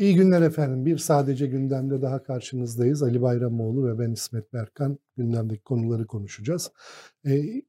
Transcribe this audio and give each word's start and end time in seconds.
İyi 0.00 0.14
günler 0.14 0.42
efendim. 0.42 0.86
Bir 0.86 0.98
sadece 0.98 1.46
gündemde 1.46 2.02
daha 2.02 2.22
karşınızdayız. 2.22 3.02
Ali 3.02 3.22
Bayramoğlu 3.22 3.86
ve 3.86 3.98
ben 3.98 4.12
İsmet 4.12 4.52
Berkan 4.52 4.98
gündemdeki 5.16 5.62
konuları 5.62 6.06
konuşacağız. 6.06 6.70
E, 7.26 7.62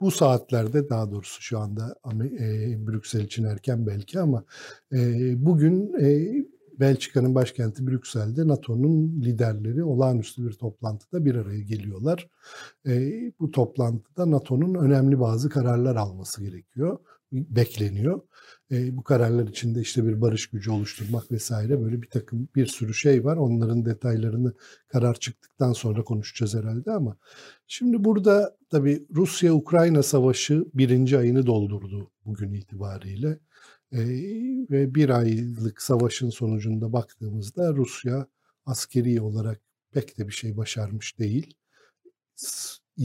bu 0.00 0.10
saatlerde 0.10 0.88
daha 0.88 1.10
doğrusu 1.10 1.42
şu 1.42 1.58
anda 1.58 1.96
e, 2.40 2.86
Brüksel 2.86 3.20
için 3.20 3.44
erken 3.44 3.86
belki 3.86 4.20
ama 4.20 4.44
e, 4.92 4.98
bugün 5.46 5.94
e, 6.00 6.32
Belçika'nın 6.80 7.34
başkenti 7.34 7.86
Brüksel'de 7.86 8.48
NATO'nun 8.48 9.22
liderleri 9.22 9.84
olağanüstü 9.84 10.46
bir 10.46 10.52
toplantıda 10.52 11.24
bir 11.24 11.34
araya 11.34 11.62
geliyorlar. 11.62 12.28
E, 12.86 13.12
bu 13.40 13.50
toplantıda 13.50 14.30
NATO'nun 14.30 14.74
önemli 14.74 15.20
bazı 15.20 15.48
kararlar 15.48 15.96
alması 15.96 16.44
gerekiyor, 16.44 16.98
bekleniyor. 17.32 18.20
E, 18.70 18.96
bu 18.96 19.02
kararlar 19.02 19.48
içinde 19.48 19.80
işte 19.80 20.06
bir 20.06 20.20
barış 20.20 20.46
gücü 20.46 20.70
oluşturmak 20.70 21.32
vesaire 21.32 21.80
böyle 21.80 22.02
bir 22.02 22.08
takım 22.10 22.48
bir 22.56 22.66
sürü 22.66 22.94
şey 22.94 23.24
var. 23.24 23.36
Onların 23.36 23.84
detaylarını 23.84 24.52
karar 24.88 25.14
çıktıktan 25.14 25.72
sonra 25.72 26.04
konuşacağız 26.04 26.54
herhalde 26.54 26.90
ama 26.90 27.16
şimdi 27.66 28.04
burada 28.04 28.56
tabii 28.70 29.06
Rusya-Ukrayna 29.14 30.02
savaşı 30.02 30.64
birinci 30.74 31.18
ayını 31.18 31.46
doldurdu 31.46 32.10
bugün 32.24 32.52
itibariyle. 32.52 33.38
E, 33.92 33.98
ve 34.70 34.94
bir 34.94 35.08
aylık 35.10 35.82
savaşın 35.82 36.30
sonucunda 36.30 36.92
baktığımızda 36.92 37.74
Rusya 37.74 38.26
askeri 38.66 39.20
olarak 39.20 39.60
pek 39.92 40.18
de 40.18 40.28
bir 40.28 40.32
şey 40.32 40.56
başarmış 40.56 41.18
değil 41.18 41.54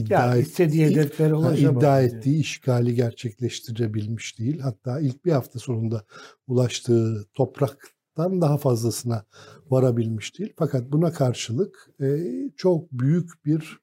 iddia, 0.00 0.26
yani 0.26 0.40
istediği 0.40 0.86
hedeflere 0.86 1.34
ulaşamadı. 1.34 1.78
iddia 1.78 2.02
ettiği 2.02 2.40
işgali 2.40 2.94
gerçekleştirebilmiş 2.94 4.38
değil. 4.38 4.58
Hatta 4.58 5.00
ilk 5.00 5.24
bir 5.24 5.32
hafta 5.32 5.58
sonunda 5.58 6.04
ulaştığı 6.46 7.24
topraktan 7.34 8.40
daha 8.40 8.58
fazlasına 8.58 9.24
varabilmiş 9.70 10.38
değil. 10.38 10.52
Fakat 10.56 10.92
buna 10.92 11.12
karşılık 11.12 11.90
e, 12.00 12.18
çok 12.56 12.92
büyük 12.92 13.44
bir 13.44 13.78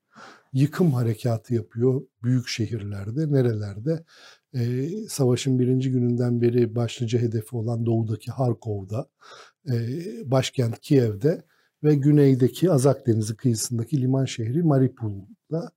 yıkım 0.53 0.91
harekatı 0.91 1.53
yapıyor 1.53 2.02
büyük 2.23 2.47
şehirlerde, 2.47 3.31
nerelerde. 3.31 4.03
E, 4.53 4.89
savaşın 5.09 5.59
birinci 5.59 5.91
gününden 5.91 6.41
beri 6.41 6.75
başlıca 6.75 7.19
hedefi 7.19 7.55
olan 7.55 7.85
doğudaki 7.85 8.31
Harkov'da, 8.31 9.09
e, 9.72 9.75
başkent 10.31 10.79
Kiev'de 10.79 11.45
ve 11.83 11.95
güneydeki 11.95 12.72
Azak 12.72 13.07
Denizi 13.07 13.35
kıyısındaki 13.35 14.02
liman 14.02 14.25
şehri 14.25 14.63
Mariupol'da 14.63 15.72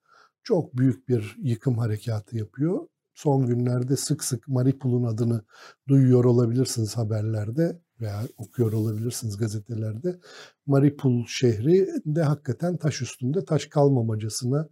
çok 0.49 0.77
büyük 0.77 1.09
bir 1.09 1.37
yıkım 1.43 1.79
harekatı 1.79 2.37
yapıyor. 2.37 2.87
Son 3.15 3.47
günlerde 3.47 3.97
sık 3.97 4.25
sık 4.25 4.49
Maripul'un 4.49 5.05
adını 5.05 5.45
duyuyor 5.89 6.25
olabilirsiniz 6.25 6.97
haberlerde 6.97 7.81
veya 8.01 8.23
okuyor 8.37 8.73
olabilirsiniz 8.73 9.37
gazetelerde. 9.37 10.19
Maripul 10.67 11.27
şehri 11.27 11.89
de 12.07 12.23
hakikaten 12.23 12.77
taş 12.77 13.03
üstünde 13.03 13.45
taş 13.45 13.67
kalmamacasına 13.67 14.69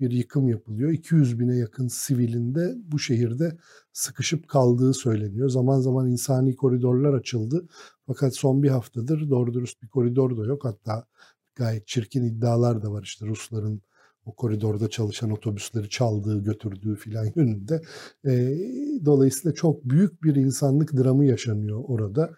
bir 0.00 0.10
yıkım 0.10 0.48
yapılıyor. 0.48 0.90
200 0.90 1.40
bine 1.40 1.56
yakın 1.56 1.88
sivilinde 1.88 2.74
bu 2.76 2.98
şehirde 2.98 3.58
sıkışıp 3.92 4.48
kaldığı 4.48 4.94
söyleniyor. 4.94 5.48
Zaman 5.48 5.80
zaman 5.80 6.10
insani 6.10 6.56
koridorlar 6.56 7.14
açıldı. 7.14 7.68
Fakat 8.06 8.36
son 8.36 8.62
bir 8.62 8.68
haftadır 8.68 9.30
doğru 9.30 9.54
dürüst 9.54 9.82
bir 9.82 9.88
koridor 9.88 10.36
da 10.36 10.46
yok. 10.46 10.64
Hatta 10.64 11.06
gayet 11.54 11.86
çirkin 11.86 12.24
iddialar 12.24 12.82
da 12.82 12.92
var 12.92 13.02
işte 13.02 13.26
Rusların 13.26 13.82
o 14.30 14.34
koridorda 14.34 14.88
çalışan 14.88 15.30
otobüsleri 15.30 15.88
çaldığı, 15.88 16.42
götürdüğü 16.42 16.96
filan 16.96 17.26
yönünde. 17.36 17.82
E, 18.24 18.58
dolayısıyla 19.04 19.54
çok 19.54 19.84
büyük 19.84 20.22
bir 20.22 20.34
insanlık 20.34 20.92
dramı 20.96 21.24
yaşanıyor 21.24 21.84
orada. 21.86 22.30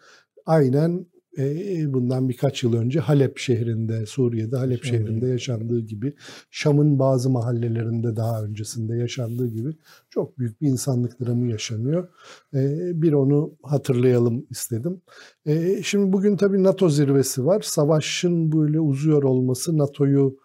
Aynen 0.46 1.06
e, 1.38 1.92
bundan 1.92 2.28
birkaç 2.28 2.62
yıl 2.62 2.74
önce 2.74 3.00
Halep 3.00 3.38
şehrinde, 3.38 4.06
Suriye'de 4.06 4.56
Halep 4.56 4.84
Şöyle. 4.84 4.98
şehrinde 4.98 5.26
yaşandığı 5.26 5.80
gibi, 5.80 6.14
Şam'ın 6.50 6.98
bazı 6.98 7.30
mahallelerinde 7.30 8.17
daha 8.17 8.44
öncesinde 8.44 8.96
yaşandığı 8.96 9.48
gibi 9.48 9.68
çok 10.11 10.38
büyük 10.38 10.61
bir 10.61 10.68
insanlık 10.68 11.20
dramı 11.20 11.50
yaşanıyor. 11.50 12.08
E, 12.55 12.92
bir 13.02 13.12
onu 13.12 13.55
hatırlayalım 13.62 14.46
istedim. 14.50 15.00
E, 15.46 15.83
şimdi 15.83 16.12
bugün 16.12 16.36
tabii 16.36 16.62
NATO 16.62 16.88
zirvesi 16.88 17.46
var. 17.46 17.61
Savaşın 17.61 18.52
böyle 18.52 18.80
uzuyor 18.80 19.22
olması 19.22 19.78
NATO'yu 19.78 20.42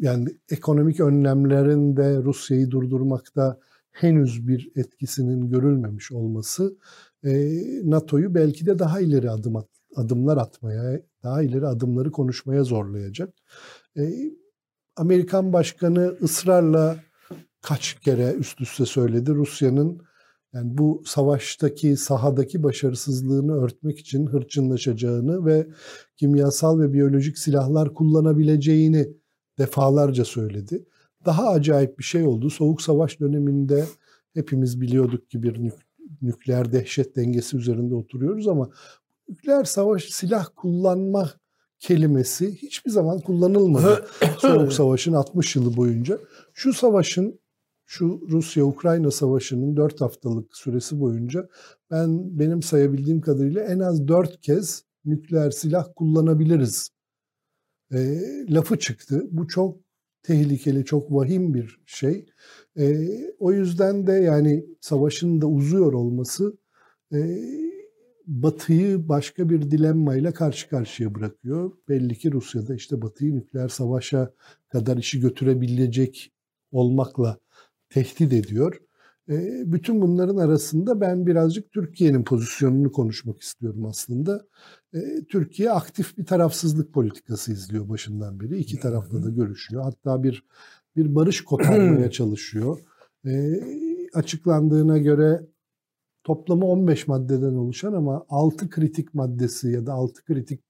yani 0.00 0.28
ekonomik 0.50 1.00
önlemlerin 1.00 1.96
de 1.96 2.16
Rusya'yı 2.22 2.70
durdurmakta 2.70 3.58
henüz 3.90 4.48
bir 4.48 4.72
etkisinin 4.76 5.50
görülmemiş 5.50 6.12
olması 6.12 6.76
NATO'yu 7.84 8.34
belki 8.34 8.66
de 8.66 8.78
daha 8.78 9.00
ileri 9.00 9.30
adım 9.30 9.56
at, 9.56 9.68
adımlar 9.96 10.36
atmaya, 10.36 11.00
daha 11.22 11.42
ileri 11.42 11.66
adımları 11.66 12.10
konuşmaya 12.10 12.64
zorlayacak. 12.64 13.34
Amerikan 14.96 15.52
Başkanı 15.52 16.16
ısrarla 16.22 16.96
kaç 17.62 17.94
kere 17.94 18.32
üst 18.32 18.60
üste 18.60 18.86
söyledi 18.86 19.34
Rusya'nın 19.34 20.02
yani 20.52 20.78
bu 20.78 21.02
savaştaki 21.06 21.96
sahadaki 21.96 22.62
başarısızlığını 22.62 23.64
örtmek 23.64 23.98
için 23.98 24.26
hırçınlaşacağını 24.26 25.46
ve 25.46 25.66
kimyasal 26.16 26.80
ve 26.80 26.92
biyolojik 26.92 27.38
silahlar 27.38 27.94
kullanabileceğini 27.94 29.08
defalarca 29.58 30.24
söyledi. 30.24 30.84
Daha 31.26 31.48
acayip 31.48 31.98
bir 31.98 32.04
şey 32.04 32.22
oldu. 32.22 32.50
Soğuk 32.50 32.82
Savaş 32.82 33.20
döneminde 33.20 33.84
hepimiz 34.34 34.80
biliyorduk 34.80 35.30
ki 35.30 35.42
bir 35.42 35.72
nükleer 36.22 36.72
dehşet 36.72 37.16
dengesi 37.16 37.56
üzerinde 37.56 37.94
oturuyoruz 37.94 38.48
ama 38.48 38.70
nükleer 39.28 39.64
savaş 39.64 40.04
silah 40.04 40.46
kullanma 40.56 41.30
kelimesi 41.78 42.54
hiçbir 42.54 42.90
zaman 42.90 43.20
kullanılmadı. 43.20 44.06
Soğuk 44.38 44.72
Savaş'ın 44.72 45.12
60 45.12 45.56
yılı 45.56 45.76
boyunca. 45.76 46.18
Şu 46.54 46.72
savaşın 46.72 47.40
şu 47.90 48.20
Rusya-Ukrayna 48.30 49.10
savaşının 49.10 49.76
4 49.76 50.00
haftalık 50.00 50.56
süresi 50.56 51.00
boyunca 51.00 51.48
ben 51.90 52.38
benim 52.38 52.62
sayabildiğim 52.62 53.20
kadarıyla 53.20 53.62
en 53.62 53.78
az 53.78 54.08
4 54.08 54.40
kez 54.40 54.84
nükleer 55.04 55.50
silah 55.50 55.88
kullanabiliriz 55.96 56.90
e, 57.92 58.20
lafı 58.50 58.78
çıktı. 58.78 59.26
Bu 59.30 59.48
çok 59.48 59.80
tehlikeli, 60.22 60.84
çok 60.84 61.12
vahim 61.12 61.54
bir 61.54 61.80
şey. 61.86 62.26
E, 62.78 63.08
o 63.38 63.52
yüzden 63.52 64.06
de 64.06 64.12
yani 64.12 64.66
savaşın 64.80 65.40
da 65.40 65.46
uzuyor 65.46 65.92
olması 65.92 66.58
e, 67.12 67.18
Batı'yı 68.26 69.08
başka 69.08 69.50
bir 69.50 69.70
dilemmayla 69.70 70.32
karşı 70.32 70.68
karşıya 70.68 71.14
bırakıyor. 71.14 71.72
Belli 71.88 72.18
ki 72.18 72.32
Rusya'da 72.32 72.74
işte 72.74 73.02
Batı'yı 73.02 73.34
nükleer 73.34 73.68
savaşa 73.68 74.32
kadar 74.68 74.96
işi 74.96 75.20
götürebilecek 75.20 76.32
olmakla 76.72 77.38
tehdit 77.90 78.32
ediyor. 78.32 78.80
E, 79.28 79.62
bütün 79.72 80.02
bunların 80.02 80.36
arasında 80.36 81.00
ben 81.00 81.26
birazcık 81.26 81.72
Türkiye'nin 81.72 82.24
pozisyonunu 82.24 82.92
konuşmak 82.92 83.40
istiyorum 83.42 83.86
aslında. 83.86 84.46
E, 84.94 84.98
Türkiye 85.28 85.70
aktif 85.70 86.18
bir 86.18 86.26
tarafsızlık 86.26 86.92
politikası 86.94 87.52
izliyor 87.52 87.88
başından 87.88 88.40
beri. 88.40 88.58
İki 88.58 88.80
tarafla 88.80 89.24
da 89.24 89.30
görüşüyor. 89.30 89.82
Hatta 89.82 90.22
bir 90.22 90.44
bir 90.96 91.14
barış 91.14 91.44
kotarmaya 91.44 92.10
çalışıyor. 92.10 92.78
E, 93.26 93.60
açıklandığına 94.14 94.98
göre 94.98 95.46
toplamı 96.24 96.66
15 96.66 97.08
maddeden 97.08 97.54
oluşan 97.54 97.92
ama 97.92 98.26
6 98.28 98.70
kritik 98.70 99.14
maddesi 99.14 99.70
ya 99.70 99.86
da 99.86 99.92
6 99.92 100.24
kritik 100.24 100.60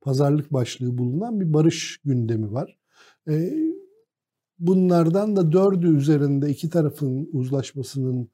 pazarlık 0.00 0.52
başlığı 0.52 0.98
bulunan 0.98 1.40
bir 1.40 1.52
barış 1.52 2.00
gündemi 2.04 2.52
var. 2.52 2.78
E, 3.28 3.52
bunlardan 4.66 5.36
da 5.36 5.52
dördü 5.52 5.96
üzerinde 5.96 6.50
iki 6.50 6.70
tarafın 6.70 7.28
uzlaşmasının 7.32 8.28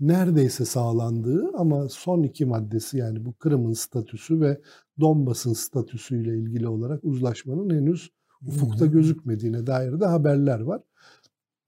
neredeyse 0.00 0.64
sağlandığı 0.64 1.50
ama 1.54 1.88
son 1.88 2.22
iki 2.22 2.46
maddesi 2.46 2.98
yani 2.98 3.24
bu 3.24 3.34
Kırım'ın 3.34 3.72
statüsü 3.72 4.40
ve 4.40 4.60
Donbas'ın 5.00 5.52
statüsüyle 5.52 6.38
ilgili 6.38 6.68
olarak 6.68 7.04
uzlaşmanın 7.04 7.70
henüz 7.70 8.10
ufukta 8.46 8.86
gözükmediğine 8.86 9.66
dair 9.66 10.00
de 10.00 10.06
haberler 10.06 10.60
var. 10.60 10.82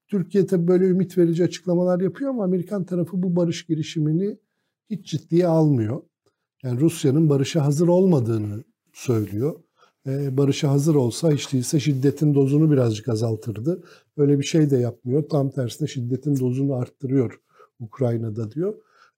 Türkiye 0.09 0.47
tabii 0.47 0.69
böyle 0.69 0.87
ümit 0.87 1.19
verici 1.19 1.45
açıklamalar 1.45 2.01
yapıyor 2.01 2.31
ama 2.31 2.45
Amerikan 2.45 2.85
tarafı 2.85 3.23
bu 3.23 3.37
barış 3.37 3.67
girişimini 3.67 4.39
hiç 4.91 5.11
ciddiye 5.11 5.47
almıyor. 5.47 6.03
Yani 6.63 6.81
Rusya'nın 6.81 7.31
barışa 7.31 7.65
hazır 7.65 7.89
olmadığını 7.89 8.65
söylüyor. 8.93 9.61
Ee, 10.07 10.37
barışa 10.37 10.71
hazır 10.71 10.95
olsa 10.95 11.33
hiç 11.33 11.53
değilse 11.53 11.81
şiddetin 11.81 12.35
dozunu 12.35 12.71
birazcık 12.71 13.09
azaltırdı. 13.09 13.83
Öyle 14.17 14.39
bir 14.39 14.45
şey 14.45 14.71
de 14.71 14.77
yapmıyor. 14.77 15.29
Tam 15.29 15.51
tersine 15.51 15.89
şiddetin 15.89 16.41
dozunu 16.41 16.75
arttırıyor 16.75 17.41
Ukrayna'da 17.81 18.51
diyor. 18.51 18.75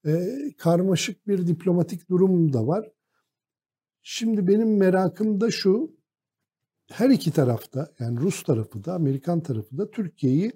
E, 0.06 0.38
karmaşık 0.58 1.26
bir 1.28 1.46
diplomatik 1.46 2.10
durum 2.10 2.52
da 2.52 2.66
var. 2.66 2.90
Şimdi 4.02 4.46
benim 4.46 4.76
merakım 4.76 5.40
da 5.40 5.50
şu, 5.50 5.96
her 6.90 7.10
iki 7.10 7.30
tarafta 7.30 7.92
yani 7.98 8.20
Rus 8.20 8.42
tarafı 8.42 8.84
da 8.84 8.94
Amerikan 8.94 9.40
tarafı 9.40 9.78
da 9.78 9.90
Türkiye'yi 9.90 10.52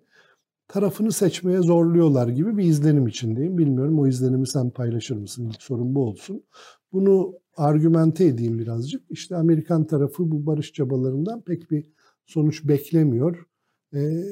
tarafını 0.68 1.12
seçmeye 1.12 1.58
zorluyorlar 1.58 2.28
gibi 2.28 2.56
bir 2.58 2.64
izlenim 2.64 3.06
içindeyim. 3.06 3.58
Bilmiyorum 3.58 3.98
o 3.98 4.06
izlenimi 4.06 4.48
sen 4.48 4.70
paylaşır 4.70 5.16
mısın? 5.16 5.50
İlk 5.50 5.62
sorun 5.62 5.94
bu 5.94 6.06
olsun. 6.06 6.44
Bunu 6.92 7.34
argümente 7.58 8.24
edeyim 8.24 8.58
birazcık. 8.58 9.02
İşte 9.10 9.36
Amerikan 9.36 9.86
tarafı 9.86 10.30
bu 10.30 10.46
barış 10.46 10.72
çabalarından 10.72 11.40
pek 11.40 11.70
bir 11.70 11.90
sonuç 12.26 12.68
beklemiyor. 12.68 13.46
E, 13.94 14.24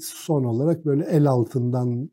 son 0.00 0.44
olarak 0.44 0.86
böyle 0.86 1.04
el 1.04 1.26
altından 1.26 2.10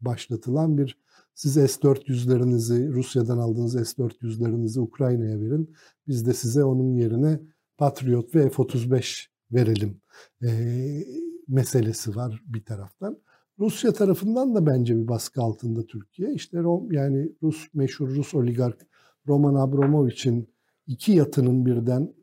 başlatılan 0.00 0.78
bir 0.78 0.98
siz 1.34 1.54
S-400'lerinizi, 1.54 2.92
Rusya'dan 2.92 3.38
aldığınız 3.38 3.72
S-400'lerinizi 3.72 4.80
Ukrayna'ya 4.80 5.40
verin. 5.40 5.74
Biz 6.06 6.26
de 6.26 6.32
size 6.32 6.64
onun 6.64 6.94
yerine 6.94 7.40
Patriot 7.78 8.34
ve 8.34 8.50
F-35 8.50 9.26
verelim 9.52 10.00
e, 10.42 10.48
meselesi 11.48 12.16
var 12.16 12.42
bir 12.46 12.64
taraftan. 12.64 13.18
Rusya 13.58 13.92
tarafından 13.92 14.54
da 14.54 14.66
bence 14.66 14.96
bir 14.96 15.08
baskı 15.08 15.42
altında 15.42 15.86
Türkiye. 15.86 16.34
İşte 16.34 16.58
Rom, 16.58 16.92
yani 16.92 17.32
Rus 17.42 17.74
meşhur 17.74 18.08
Rus 18.08 18.34
oligark 18.34 18.86
Roman 19.28 19.54
Abramovich'in 19.54 20.48
iki 20.86 21.12
yatının 21.12 21.66
birden 21.66 22.14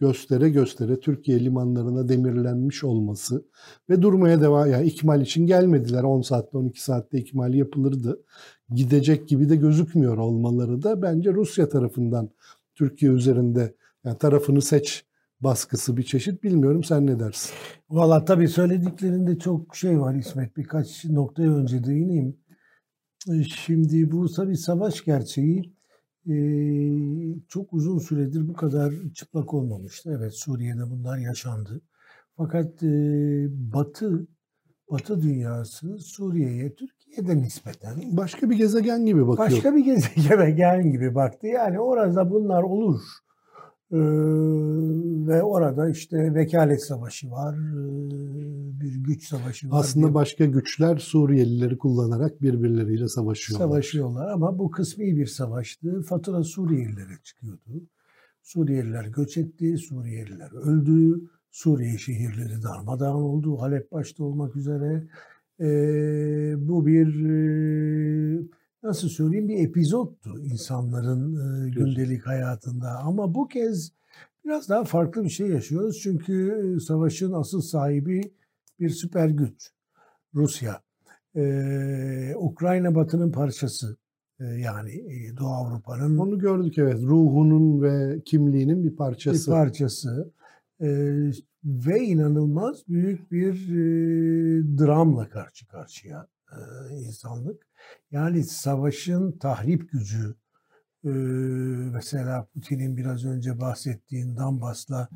göstere 0.00 0.48
göstere 0.50 1.00
Türkiye 1.00 1.44
limanlarına 1.44 2.08
demirlenmiş 2.08 2.84
olması 2.84 3.44
ve 3.90 4.02
durmaya 4.02 4.40
devam 4.40 4.70
yani 4.70 4.86
ikmal 4.86 5.22
için 5.22 5.46
gelmediler 5.46 6.02
10 6.02 6.22
saatte 6.22 6.58
12 6.58 6.82
saatte 6.82 7.18
ikmal 7.18 7.54
yapılırdı. 7.54 8.24
Gidecek 8.70 9.28
gibi 9.28 9.48
de 9.48 9.56
gözükmüyor 9.56 10.18
olmaları 10.18 10.82
da 10.82 11.02
bence 11.02 11.32
Rusya 11.32 11.68
tarafından 11.68 12.30
Türkiye 12.74 13.12
üzerinde 13.12 13.74
yani 14.04 14.18
tarafını 14.18 14.62
seç 14.62 15.04
baskısı 15.40 15.96
bir 15.96 16.02
çeşit 16.02 16.42
bilmiyorum 16.42 16.84
sen 16.84 17.06
ne 17.06 17.20
dersin? 17.20 17.54
Valla 17.90 18.24
tabii 18.24 18.48
söylediklerinde 18.48 19.38
çok 19.38 19.76
şey 19.76 20.00
var 20.00 20.14
İsmet 20.14 20.56
birkaç 20.56 21.04
noktaya 21.04 21.54
önce 21.54 21.84
değineyim. 21.84 22.36
Şimdi 23.64 24.12
bu 24.12 24.32
tabii 24.32 24.56
savaş 24.56 25.04
gerçeği 25.04 25.77
çok 27.48 27.72
uzun 27.72 27.98
süredir 27.98 28.48
bu 28.48 28.52
kadar 28.52 28.94
çıplak 29.14 29.54
olmamıştı. 29.54 30.14
Evet 30.18 30.34
Suriye'de 30.34 30.90
bunlar 30.90 31.18
yaşandı. 31.18 31.80
Fakat 32.36 32.82
Batı 33.48 34.26
Batı 34.90 35.22
dünyası 35.22 35.98
Suriye'ye 35.98 36.74
Türkiye'de 36.74 37.36
nispeten 37.36 38.16
başka 38.16 38.50
bir 38.50 38.56
gezegen 38.56 39.06
gibi 39.06 39.28
bakıyor. 39.28 39.50
Başka 39.50 39.76
bir 39.76 39.84
gezegen 39.84 40.92
gibi 40.92 41.14
baktı. 41.14 41.46
Yani 41.46 41.80
orada 41.80 42.30
bunlar 42.30 42.62
olur. 42.62 43.00
Ee, 43.92 43.96
ve 45.28 45.42
orada 45.42 45.90
işte 45.90 46.34
vekalet 46.34 46.82
savaşı 46.82 47.30
var, 47.30 47.56
bir 48.80 48.94
güç 48.94 49.28
savaşı 49.28 49.70
var. 49.70 49.80
Aslında 49.80 50.14
başka 50.14 50.44
güçler 50.44 50.96
Suriyelileri 50.96 51.78
kullanarak 51.78 52.42
birbirleriyle 52.42 53.08
savaşıyorlar. 53.08 53.66
Savaşıyorlar 53.66 54.28
ama 54.28 54.58
bu 54.58 54.70
kısmi 54.70 55.16
bir 55.16 55.26
savaştı. 55.26 56.02
Fatura 56.02 56.44
Suriyelilere 56.44 57.18
çıkıyordu. 57.24 57.88
Suriyeliler 58.42 59.04
göç 59.04 59.36
etti, 59.36 59.78
Suriyeliler 59.78 60.50
öldü, 60.52 61.20
Suriye 61.50 61.98
şehirleri 61.98 62.62
darmadağın 62.62 63.22
oldu, 63.22 63.60
Halep 63.60 63.92
başta 63.92 64.24
olmak 64.24 64.56
üzere. 64.56 65.08
Ee, 65.60 66.54
bu 66.58 66.86
bir 66.86 67.08
nasıl 68.82 69.08
söyleyeyim 69.08 69.48
bir 69.48 69.58
epizottu 69.58 70.38
insanların 70.40 71.34
e, 71.66 71.70
gündelik 71.70 72.26
hayatında. 72.26 72.98
Ama 72.98 73.34
bu 73.34 73.48
kez 73.48 73.92
biraz 74.44 74.68
daha 74.68 74.84
farklı 74.84 75.24
bir 75.24 75.30
şey 75.30 75.48
yaşıyoruz. 75.48 76.00
Çünkü 76.02 76.78
savaşın 76.86 77.32
asıl 77.32 77.60
sahibi 77.60 78.32
bir 78.80 78.90
süper 78.90 79.28
güç. 79.28 79.70
Rusya. 80.34 80.80
Ee, 81.36 82.34
Ukrayna 82.36 82.94
batının 82.94 83.32
parçası. 83.32 83.96
Ee, 84.40 84.44
yani 84.44 85.04
Doğu 85.38 85.48
Avrupa'nın. 85.48 86.18
Onu 86.18 86.38
gördük 86.38 86.78
evet. 86.78 87.02
Ruhunun 87.02 87.82
ve 87.82 88.20
kimliğinin 88.24 88.84
bir 88.84 88.96
parçası. 88.96 89.50
Bir 89.50 89.56
parçası. 89.56 90.32
Ee, 90.80 91.30
ve 91.64 92.00
inanılmaz 92.00 92.88
büyük 92.88 93.32
bir 93.32 93.52
e, 93.52 94.78
dramla 94.78 95.28
karşı 95.28 95.66
karşıya 95.68 96.26
e, 96.52 96.58
insanlık. 96.96 97.67
Yani 98.10 98.44
savaşın 98.44 99.38
tahrip 99.38 99.92
gücü, 99.92 100.34
e, 101.04 101.08
mesela 101.92 102.46
Putin'in 102.54 102.96
biraz 102.96 103.24
önce 103.24 103.60
bahsettiğin 103.60 104.36
Donbas'la 104.36 105.08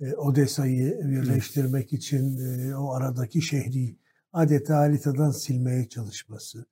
e, 0.00 0.14
Odessa'yı 0.14 1.00
birleştirmek 1.04 1.92
için 1.92 2.36
e, 2.38 2.76
o 2.76 2.92
aradaki 2.92 3.42
şehri 3.42 3.96
adeta 4.32 4.76
haritadan 4.76 5.30
silmeye 5.30 5.88
çalışması, 5.88 6.66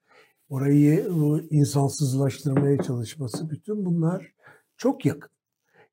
orayı 0.48 1.08
insansızlaştırmaya 1.50 2.82
çalışması, 2.82 3.50
bütün 3.50 3.84
bunlar 3.84 4.32
çok 4.76 5.06
yakın. 5.06 5.30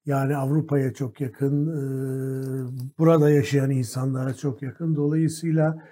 Yani 0.06 0.38
Avrupa'ya 0.38 0.94
çok 0.94 1.22
yakın, 1.22 1.68
burada 2.98 3.30
yaşayan 3.30 3.69
insanlara 3.69 4.34
çok 4.34 4.62
yakın. 4.62 4.96
Dolayısıyla 4.96 5.84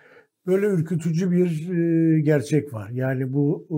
böyle 0.47 0.65
ürkütücü 0.65 1.31
bir 1.31 1.69
e, 1.69 2.19
gerçek 2.19 2.73
var. 2.73 2.89
Yani 2.89 3.33
bu 3.33 3.67
e, 3.69 3.77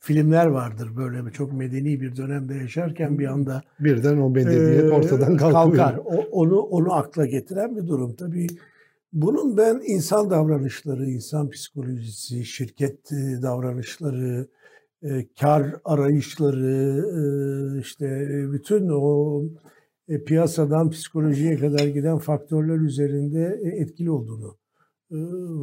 filmler 0.00 0.46
vardır 0.46 0.96
böyle 0.96 1.30
çok 1.30 1.52
medeni 1.52 2.00
bir 2.00 2.16
dönemde 2.16 2.54
yaşarken 2.54 3.18
bir 3.18 3.26
anda 3.26 3.62
birden 3.80 4.16
o 4.16 4.30
medeniyet 4.30 4.84
e, 4.84 4.90
ortadan 4.90 5.36
kalkıyor. 5.36 5.76
Kalkar. 5.76 5.96
O, 6.04 6.16
onu 6.30 6.60
onu 6.60 6.92
akla 6.92 7.26
getiren 7.26 7.76
bir 7.76 7.86
durum. 7.86 8.14
Tabii 8.14 8.46
bunun 9.12 9.56
ben 9.56 9.82
insan 9.86 10.30
davranışları, 10.30 11.06
insan 11.06 11.50
psikolojisi, 11.50 12.44
şirket 12.44 13.12
e, 13.12 13.42
davranışları, 13.42 14.48
e, 15.02 15.26
kar 15.40 15.76
arayışları, 15.84 17.04
e, 17.76 17.80
işte 17.80 18.28
bütün 18.52 18.88
o 18.88 19.42
e, 20.08 20.24
piyasadan 20.24 20.90
psikolojiye 20.90 21.56
kadar 21.56 21.86
giden 21.86 22.18
faktörler 22.18 22.78
üzerinde 22.78 23.60
e, 23.62 23.68
etkili 23.68 24.10
olduğunu 24.10 24.61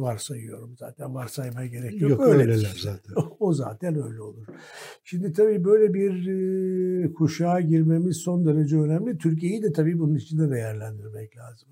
varsayıyorum 0.00 0.76
zaten. 0.76 1.14
Varsaymaya 1.14 1.66
gerek 1.66 2.00
yok. 2.00 2.10
Yok 2.10 2.20
öyleler 2.20 2.76
zaten. 2.82 3.14
O 3.40 3.52
zaten 3.52 4.02
öyle 4.02 4.20
olur. 4.20 4.46
Şimdi 5.04 5.32
tabii 5.32 5.64
böyle 5.64 5.94
bir 5.94 7.14
kuşağa 7.14 7.60
girmemiz 7.60 8.16
son 8.16 8.46
derece 8.46 8.78
önemli. 8.78 9.18
Türkiye'yi 9.18 9.62
de 9.62 9.72
tabii 9.72 9.98
bunun 9.98 10.14
içinde 10.14 10.50
değerlendirmek 10.50 11.36
lazım. 11.36 11.68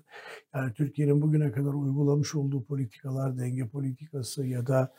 Yani 0.55 0.73
Türkiye'nin 0.73 1.21
bugüne 1.21 1.51
kadar 1.51 1.73
uygulamış 1.73 2.35
olduğu 2.35 2.63
politikalar, 2.63 3.37
denge 3.37 3.67
politikası 3.67 4.45
ya 4.45 4.67
da 4.67 4.93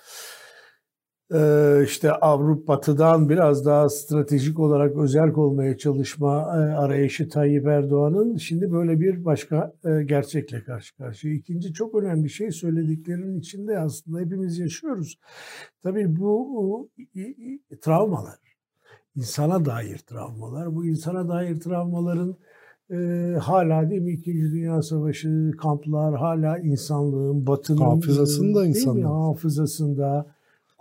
işte 1.85 2.13
Avrupa 2.13 2.73
Batı'dan 2.73 3.29
biraz 3.29 3.67
daha 3.67 3.89
stratejik 3.89 4.59
olarak 4.59 4.97
özel 4.97 5.31
olmaya 5.31 5.79
çalışma 5.79 6.47
arayışı 6.77 7.29
Tayyip 7.29 7.67
Erdoğan'ın 7.67 8.37
şimdi 8.37 8.73
böyle 8.73 9.01
bir 9.01 9.25
başka 9.25 9.73
gerçekle 10.05 10.65
karşı 10.65 10.97
karşıya. 10.97 11.35
İkinci 11.35 11.73
çok 11.73 11.95
önemli 11.95 12.31
şey 12.31 12.51
söylediklerinin 12.51 13.39
içinde 13.39 13.79
aslında 13.79 14.21
hepimiz 14.21 14.59
yaşıyoruz. 14.59 15.19
Tabii 15.83 16.17
bu 16.17 16.89
travmalar, 17.81 18.39
insana 19.17 19.65
dair 19.65 19.99
travmalar. 19.99 20.75
Bu 20.75 20.87
insana 20.87 21.29
dair 21.29 21.61
travmaların 21.61 22.37
e, 22.91 22.97
hala 23.41 23.91
değil 23.91 24.03
mi 24.03 24.13
İkinci 24.13 24.53
Dünya 24.53 24.83
Savaşı, 24.83 25.51
kamplar 25.59 26.17
hala 26.17 26.59
insanlığın, 26.59 27.47
batının 27.47 27.81
hafızasında 27.81 28.67
insanlığın 28.67 29.03
hafızasında 29.03 30.27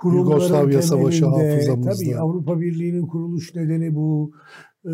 Yugoslavya 0.03 0.81
Savaşı 0.81 1.25
hafızamızda. 1.25 1.91
Tabii 1.91 2.17
Avrupa 2.17 2.61
Birliği'nin 2.61 3.07
kuruluş 3.07 3.55
nedeni 3.55 3.95
bu. 3.95 4.31
Ee, 4.85 4.89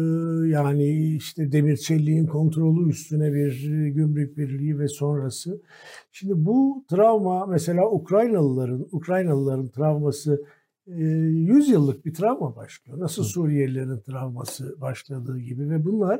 yani 0.47 1.15
işte 1.15 1.51
demir 1.51 1.77
çelliğin 1.77 2.25
kontrolü 2.25 2.89
üstüne 2.89 3.33
bir 3.33 3.71
e, 3.71 3.89
gümrük 3.89 4.37
birliği 4.37 4.79
ve 4.79 4.87
sonrası. 4.87 5.61
Şimdi 6.11 6.33
bu 6.45 6.85
travma 6.89 7.45
mesela 7.45 7.91
Ukraynalıların 7.91 8.87
Ukraynalıların 8.91 9.67
travması 9.67 10.45
100 10.87 11.69
e, 11.69 11.71
yıllık 11.71 12.05
bir 12.05 12.13
travma 12.13 12.55
başlıyor. 12.55 12.99
Nasıl 12.99 13.23
Suriyelilerin 13.23 13.99
travması 13.99 14.81
başladığı 14.81 15.39
gibi 15.39 15.69
ve 15.69 15.85
bunlar 15.85 16.19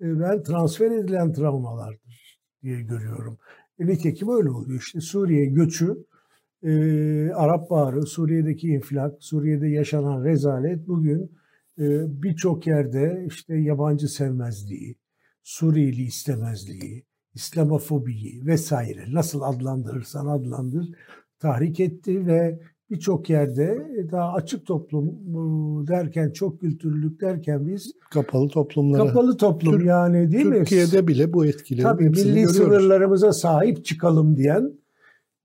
e, 0.00 0.20
ben 0.20 0.42
transfer 0.42 0.90
edilen 0.90 1.32
travmalardır 1.32 2.40
diye 2.62 2.82
görüyorum. 2.82 3.38
Nitekim 3.78 4.28
öyle 4.28 4.50
oluyor. 4.50 4.80
İşte 4.80 5.00
Suriye 5.00 5.44
göçü 5.46 6.04
e, 6.62 7.30
Arap 7.30 7.70
Baharı, 7.70 8.06
Suriye'deki 8.06 8.68
infilak, 8.68 9.22
Suriye'de 9.22 9.68
yaşanan 9.68 10.24
rezalet 10.24 10.88
bugün 10.88 11.32
e, 11.78 12.22
birçok 12.22 12.66
yerde 12.66 13.24
işte 13.26 13.56
yabancı 13.56 14.08
sevmezliği, 14.08 14.96
Suriyeli 15.42 16.02
istemezliği, 16.02 17.04
İslamofobiyi 17.34 18.46
vesaire 18.46 19.04
nasıl 19.12 19.42
adlandırırsan 19.42 20.26
adlandır 20.26 20.88
tahrik 21.40 21.80
etti 21.80 22.26
ve 22.26 22.60
birçok 22.90 23.30
yerde 23.30 23.86
daha 24.12 24.32
açık 24.32 24.66
toplum 24.66 25.06
derken 25.86 26.30
çok 26.30 26.60
kültürlülük 26.60 27.20
derken 27.20 27.66
biz 27.66 27.92
kapalı 28.10 28.48
toplumlara 28.48 29.06
kapalı 29.06 29.36
toplum 29.36 29.72
Türk, 29.72 29.86
yani 29.86 30.32
değil 30.32 30.44
Türkiye'de 30.44 30.58
mi? 30.58 30.64
Türkiye'de 30.64 31.08
bile 31.08 31.32
bu 31.32 31.46
etkileri 31.46 31.82
Tabii 31.82 32.10
milli 32.10 32.24
görüyoruz. 32.24 32.56
sınırlarımıza 32.56 33.32
sahip 33.32 33.84
çıkalım 33.84 34.36
diyen 34.36 34.72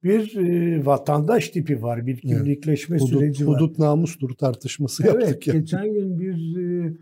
bir 0.07 0.37
e, 0.37 0.85
vatandaş 0.85 1.49
tipi 1.49 1.81
var, 1.81 2.07
bir 2.07 2.17
kimlikleşme 2.17 2.95
evet. 2.95 3.01
hudut, 3.01 3.19
süreci 3.19 3.47
var. 3.47 3.55
Hudut 3.55 3.79
namustur 3.79 4.29
tartışması 4.29 5.03
evet, 5.03 5.13
yaptık. 5.13 5.47
Evet, 5.47 5.59
geçen 5.59 5.93
gün 5.93 6.19
bir 6.19 6.57
e, 6.57 6.93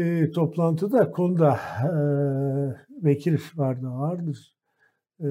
e, 0.00 0.30
toplantıda 0.30 1.10
konuda 1.10 1.60
e, 1.84 1.92
vekil 3.04 3.38
vardı, 3.56 3.86
vardır. 3.86 4.54
E, 5.20 5.28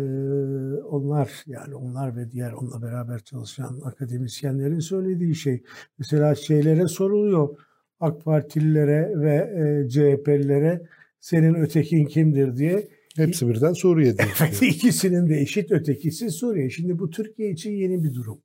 onlar 0.82 1.44
yani 1.46 1.76
onlar 1.76 2.16
ve 2.16 2.32
diğer 2.32 2.52
onunla 2.52 2.82
beraber 2.82 3.20
çalışan 3.20 3.80
akademisyenlerin 3.84 4.80
söylediği 4.80 5.36
şey. 5.36 5.64
Mesela 6.00 6.36
şeylere 6.36 6.88
soruluyor 6.88 7.58
AK 8.00 8.26
Partililere 8.26 9.12
ve 9.16 9.36
e, 9.36 9.90
CHP'lilere 9.90 10.88
senin 11.20 11.54
ötekin 11.54 12.06
kimdir 12.06 12.58
diye. 12.58 12.88
Hepsi 13.18 13.48
birden 13.48 13.74
Suriye 13.74 14.18
diyor. 14.18 14.38
Evet 14.42 14.62
ikisinin 14.62 15.30
de 15.30 15.42
eşit 15.42 15.72
ötekisi 15.72 16.32
Suriye. 16.32 16.70
Şimdi 16.70 17.00
bu 17.00 17.10
Türkiye 17.10 17.52
için 17.52 17.72
yeni 17.72 18.04
bir 18.04 18.14
durum. 18.14 18.42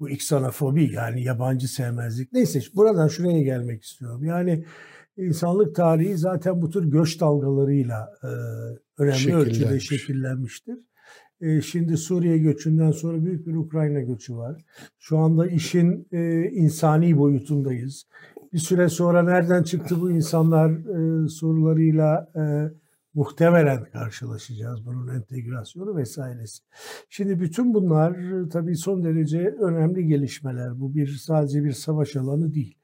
Bu 0.00 0.10
iksanofobi 0.10 0.92
yani 0.92 1.22
yabancı 1.22 1.68
sevmezlik. 1.68 2.32
Neyse 2.32 2.60
buradan 2.74 3.08
şuraya 3.08 3.42
gelmek 3.42 3.82
istiyorum. 3.82 4.24
Yani 4.24 4.64
insanlık 5.16 5.76
tarihi 5.76 6.16
zaten 6.16 6.62
bu 6.62 6.70
tür 6.70 6.84
göç 6.84 7.20
dalgalarıyla 7.20 8.10
e, 8.22 8.28
önemli 9.02 9.34
ölçüde 9.34 9.80
şekillenmiştir. 9.80 10.76
E, 11.40 11.60
şimdi 11.60 11.96
Suriye 11.96 12.38
göçünden 12.38 12.90
sonra 12.90 13.24
büyük 13.24 13.46
bir 13.46 13.54
Ukrayna 13.54 14.00
göçü 14.00 14.36
var. 14.36 14.64
Şu 14.98 15.18
anda 15.18 15.46
işin 15.46 16.08
e, 16.12 16.50
insani 16.50 17.18
boyutundayız. 17.18 18.06
Bir 18.52 18.58
süre 18.58 18.88
sonra 18.88 19.22
nereden 19.22 19.62
çıktı 19.62 20.00
bu 20.00 20.10
insanlar 20.10 20.70
e, 20.70 21.28
sorularıyla 21.28 22.28
e, 22.36 22.42
muhtemelen 23.14 23.84
karşılaşacağız 23.84 24.86
bunun 24.86 25.08
entegrasyonu 25.08 25.96
vesairesi. 25.96 26.62
Şimdi 27.08 27.40
bütün 27.40 27.74
bunlar 27.74 28.16
tabii 28.52 28.76
son 28.76 29.04
derece 29.04 29.38
önemli 29.40 30.06
gelişmeler. 30.06 30.80
Bu 30.80 30.94
bir 30.94 31.06
sadece 31.06 31.64
bir 31.64 31.72
savaş 31.72 32.16
alanı 32.16 32.54
değil. 32.54 32.78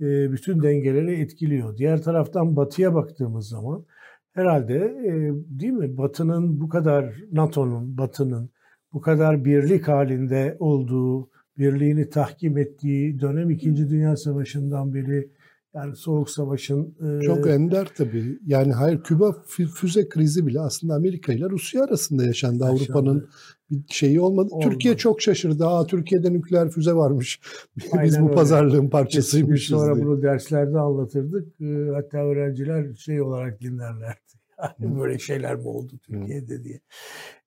E, 0.00 0.32
bütün 0.32 0.62
dengeleri 0.62 1.20
etkiliyor. 1.20 1.76
Diğer 1.76 2.02
taraftan 2.02 2.56
batıya 2.56 2.94
baktığımız 2.94 3.48
zaman 3.48 3.84
herhalde 4.32 4.74
e, 4.76 5.12
değil 5.60 5.72
mi 5.72 5.98
Batı'nın 5.98 6.60
bu 6.60 6.68
kadar 6.68 7.14
NATO'nun, 7.32 7.98
Batı'nın 7.98 8.50
bu 8.92 9.00
kadar 9.00 9.44
birlik 9.44 9.88
halinde 9.88 10.56
olduğu, 10.58 11.30
birliğini 11.58 12.08
tahkim 12.08 12.58
ettiği 12.58 13.20
dönem 13.20 13.50
2. 13.50 13.76
Dünya 13.76 14.16
Savaşı'ndan 14.16 14.94
beri 14.94 15.30
yani 15.74 15.96
Soğuk 15.96 16.30
Savaş'ın... 16.30 16.94
E... 17.18 17.22
Çok 17.22 17.46
ender 17.46 17.88
tabii. 17.96 18.38
Yani 18.46 18.72
hayır 18.72 19.02
Küba 19.02 19.36
füze 19.74 20.08
krizi 20.08 20.46
bile 20.46 20.60
aslında 20.60 20.94
Amerika 20.94 21.32
ile 21.32 21.50
Rusya 21.50 21.84
arasında 21.84 22.24
yaşandı. 22.24 22.64
yaşandı. 22.64 22.84
Avrupa'nın 22.84 23.28
bir 23.70 23.84
şeyi 23.88 24.20
olmadı. 24.20 24.48
olmadı. 24.52 24.70
Türkiye 24.70 24.96
çok 24.96 25.22
şaşırdı. 25.22 25.66
Aa 25.66 25.86
Türkiye'de 25.86 26.32
nükleer 26.32 26.70
füze 26.70 26.92
varmış. 26.92 27.40
Biz 27.76 27.94
Aynen 27.94 28.22
bu 28.22 28.26
öyle. 28.26 28.34
pazarlığın 28.34 28.88
parçasıymışız 28.88 29.78
Sonra 29.78 29.94
diye. 29.94 30.06
bunu 30.06 30.22
derslerde 30.22 30.78
anlatırdık. 30.78 31.48
Hatta 31.94 32.18
öğrenciler 32.18 32.94
şey 32.94 33.22
olarak 33.22 33.60
dinlerlerdi. 33.60 34.18
Yani 34.80 34.98
böyle 35.00 35.18
şeyler 35.18 35.56
mi 35.56 35.68
oldu 35.68 35.92
Türkiye'de 36.02 36.64
diye. 36.64 36.80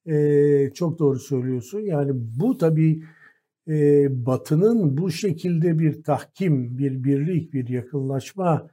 Ee, 0.06 0.74
çok 0.74 1.00
doğru 1.00 1.20
söylüyorsun. 1.20 1.80
Yani 1.80 2.12
bu 2.14 2.58
tabii 2.58 3.04
Batı'nın 4.10 4.98
bu 4.98 5.12
şekilde 5.12 5.80
bir 5.80 6.04
tahkim, 6.04 6.78
bir 6.78 7.04
birlik, 7.04 7.54
bir 7.54 7.68
yakınlaşma 7.68 8.68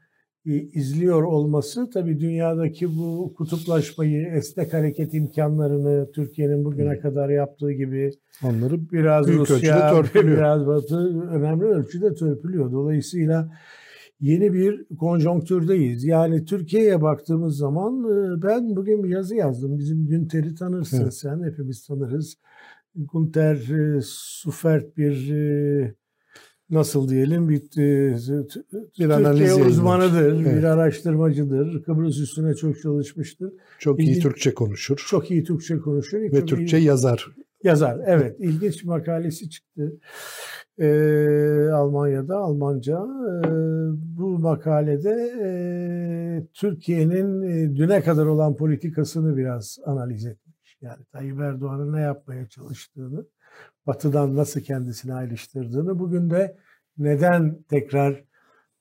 e, 0.46 0.54
izliyor 0.54 1.22
olması 1.22 1.90
tabii 1.90 2.20
dünyadaki 2.20 2.88
bu 2.98 3.34
kutuplaşmayı, 3.36 4.26
esnek 4.26 4.74
hareket 4.74 5.14
imkanlarını 5.14 6.12
Türkiye'nin 6.12 6.64
bugüne 6.64 6.98
kadar 6.98 7.28
yaptığı 7.28 7.72
gibi 7.72 8.10
onları 8.44 8.90
biraz 8.90 9.28
büyük 9.28 9.50
Rusya, 9.50 9.90
törpülüyor. 9.90 10.36
biraz 10.36 10.66
Batı 10.66 10.96
önemli 11.30 11.64
ölçüde 11.64 12.14
törpülüyor. 12.14 12.72
Dolayısıyla 12.72 13.52
yeni 14.20 14.52
bir 14.52 14.84
konjonktürdeyiz. 14.98 16.04
Yani 16.04 16.44
Türkiye'ye 16.44 17.02
baktığımız 17.02 17.56
zaman 17.56 18.04
e, 18.04 18.42
ben 18.42 18.76
bugün 18.76 19.04
bir 19.04 19.08
yazı 19.08 19.34
yazdım. 19.34 19.78
Bizim 19.78 20.06
Günter'i 20.06 20.54
tanırsın 20.54 21.02
evet. 21.02 21.14
sen, 21.14 21.42
hepimiz 21.42 21.86
tanırız. 21.86 22.36
Günter 22.94 23.56
e, 23.56 24.00
Sufert 24.02 24.96
bir 24.96 25.30
e, 25.30 25.94
nasıl 26.70 27.08
diyelim 27.08 27.48
bir, 27.48 27.62
bir 28.98 29.08
Türkiye 29.08 29.54
uzmanıdır, 29.54 30.32
evet. 30.32 30.56
bir 30.56 30.64
araştırmacıdır. 30.64 31.82
Kıbrıs 31.82 32.18
üstüne 32.18 32.54
çok 32.54 32.80
çalışmıştır. 32.80 33.52
Çok 33.78 34.00
İlginç, 34.00 34.16
iyi 34.16 34.22
Türkçe 34.22 34.54
konuşur. 34.54 35.04
Çok 35.08 35.30
iyi 35.30 35.44
Türkçe 35.44 35.78
konuşur. 35.78 36.18
Ve 36.18 36.44
Türkçe 36.44 36.78
iyi, 36.78 36.86
yazar. 36.86 37.26
Yazar, 37.62 38.00
evet. 38.06 38.36
İlginç 38.40 38.84
makalesi 38.84 39.50
çıktı 39.50 39.98
e, 40.78 41.68
Almanya'da 41.72 42.36
Almanca. 42.36 42.98
E, 43.44 43.50
bu 44.18 44.38
makalede 44.38 45.32
e, 45.42 45.48
Türkiye'nin 46.54 47.42
e, 47.42 47.76
düne 47.76 48.00
kadar 48.00 48.26
olan 48.26 48.56
politikasını 48.56 49.36
biraz 49.36 49.78
analiz 49.84 50.26
etmiş. 50.26 50.47
Yani 50.80 51.04
Tayyip 51.12 51.40
Erdoğan'ın 51.40 51.92
ne 51.92 52.00
yapmaya 52.00 52.48
çalıştığını, 52.48 53.26
Batı'dan 53.86 54.36
nasıl 54.36 54.60
kendisini 54.60 55.14
ayrıştırdığını, 55.14 55.98
bugün 55.98 56.30
de 56.30 56.56
neden 56.98 57.62
tekrar 57.62 58.24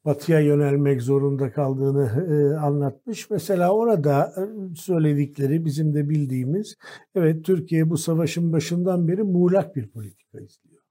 Batı'ya 0.05 0.39
yönelmek 0.39 1.01
zorunda 1.01 1.51
kaldığını 1.51 2.25
e, 2.33 2.57
anlatmış. 2.57 3.29
Mesela 3.29 3.71
orada 3.71 4.33
söyledikleri 4.75 5.65
bizim 5.65 5.93
de 5.93 6.09
bildiğimiz, 6.09 6.75
evet 7.15 7.45
Türkiye 7.45 7.89
bu 7.89 7.97
savaşın 7.97 8.53
başından 8.53 9.07
beri 9.07 9.23
muğlak 9.23 9.75
bir 9.75 9.89
politika 9.89 10.39
izliyor. 10.39 10.81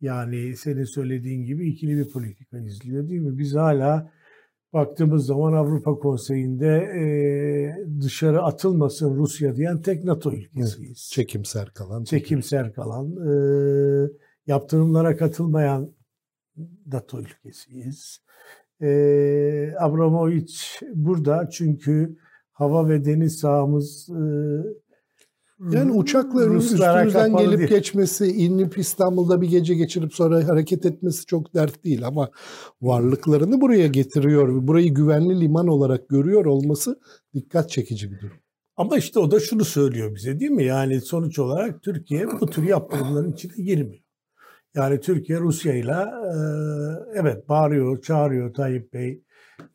Yani 0.00 0.56
senin 0.56 0.84
söylediğin 0.84 1.44
gibi 1.44 1.68
ikili 1.68 1.96
bir 1.96 2.10
politika 2.10 2.58
izliyor 2.58 3.08
değil 3.08 3.20
mi? 3.20 3.38
Biz 3.38 3.54
hala 3.54 4.10
baktığımız 4.72 5.26
zaman 5.26 5.52
Avrupa 5.52 5.94
Konseyi'nde 5.94 6.76
e, 6.76 7.04
dışarı 8.00 8.42
atılmasın 8.42 9.16
Rusya 9.16 9.56
diyen 9.56 9.82
tek 9.82 10.04
NATO 10.04 10.32
ülkesiyiz. 10.32 11.10
Çekimser 11.12 11.68
kalan. 11.68 12.04
Çekimser 12.04 12.72
kalan. 12.72 13.16
E, 13.16 13.32
yaptırımlara 14.46 15.16
katılmayan 15.16 15.92
NATO 16.86 17.20
ülkesiyiz. 17.20 18.18
E, 18.80 18.88
Abramovich 19.78 20.82
burada 20.94 21.48
çünkü 21.52 22.16
hava 22.52 22.88
ve 22.88 23.04
deniz 23.04 23.38
sahamız 23.38 24.08
e, 24.10 24.22
yani 25.70 25.92
uçakla 25.92 26.46
Ruslara 26.46 27.06
üstümüzden 27.06 27.36
gelip 27.36 27.58
değil. 27.58 27.70
geçmesi, 27.70 28.26
inip 28.26 28.78
İstanbul'da 28.78 29.40
bir 29.40 29.48
gece 29.48 29.74
geçirip 29.74 30.14
sonra 30.14 30.48
hareket 30.48 30.86
etmesi 30.86 31.26
çok 31.26 31.54
dert 31.54 31.84
değil 31.84 32.06
ama 32.06 32.30
varlıklarını 32.82 33.60
buraya 33.60 33.86
getiriyor, 33.86 34.66
burayı 34.66 34.94
güvenli 34.94 35.40
liman 35.40 35.66
olarak 35.66 36.08
görüyor 36.08 36.44
olması 36.44 37.00
dikkat 37.34 37.70
çekici 37.70 38.12
bir 38.12 38.20
durum. 38.20 38.36
Ama 38.76 38.96
işte 38.96 39.18
o 39.18 39.30
da 39.30 39.40
şunu 39.40 39.64
söylüyor 39.64 40.14
bize 40.14 40.40
değil 40.40 40.50
mi? 40.50 40.64
Yani 40.64 41.00
sonuç 41.00 41.38
olarak 41.38 41.82
Türkiye 41.82 42.26
bu 42.40 42.46
tür 42.46 42.62
yaptırımların 42.62 43.32
içine 43.32 43.64
girmiyor. 43.64 44.02
Yani 44.74 45.00
Türkiye 45.00 45.40
Rusya 45.40 45.74
ile 45.74 45.96
evet 47.14 47.48
bağırıyor, 47.48 48.02
çağırıyor 48.02 48.54
Tayyip 48.54 48.92
Bey. 48.92 49.22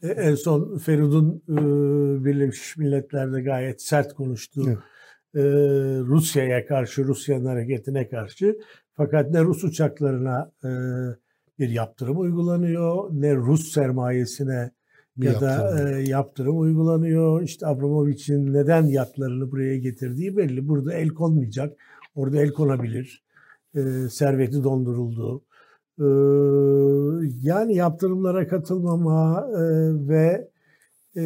E, 0.01 0.08
en 0.08 0.36
son 0.36 0.77
Feridun 0.77 1.44
Birleşmiş 2.25 2.77
Milletler'de 2.77 3.41
gayet 3.41 3.82
sert 3.82 4.13
konuştu. 4.13 4.63
Evet 4.67 4.77
Rusya'ya 6.00 6.65
karşı, 6.65 7.03
Rusya'nın 7.03 7.46
hareketine 7.46 8.10
karşı. 8.10 8.58
Fakat 8.94 9.32
ne 9.32 9.44
Rus 9.44 9.63
uçaklarına 9.63 10.51
e, 10.63 10.70
bir 11.60 11.70
yaptırım 11.70 12.20
uygulanıyor, 12.20 13.10
ne 13.12 13.36
Rus 13.36 13.72
sermayesine 13.72 14.72
ya 15.17 15.32
yaptırım. 15.32 15.41
da 15.41 15.89
e, 15.89 16.03
yaptırım 16.03 16.60
uygulanıyor. 16.60 17.41
İşte 17.41 17.67
Abramovich'in 17.67 18.53
neden 18.53 18.84
yatlarını 18.84 19.51
buraya 19.51 19.77
getirdiği 19.77 20.38
belli. 20.38 20.67
Burada 20.67 20.94
el 20.94 21.10
konmayacak, 21.10 21.77
orada 22.15 22.41
el 22.41 22.51
konabilir. 22.51 23.24
E, 23.75 24.10
serveti 24.10 24.63
donduruldu. 24.63 25.44
E, 26.00 26.08
yani 27.41 27.75
yaptırımlara 27.75 28.48
katılmama 28.48 29.48
e, 29.51 29.62
ve 30.08 30.50
e, 31.17 31.24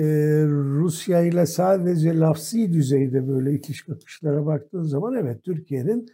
Rusya 0.48 1.22
ile 1.22 1.46
sadece 1.46 2.20
lafsi 2.20 2.74
düzeyde 2.74 3.28
böyle 3.28 3.54
itiş 3.54 3.82
kakışlara 3.82 4.46
baktığın 4.46 4.84
zaman 4.84 5.16
evet 5.16 5.44
Türkiye'nin 5.44 6.06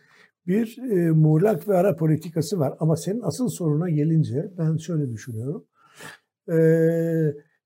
bir 0.47 0.77
e, 0.91 1.11
muğlak 1.11 1.67
ve 1.67 1.77
ara 1.77 1.95
politikası 1.95 2.59
var. 2.59 2.73
Ama 2.79 2.95
senin 2.95 3.21
asıl 3.21 3.49
soruna 3.49 3.89
gelince 3.89 4.51
ben 4.57 4.77
şöyle 4.77 5.11
düşünüyorum. 5.11 5.65
E, 6.51 6.57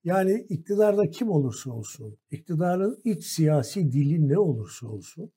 yani 0.04 0.46
iktidarda 0.50 1.10
kim 1.10 1.30
olursa 1.30 1.72
olsun, 1.72 2.18
iktidarın 2.32 3.02
iç 3.04 3.24
siyasi 3.26 3.92
dili 3.92 4.30
ne 4.30 4.38
olursa 4.38 4.88
olsun, 4.88 5.32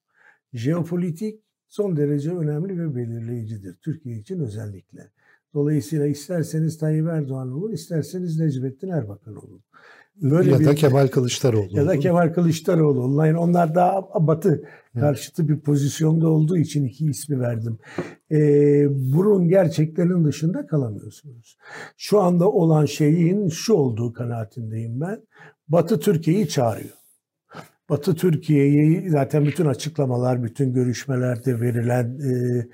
jeopolitik 0.53 1.41
son 1.69 1.97
derece 1.97 2.31
önemli 2.31 2.79
ve 2.79 2.97
belirleyicidir. 2.97 3.77
Türkiye 3.83 4.19
için 4.19 4.41
özellikle. 4.41 5.11
Dolayısıyla 5.55 6.07
isterseniz 6.07 6.79
Tayyip 6.79 7.07
Erdoğan 7.07 7.53
olun, 7.53 7.73
isterseniz 7.73 8.39
Necmettin 8.41 8.89
Erbakan 8.89 9.37
olun. 9.37 9.63
Böyle 10.23 10.51
ya 10.51 10.59
bir, 10.59 10.65
da 10.65 10.75
Kemal 10.75 11.09
Kılıçdaroğlu. 11.09 11.77
Ya 11.77 11.87
da 11.87 11.99
Kemal 11.99 12.33
Kılıçdaroğlu. 12.33 13.27
Yani 13.27 13.39
onlar 13.39 13.75
daha 13.75 14.27
batı 14.27 14.65
karşıtı 15.01 15.49
bir 15.49 15.61
pozisyonda 15.61 16.29
olduğu 16.29 16.57
için 16.57 16.85
iki 16.85 17.07
ismi 17.07 17.41
verdim. 17.41 17.79
E, 18.31 18.39
burun 18.91 19.49
gerçeklerin 19.49 20.25
dışında 20.25 20.67
kalamıyorsunuz. 20.67 21.57
Şu 21.97 22.21
anda 22.21 22.51
olan 22.51 22.85
şeyin 22.85 23.49
şu 23.49 23.75
olduğu 23.75 24.13
kanaatindeyim 24.13 25.01
ben. 25.01 25.23
Batı 25.69 26.01
Türkiye'yi 26.01 26.49
çağırıyor. 26.49 26.95
Batı 27.89 28.15
Türkiye'yi 28.15 29.11
zaten 29.11 29.47
bütün 29.47 29.67
açıklamalar, 29.67 30.43
bütün 30.43 30.73
görüşmelerde 30.73 31.61
verilen 31.61 32.19
e, 32.21 32.67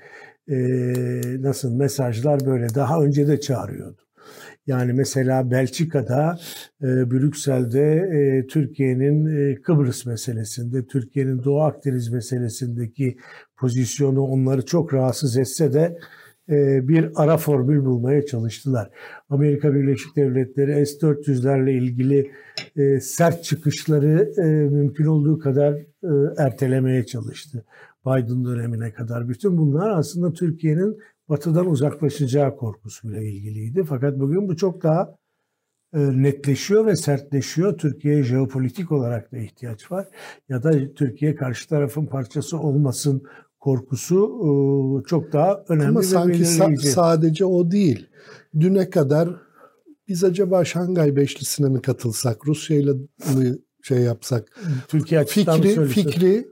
e, 0.47 0.57
nasıl 1.41 1.75
mesajlar 1.75 2.45
böyle 2.45 2.75
daha 2.75 3.01
önce 3.01 3.27
de 3.27 3.39
çağırıyordu. 3.39 4.01
Yani 4.67 4.93
mesela 4.93 5.51
Belçika'da, 5.51 6.39
e, 6.81 7.11
Brüksel'de 7.11 8.09
e, 8.13 8.47
Türkiye'nin 8.47 9.25
e, 9.25 9.61
Kıbrıs 9.61 10.05
meselesinde, 10.05 10.85
Türkiye'nin 10.85 11.43
Doğu 11.43 11.61
Akdeniz 11.61 12.09
meselesindeki 12.09 13.17
pozisyonu 13.57 14.21
onları 14.21 14.65
çok 14.65 14.93
rahatsız 14.93 15.37
etse 15.37 15.73
de 15.73 15.97
e, 16.49 16.87
bir 16.87 17.11
ara 17.15 17.37
formül 17.37 17.85
bulmaya 17.85 18.25
çalıştılar. 18.25 18.89
Amerika 19.29 19.73
Birleşik 19.73 20.15
Devletleri 20.15 20.85
S-400'lerle 20.85 21.71
ilgili 21.71 22.31
e, 22.75 22.99
sert 22.99 23.43
çıkışları 23.43 24.31
e, 24.37 24.43
mümkün 24.75 25.05
olduğu 25.05 25.39
kadar 25.39 25.75
ertelemeye 26.37 27.05
çalıştı. 27.05 27.65
Biden 28.05 28.45
dönemine 28.45 28.91
kadar. 28.91 29.29
Bütün 29.29 29.57
bunlar 29.57 29.89
aslında 29.89 30.33
Türkiye'nin 30.33 30.97
batıdan 31.31 31.65
uzaklaşacağı 31.65 32.55
korkusuyla 32.55 33.21
ilgiliydi. 33.21 33.83
Fakat 33.83 34.19
bugün 34.19 34.47
bu 34.47 34.55
çok 34.55 34.83
daha 34.83 35.15
netleşiyor 35.93 36.85
ve 36.85 36.95
sertleşiyor. 36.95 37.77
Türkiye'ye 37.77 38.23
jeopolitik 38.23 38.91
olarak 38.91 39.31
da 39.31 39.37
ihtiyaç 39.37 39.91
var. 39.91 40.07
Ya 40.49 40.63
da 40.63 40.93
Türkiye 40.93 41.35
karşı 41.35 41.69
tarafın 41.69 42.05
parçası 42.05 42.59
olmasın 42.59 43.23
korkusu 43.59 45.03
çok 45.07 45.33
daha 45.33 45.63
önemli 45.69 45.89
Ama 45.89 46.03
sanki 46.03 46.43
sa- 46.43 46.77
sadece 46.77 47.45
o 47.45 47.71
değil. 47.71 48.09
Düne 48.59 48.89
kadar 48.89 49.29
biz 50.07 50.23
acaba 50.23 50.65
Şangay 50.65 51.15
Beşlisi'ne 51.15 51.69
mi 51.69 51.81
katılsak, 51.81 52.47
Rusya 52.47 52.77
ile 52.77 52.91
mi 53.35 53.57
şey 53.83 53.99
yapsak? 53.99 54.59
Türkiye 54.87 55.25
fikri 55.25 55.85
fikri 55.85 56.47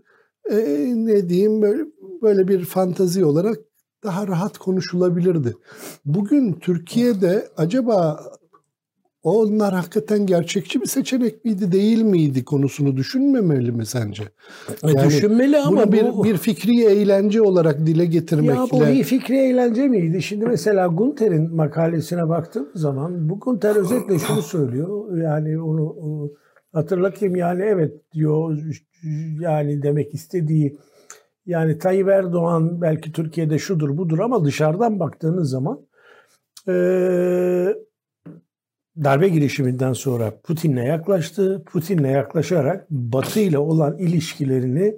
e, 0.52 0.58
ne 0.96 1.30
diyeyim 1.30 1.62
böyle 1.62 1.84
böyle 2.22 2.48
bir 2.48 2.66
fantazi 2.66 3.26
olarak 3.26 3.58
daha 4.04 4.28
rahat 4.28 4.58
konuşulabilirdi. 4.58 5.56
Bugün 6.06 6.54
Türkiye'de 6.54 7.48
acaba 7.58 8.20
onlar 9.24 9.74
hakikaten 9.74 10.26
gerçekçi 10.26 10.82
bir 10.82 10.86
seçenek 10.86 11.46
miydi 11.46 11.72
değil 11.72 12.02
miydi 12.02 12.46
konusunu 12.46 12.98
düşünmemeli 12.98 13.72
mi 13.72 13.86
sence? 13.86 14.24
E, 14.84 14.92
yani 14.92 15.08
Düşünmeli 15.08 15.58
ama 15.58 15.84
bunu 15.84 15.92
bir, 15.92 16.04
bu... 16.04 16.24
bir 16.24 16.38
fikri 16.38 16.84
eğlence 16.84 17.42
olarak 17.42 17.80
dile 17.86 18.06
getirmekle... 18.06 18.54
Ya 18.54 18.68
bu 18.72 18.82
bir 18.82 19.04
fikri 19.04 19.38
eğlence 19.38 19.88
miydi? 19.88 20.22
Şimdi 20.22 20.46
mesela 20.46 20.88
Gunter'in 20.88 21.56
makalesine 21.56 22.30
baktığım 22.30 22.70
zaman 22.76 23.30
bu 23.30 23.40
Gunter 23.40 23.76
özetle 23.76 24.20
şunu 24.20 24.42
söylüyor. 24.42 25.18
Yani 25.18 25.62
onu 25.62 25.96
hatırlatayım 26.74 27.36
yani 27.36 27.64
evet 27.64 27.94
diyor 28.14 28.58
yani 29.40 29.84
demek 29.84 30.14
istediği 30.14 30.78
yani 31.50 31.78
Tayyip 31.78 32.08
Erdoğan 32.08 32.82
belki 32.82 33.12
Türkiye'de 33.12 33.60
şudur 33.60 33.98
budur 33.98 34.20
ama 34.20 34.46
dışarıdan 34.46 35.00
baktığınız 35.00 35.50
zaman 35.50 35.80
eee 36.68 37.76
darbe 39.04 39.30
girişiminden 39.30 39.94
sonra 39.94 40.40
Putin'le 40.44 40.86
yaklaştı. 40.86 41.64
Putin'le 41.66 42.10
yaklaşarak 42.10 42.90
Batı 42.90 43.40
ile 43.40 43.58
olan 43.58 43.98
ilişkilerini 43.98 44.96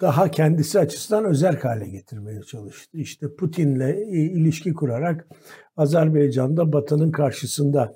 daha 0.00 0.30
kendisi 0.30 0.78
açısından 0.78 1.24
özel 1.24 1.60
hale 1.60 1.88
getirmeye 1.88 2.42
çalıştı. 2.42 2.98
İşte 2.98 3.34
Putin'le 3.34 3.96
ilişki 4.10 4.74
kurarak 4.74 5.26
Azerbaycan'da 5.76 6.72
Batı'nın 6.72 7.10
karşısında 7.10 7.94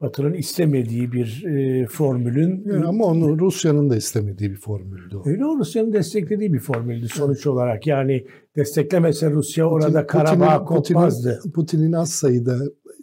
Batı'nın 0.00 0.34
istemediği 0.34 1.12
bir 1.12 1.44
e, 1.44 1.86
formülün... 1.86 2.64
Yani 2.66 2.84
ama 2.84 3.04
onu 3.04 3.38
Rusya'nın 3.38 3.90
da 3.90 3.96
istemediği 3.96 4.50
bir 4.50 4.56
formüldü 4.56 5.16
o. 5.16 5.28
Öyle 5.28 5.46
o 5.46 5.58
Rusya'nın 5.58 5.92
desteklediği 5.92 6.52
bir 6.52 6.60
formüldü 6.60 7.08
sonuç 7.08 7.46
olarak. 7.46 7.86
Yani 7.86 8.26
desteklemese 8.56 9.30
Rusya 9.30 9.66
orada 9.66 9.86
Putin, 9.86 10.06
Karabağ 10.06 10.64
kopmazdı. 10.64 11.34
Putin'in, 11.36 11.52
Putin'in 11.52 11.92
az 11.92 12.10
sayıda 12.10 12.58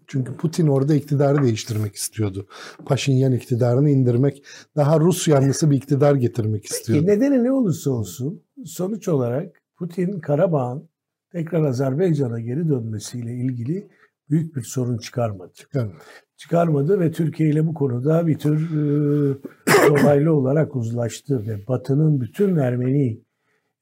çünkü 0.08 0.38
Putin 0.38 0.68
orada 0.68 0.96
iktidarı 0.96 1.44
değiştirmek 1.44 1.96
istiyordu. 1.96 2.48
Paşinyan 2.86 3.32
iktidarını 3.32 3.90
indirmek, 3.90 4.44
daha 4.76 5.00
Rus 5.00 5.28
yanlısı 5.28 5.72
bir 5.72 5.76
iktidar 5.76 6.16
getirmek 6.16 6.66
istiyordu. 6.66 7.06
Peki 7.08 7.20
nedeni 7.20 7.44
ne 7.44 7.52
olursa 7.52 7.92
olsun 7.92 8.44
sonuç 8.66 9.08
olarak 9.08 9.62
Putin 9.78 10.20
Karabağ'ın 10.20 10.90
tekrar 11.32 11.64
Azerbaycan'a 11.64 12.40
geri 12.40 12.70
dönmesiyle 12.70 13.34
ilgili 13.34 13.88
büyük 14.30 14.56
bir 14.56 14.62
sorun 14.62 14.98
çıkarmadı. 14.98 15.54
Çıkarmadı. 15.54 15.98
Çıkarmadı 16.38 17.00
ve 17.00 17.12
Türkiye 17.12 17.50
ile 17.50 17.68
bu 17.68 17.74
konuda 17.74 18.28
bir 18.28 18.38
tür 18.38 18.72
e, 18.72 19.38
dolaylı 19.90 20.34
olarak 20.34 20.76
uzlaştı 20.76 21.48
ve 21.48 21.68
Batı'nın 21.68 22.22
bütün 22.22 22.56
Ermeni 22.56 23.26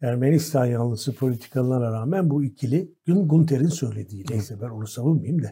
Ermenistan 0.01 0.65
yanlısı 0.65 1.15
politikalarına 1.15 1.91
rağmen 1.91 2.29
bu 2.29 2.43
ikili 2.43 2.91
Gün 3.05 3.27
Gunter'in 3.27 3.67
söylediği 3.67 4.25
neyse 4.29 4.55
ben 4.61 4.69
onu 4.69 4.87
savunmayayım 4.87 5.43
da 5.43 5.51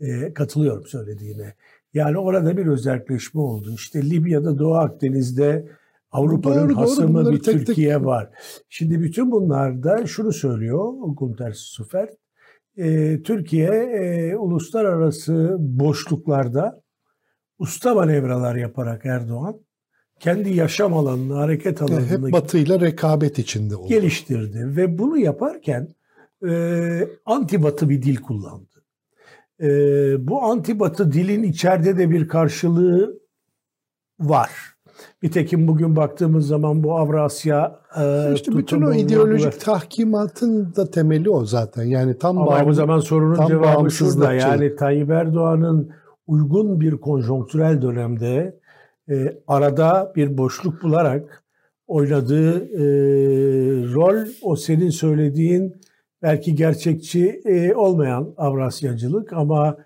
e, 0.00 0.34
katılıyorum 0.34 0.86
söylediğine. 0.86 1.54
Yani 1.94 2.18
orada 2.18 2.56
bir 2.56 2.66
özelleşme 2.66 3.40
oldu. 3.40 3.72
İşte 3.74 4.10
Libya'da 4.10 4.58
Doğu 4.58 4.74
Akdeniz'de 4.74 5.68
Avrupa'nın 6.10 6.74
hasımı 6.74 7.32
bir 7.32 7.42
tek 7.42 7.66
Türkiye 7.66 7.94
tek... 7.94 8.06
var. 8.06 8.30
Şimdi 8.68 9.00
bütün 9.00 9.30
bunlarda 9.30 10.06
şunu 10.06 10.32
söylüyor 10.32 10.92
Gunter 11.16 11.52
Sufer. 11.52 12.08
E, 12.78 13.22
Türkiye 13.22 13.70
e, 13.70 14.36
uluslararası 14.36 15.56
boşluklarda 15.58 16.82
usta 17.58 17.94
manevralar 17.94 18.56
yaparak 18.56 19.06
Erdoğan 19.06 19.60
kendi 20.20 20.50
yaşam 20.50 20.94
alanını, 20.94 21.34
hareket 21.34 21.82
alanını 21.82 22.06
hep 22.06 22.32
batıyla 22.32 22.80
rekabet 22.80 23.38
içinde 23.38 23.76
oldu. 23.76 23.88
Geliştirdi 23.88 24.76
ve 24.76 24.98
bunu 24.98 25.18
yaparken 25.18 25.88
e, 26.48 27.08
anti 27.26 27.62
batı 27.62 27.88
bir 27.88 28.02
dil 28.02 28.16
kullandı. 28.16 28.84
E, 29.60 29.68
bu 30.28 30.42
anti 30.42 30.80
batı 30.80 31.12
dilin 31.12 31.42
içeride 31.42 31.98
de 31.98 32.10
bir 32.10 32.28
karşılığı 32.28 33.20
var. 34.20 34.50
Nitekim 35.22 35.68
bugün 35.68 35.96
baktığımız 35.96 36.46
zaman 36.46 36.82
bu 36.82 36.98
Avrasya 36.98 37.80
e, 38.00 38.34
işte 38.34 38.56
bütün 38.56 38.82
o 38.82 38.92
ideolojik 38.94 39.46
var. 39.46 39.58
tahkimatın 39.60 40.74
da 40.76 40.90
temeli 40.90 41.30
o 41.30 41.44
zaten. 41.44 41.84
Yani 41.84 42.18
tam 42.18 42.38
Ama 42.38 42.66
bu 42.66 42.72
zaman 42.72 42.98
sorunun 42.98 43.46
cevabı 43.46 43.90
şurada. 43.90 44.32
Yani 44.32 44.76
Tayyip 44.76 45.10
Erdoğan'ın 45.10 45.90
uygun 46.26 46.80
bir 46.80 46.96
konjonktürel 46.96 47.82
dönemde 47.82 48.60
e, 49.10 49.38
arada 49.46 50.12
bir 50.16 50.38
boşluk 50.38 50.82
bularak 50.82 51.44
oynadığı 51.86 52.64
e, 52.64 52.84
rol 53.94 54.28
o 54.42 54.56
senin 54.56 54.90
söylediğin 54.90 55.76
belki 56.22 56.54
gerçekçi 56.54 57.40
e, 57.44 57.74
olmayan 57.74 58.34
Avrasyacılık 58.36 59.32
ama 59.32 59.76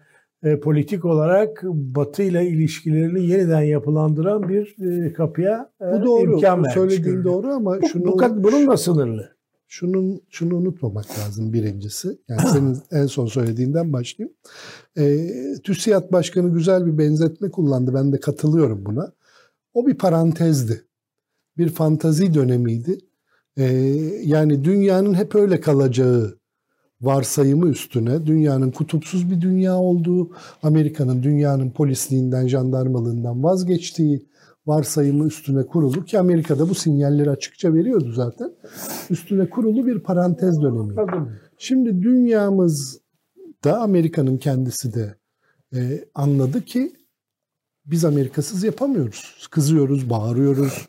e, 0.42 0.61
politik 0.61 1.05
olarak 1.05 1.62
Batı 1.64 2.22
ile 2.22 2.46
ilişkilerini 2.46 3.26
yeniden 3.26 3.62
yapılandıran 3.62 4.48
bir 4.48 4.76
e, 4.78 5.12
kapıya 5.12 5.70
e, 5.81 5.85
bu 5.85 6.05
doğru, 6.05 6.33
imkan 6.33 6.59
vermiş. 6.59 6.74
Söylediğin 6.74 7.24
doğru 7.24 7.52
ama 7.52 7.83
bu, 7.83 7.88
şunu 7.88 8.05
bu, 8.05 8.44
bunun 8.44 8.68
da 8.68 8.76
sınırlı. 8.76 9.37
Şunun 9.68 10.20
şunu 10.31 10.57
unutmamak 10.57 11.07
lazım 11.18 11.52
birincisi. 11.52 12.18
Yani 12.28 12.48
senin 12.52 12.78
en 12.92 13.07
son 13.07 13.26
söylediğinden 13.26 13.92
başlayayım. 13.92 14.37
E, 14.98 15.26
TÜSİAD 15.62 16.12
Başkanı 16.12 16.55
güzel 16.55 16.87
bir 16.87 16.98
benzetme 16.98 17.50
kullandı. 17.50 17.94
Ben 17.94 18.12
de 18.12 18.20
katılıyorum 18.20 18.87
buna. 18.87 19.12
O 19.74 19.87
bir 19.87 19.94
parantezdi. 19.94 20.85
Bir 21.59 21.68
fantazi 21.68 22.35
dönemiydi. 22.35 22.98
E, 23.57 23.64
yani 24.24 24.64
dünyanın 24.64 25.14
hep 25.14 25.35
öyle 25.35 25.61
kalacağı 25.61 26.38
varsayımı 27.03 27.69
üstüne 27.69 28.27
dünyanın 28.27 28.71
kutupsuz 28.71 29.31
bir 29.31 29.41
dünya 29.41 29.77
olduğu, 29.77 30.31
Amerika'nın 30.62 31.23
dünyanın 31.23 31.71
polisliğinden, 31.71 32.47
jandarmalığından 32.49 33.43
vazgeçtiği, 33.43 34.27
varsayımı 34.67 35.27
üstüne 35.27 35.67
kurulu 35.67 36.05
ki 36.05 36.19
Amerika'da 36.19 36.69
bu 36.69 36.75
sinyalleri 36.75 37.31
açıkça 37.31 37.75
veriyordu 37.75 38.12
zaten. 38.12 38.53
Üstüne 39.11 39.51
kurulu 39.51 39.87
bir 39.87 39.99
parantez 39.99 40.62
dönemi. 40.62 40.95
Şimdi 41.59 42.03
dünyamız 42.03 43.01
da 43.65 43.81
Amerika'nın 43.81 44.37
kendisi 44.37 44.95
de 44.95 45.17
e, 45.75 46.05
anladı 46.15 46.65
ki 46.65 46.93
biz 47.87 48.05
Amerikasız 48.05 48.65
yapamıyoruz. 48.65 49.49
Kızıyoruz, 49.51 50.11
bağırıyoruz, 50.11 50.88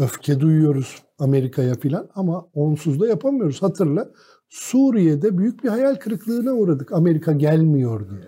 öfke 0.00 0.40
duyuyoruz 0.40 1.02
Amerika'ya 1.18 1.74
filan 1.74 2.08
ama 2.14 2.48
onsuz 2.54 3.00
da 3.00 3.06
yapamıyoruz. 3.06 3.62
Hatırla 3.62 4.10
Suriye'de 4.48 5.38
büyük 5.38 5.64
bir 5.64 5.68
hayal 5.68 5.94
kırıklığına 5.94 6.52
uğradık 6.52 6.92
Amerika 6.92 7.32
gelmiyor 7.32 8.10
diye. 8.10 8.20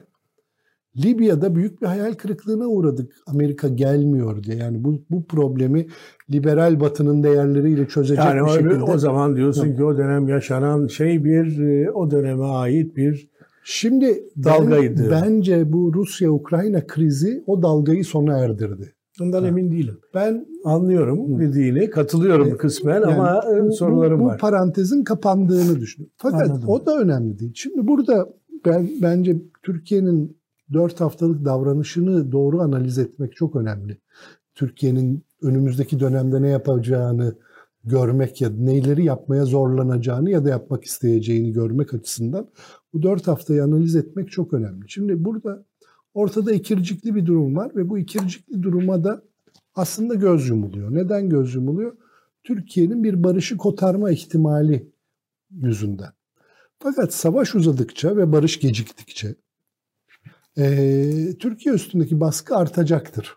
Libya'da 1.05 1.55
büyük 1.55 1.83
bir 1.83 1.87
hayal 1.87 2.13
kırıklığına 2.15 2.67
uğradık. 2.67 3.13
Amerika 3.27 3.69
gelmiyor 3.69 4.43
diye. 4.43 4.57
Yani 4.57 4.85
bu 4.85 5.03
bu 5.11 5.25
problemi 5.27 5.87
liberal 6.33 6.81
batının 6.81 7.23
değerleriyle 7.23 7.89
çözecek 7.89 8.25
Yani 8.25 8.47
bir 8.47 8.51
şekilde. 8.51 8.83
o 8.83 8.99
zaman 8.99 9.37
diyorsun 9.37 9.67
Yok. 9.67 9.77
ki 9.77 9.85
o 9.85 9.99
dönem 9.99 10.29
yaşanan 10.29 10.87
şey 10.87 11.25
bir 11.25 11.59
e, 11.59 11.91
o 11.91 12.11
döneme 12.11 12.45
ait 12.45 12.97
bir 12.97 13.29
Şimdi 13.65 14.07
ben- 14.37 14.45
Dalgaydı. 14.45 15.11
bence 15.11 15.73
bu 15.73 15.95
Rusya-Ukrayna 15.95 16.87
krizi 16.87 17.45
o 17.47 17.63
dalgayı 17.63 18.05
sona 18.05 18.39
erdirdi. 18.39 18.93
Bundan 19.19 19.43
Ha. 19.43 19.49
emin 19.49 19.71
değilim. 19.71 19.99
Ben 20.15 20.47
Anlıyorum 20.65 21.35
Hı. 21.35 21.41
dediğini, 21.41 21.91
katılıyorum 21.91 22.49
E, 22.49 22.57
kısmen 22.57 22.95
yani 23.01 23.07
ama 23.07 23.43
bu, 23.63 23.73
sorularım 23.73 24.21
bu, 24.21 24.25
bu 24.25 24.29
var. 24.29 24.39
parantezin 24.39 25.05
kapandığını 25.05 25.81
düşünüyorum. 25.81 26.15
Fakat 26.17 26.51
Anladım. 26.51 26.69
o 26.69 26.87
da 26.87 26.99
önemli 26.99 27.39
değil. 27.39 27.53
Şimdi 27.55 27.87
burada 27.87 28.29
ben 28.67 28.89
bence 29.03 29.37
Türkiye'nin 29.63 30.39
4 30.73 31.01
haftalık 31.01 31.45
davranışını 31.45 32.33
doğru 32.33 32.61
analiz 32.61 32.99
etmek 32.99 33.37
çok 33.37 33.57
önemli. 33.57 33.99
Türkiye'nin 34.55 35.23
önümüzdeki 35.43 36.01
dönemde 36.01 36.43
ne 36.43 36.49
yapacağını 36.49 37.35
görmek 37.85 38.41
ya 38.41 38.51
neleri 38.51 39.05
yapmaya 39.05 39.45
zorlanacağını 39.45 40.31
ya 40.31 40.45
da 40.45 40.49
yapmak 40.49 40.85
isteyeceğini 40.85 41.53
görmek 41.53 41.95
açısından 41.95 42.49
bu 42.93 43.03
4 43.03 43.29
haftayı 43.29 43.65
analiz 43.65 43.97
etmek 43.97 44.31
çok 44.31 44.55
önemli. 44.55 44.85
Şimdi 44.89 45.25
burada 45.25 45.65
ortada 46.19 46.53
ikircikli 46.53 47.15
bir 47.15 47.27
durum 47.27 47.57
var 47.57 47.73
ve 47.77 47.89
bu 47.89 47.99
ikircikli 47.99 48.63
duruma 48.63 49.05
da 49.05 49.23
aslında 49.75 50.15
göz 50.15 50.49
yumuluyor. 50.49 50.95
Neden 50.95 51.29
göz 51.29 51.55
yumuluyor? 51.55 51.97
Türkiye'nin 52.45 53.05
bir 53.05 53.25
barışı 53.25 53.57
kotarma 53.57 54.11
ihtimali 54.11 54.91
yüzünden. 55.51 56.13
Fakat 56.79 57.15
savaş 57.15 57.55
uzadıkça 57.55 58.17
ve 58.17 58.33
barış 58.33 58.61
geciktikçe 58.61 59.35
eee, 60.57 61.39
Türkiye 61.39 61.75
üstündeki 61.75 62.21
baskı 62.21 62.57
artacaktır. 62.57 63.37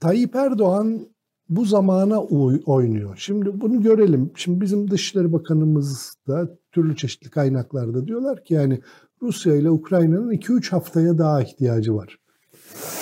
Tayyip 0.00 0.34
Erdoğan 0.34 1.08
bu 1.48 1.64
zamana 1.64 2.22
uy- 2.22 2.62
oynuyor. 2.66 3.16
Şimdi 3.16 3.60
bunu 3.60 3.82
görelim. 3.82 4.30
Şimdi 4.34 4.60
bizim 4.60 4.90
Dışişleri 4.90 5.32
Bakanımız 5.32 6.14
da 6.28 6.58
türlü 6.72 6.96
çeşitli 6.96 7.30
kaynaklarda 7.30 8.06
diyorlar 8.06 8.44
ki 8.44 8.54
yani 8.54 8.80
Rusya 9.22 9.54
ile 9.54 9.70
Ukrayna'nın 9.70 10.32
2-3 10.32 10.70
haftaya 10.70 11.18
daha 11.18 11.42
ihtiyacı 11.42 11.94
var. 11.94 12.18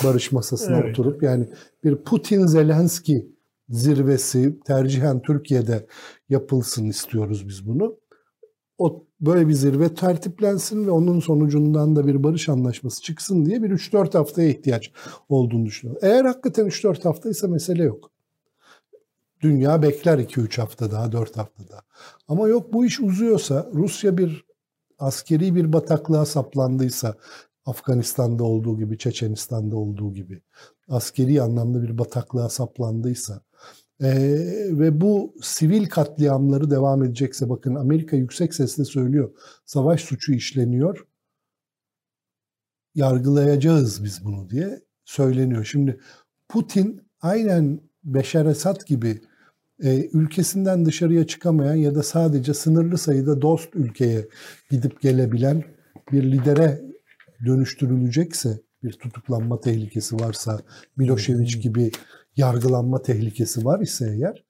Barış 0.03 0.31
masasına 0.31 0.77
Evet. 0.77 0.89
oturup 0.99 1.23
yani 1.23 1.49
bir 1.83 1.95
Putin-Zelenski 1.95 3.27
zirvesi 3.69 4.59
tercihen 4.65 5.21
Türkiye'de 5.21 5.87
yapılsın 6.29 6.85
istiyoruz 6.85 7.47
biz 7.47 7.67
bunu. 7.67 7.95
O 8.77 9.05
böyle 9.21 9.47
bir 9.47 9.53
zirve 9.53 9.93
tertiplensin 9.93 10.87
ve 10.87 10.91
onun 10.91 11.19
sonucundan 11.19 11.95
da 11.95 12.07
bir 12.07 12.23
barış 12.23 12.49
anlaşması 12.49 13.01
çıksın 13.01 13.45
diye 13.45 13.63
bir 13.63 13.69
3-4 13.69 14.17
haftaya 14.17 14.49
ihtiyaç 14.49 14.91
olduğunu 15.29 15.65
düşünüyorum. 15.65 16.01
Eğer 16.03 16.25
hakikaten 16.25 16.65
3-4 16.65 17.03
haftaysa 17.03 17.47
mesele 17.47 17.83
yok. 17.83 18.11
Dünya 19.41 19.81
bekler 19.81 20.19
2-3 20.19 20.61
hafta 20.61 20.91
daha, 20.91 21.11
4 21.11 21.37
hafta 21.37 21.69
daha. 21.69 21.81
Ama 22.27 22.47
yok 22.47 22.73
bu 22.73 22.85
iş 22.85 22.99
uzuyorsa, 22.99 23.69
Rusya 23.73 24.17
bir 24.17 24.48
askeri 24.99 25.55
bir 25.55 25.73
bataklığa 25.73 26.25
saplandıysa, 26.25 27.15
Afganistan'da 27.65 28.43
olduğu 28.43 28.77
gibi, 28.77 28.97
Çeçenistan'da 28.97 29.77
olduğu 29.77 30.13
gibi, 30.13 30.41
askeri 30.89 31.41
anlamda 31.41 31.83
bir 31.83 31.97
bataklığa 31.97 32.49
saplandıysa, 32.49 33.41
ee, 34.01 34.69
ve 34.71 35.01
bu 35.01 35.35
sivil 35.41 35.85
katliamları 35.89 36.71
devam 36.71 37.03
edecekse 37.03 37.49
bakın 37.49 37.75
Amerika 37.75 38.17
yüksek 38.17 38.53
sesle 38.53 38.85
söylüyor. 38.85 39.31
Savaş 39.65 40.01
suçu 40.01 40.33
işleniyor. 40.33 41.07
Yargılayacağız 42.95 44.03
biz 44.03 44.25
bunu 44.25 44.49
diye 44.49 44.81
söyleniyor. 45.05 45.65
Şimdi 45.65 45.99
Putin 46.49 47.01
aynen 47.21 47.81
Beşar 48.03 48.45
Esad 48.45 48.85
gibi 48.85 49.21
e, 49.83 50.09
ülkesinden 50.13 50.85
dışarıya 50.85 51.27
çıkamayan 51.27 51.75
ya 51.75 51.95
da 51.95 52.03
sadece 52.03 52.53
sınırlı 52.53 52.97
sayıda 52.97 53.41
dost 53.41 53.75
ülkeye 53.75 54.27
gidip 54.71 55.01
gelebilen 55.01 55.63
bir 56.11 56.31
lidere 56.31 56.81
dönüştürülecekse 57.45 58.61
bir 58.83 58.91
tutuklanma 58.91 59.59
tehlikesi 59.59 60.15
varsa 60.15 60.59
Milošević 60.97 61.59
gibi 61.59 61.91
yargılanma 62.35 63.01
tehlikesi 63.01 63.65
var 63.65 63.79
ise 63.79 64.15
eğer 64.15 64.43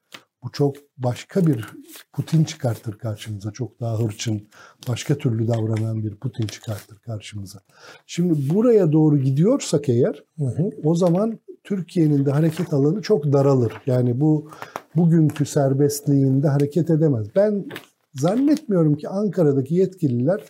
bu 0.43 0.51
çok 0.51 0.75
başka 0.97 1.47
bir 1.47 1.65
Putin 2.13 2.43
çıkartır 2.43 2.97
karşımıza. 2.97 3.51
Çok 3.51 3.79
daha 3.79 3.99
hırçın, 3.99 4.47
başka 4.87 5.17
türlü 5.17 5.47
davranan 5.47 6.03
bir 6.03 6.15
Putin 6.15 6.47
çıkartır 6.47 6.99
karşımıza. 6.99 7.59
Şimdi 8.07 8.53
buraya 8.53 8.91
doğru 8.91 9.17
gidiyorsak 9.17 9.89
eğer 9.89 10.23
Hı 10.37 10.45
hı. 10.45 10.69
o 10.83 10.95
zaman 10.95 11.39
Türkiye'nin 11.63 12.25
de 12.25 12.31
hareket 12.31 12.73
alanı 12.73 13.01
çok 13.01 13.33
daralır. 13.33 13.73
Yani 13.85 14.19
bu 14.19 14.51
bugünkü 14.99 15.45
serbestliğinde 15.45 16.47
hareket 16.47 16.89
edemez. 16.89 17.27
Ben 17.35 17.65
zannetmiyorum 18.13 18.95
ki 18.95 19.09
Ankara'daki 19.09 19.75
yetkililer 19.75 20.43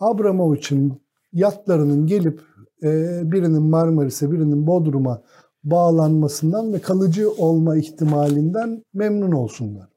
Abramovich'in 0.00 1.02
yatlarının 1.32 2.06
gelip 2.06 2.40
e, 2.82 3.20
birinin 3.32 3.62
Marmaris'e 3.62 4.32
birinin 4.32 4.66
Bodrum'a 4.66 5.22
bağlanmasından 5.64 6.72
ve 6.72 6.78
kalıcı 6.78 7.30
olma 7.30 7.76
ihtimalinden 7.76 8.82
memnun 8.94 9.32
olsunlar. 9.32 9.88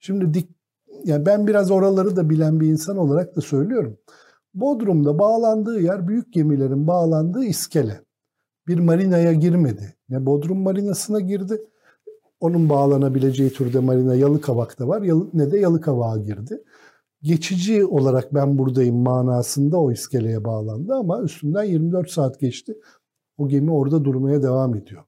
Şimdi 0.00 0.34
dik, 0.34 0.50
yani 1.04 1.26
ben 1.26 1.46
biraz 1.46 1.70
oraları 1.70 2.16
da 2.16 2.30
bilen 2.30 2.60
bir 2.60 2.66
insan 2.66 2.96
olarak 2.96 3.36
da 3.36 3.40
söylüyorum. 3.40 3.98
Bodrum'da 4.54 5.18
bağlandığı 5.18 5.80
yer 5.80 6.08
büyük 6.08 6.32
gemilerin 6.32 6.86
bağlandığı 6.86 7.44
iskele. 7.44 8.00
Bir 8.66 8.78
marinaya 8.78 9.32
girmedi. 9.32 9.94
Ne 10.08 10.26
Bodrum 10.26 10.58
marinasına 10.58 11.20
girdi. 11.20 11.60
Onun 12.40 12.68
bağlanabileceği 12.68 13.50
türde 13.50 13.78
marina 13.80 14.14
Yalıkavak'ta 14.14 14.88
var. 14.88 15.02
Yalı- 15.02 15.30
Ne 15.34 15.50
de 15.50 15.58
Yalıkavak'a 15.58 16.18
girdi. 16.22 16.62
Geçici 17.22 17.84
olarak 17.86 18.34
ben 18.34 18.58
buradayım 18.58 18.96
manasında 18.96 19.78
o 19.80 19.92
iskeleye 19.92 20.44
bağlandı 20.44 20.94
ama 20.94 21.22
üstünden 21.22 21.64
24 21.64 22.10
saat 22.10 22.40
geçti. 22.40 22.74
O 23.38 23.48
gemi 23.48 23.72
orada 23.72 24.04
durmaya 24.04 24.42
devam 24.42 24.74
ediyor. 24.74 25.02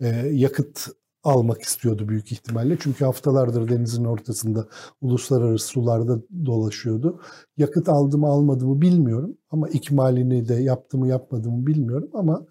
Ee, 0.00 0.06
yakıt 0.32 0.88
almak 1.24 1.62
istiyordu 1.62 2.08
büyük 2.08 2.32
ihtimalle. 2.32 2.76
Çünkü 2.80 3.04
haftalardır 3.04 3.68
denizin 3.68 4.04
ortasında 4.04 4.66
uluslararası 5.00 5.66
sularda 5.66 6.18
dolaşıyordu. 6.46 7.20
Yakıt 7.56 7.88
aldı 7.88 8.18
mı 8.18 8.26
almadı 8.26 8.66
mı 8.66 8.80
bilmiyorum. 8.80 9.36
Ama 9.50 9.68
ikmalini 9.68 10.48
de 10.48 10.54
yaptı 10.54 10.98
mı 10.98 11.08
yapmadı 11.08 11.50
mı 11.50 11.66
bilmiyorum. 11.66 12.10
Ama 12.14 12.46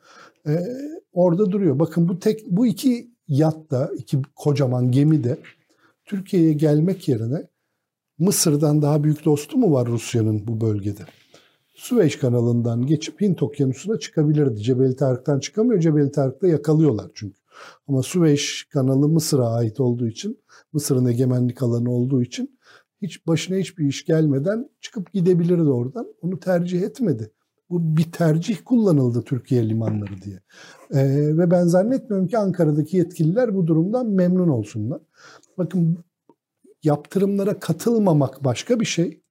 e, 0.48 0.60
orada 1.14 1.52
duruyor. 1.52 1.80
Bakın 1.80 2.10
bu 2.10 2.20
tek 2.20 2.46
bu 2.52 2.68
iki 2.68 3.13
yat 3.28 3.72
da 3.72 3.92
iki 3.98 4.22
kocaman 4.36 4.92
gemi 4.92 5.24
de 5.24 5.38
Türkiye'ye 6.06 6.54
gelmek 6.54 7.08
yerine 7.08 7.48
Mısır'dan 8.20 8.82
daha 8.82 9.04
büyük 9.04 9.26
dostu 9.26 9.58
mu 9.58 9.72
var 9.72 9.88
Rusya'nın 9.88 10.48
bu 10.48 10.62
bölgede? 10.62 11.02
Süveyş 11.76 12.16
kanalından 12.16 12.86
geçip 12.86 13.22
Hint 13.22 13.44
okyanusuna 13.44 14.00
çıkabilirdi. 14.00 14.62
Cebeli 14.62 14.96
Tarık'tan 14.96 15.40
çıkamıyor. 15.40 15.82
Cebeli 15.82 16.12
Tarık'ta 16.12 16.48
yakalıyorlar 16.48 17.12
çünkü. 17.14 17.40
Ama 17.88 18.04
Süveyş 18.04 18.68
kanalı 18.74 19.08
Mısır'a 19.08 19.48
ait 19.50 19.80
olduğu 19.80 20.08
için, 20.08 20.40
Mısır'ın 20.74 21.06
egemenlik 21.06 21.64
alanı 21.64 21.92
olduğu 21.92 22.22
için 22.22 22.60
hiç 23.02 23.28
başına 23.28 23.58
hiçbir 23.58 23.86
iş 23.86 24.06
gelmeden 24.06 24.70
çıkıp 24.82 25.14
gidebilirdi 25.14 25.70
oradan. 25.70 26.08
Onu 26.22 26.40
tercih 26.40 26.82
etmedi. 26.82 27.32
Bu 27.70 27.98
bir 27.98 28.12
tercih 28.12 28.58
kullanıldı 28.66 29.24
Türkiye 29.24 29.70
limanları 29.70 30.22
diye. 30.22 30.40
Ee, 30.94 31.38
ve 31.38 31.52
ben 31.52 31.64
zannetmiyorum 31.68 32.28
ki 32.28 32.38
Ankara'daki 32.38 32.98
yetkililer 32.98 33.56
bu 33.56 33.68
durumdan 33.68 34.08
memnun 34.10 34.50
olsunlar. 34.50 35.02
Bakın 35.58 35.98
yaptırımlara 36.84 37.60
katılmamak 37.60 38.44
başka 38.44 38.80
bir 38.80 38.86
şey. 38.86 39.24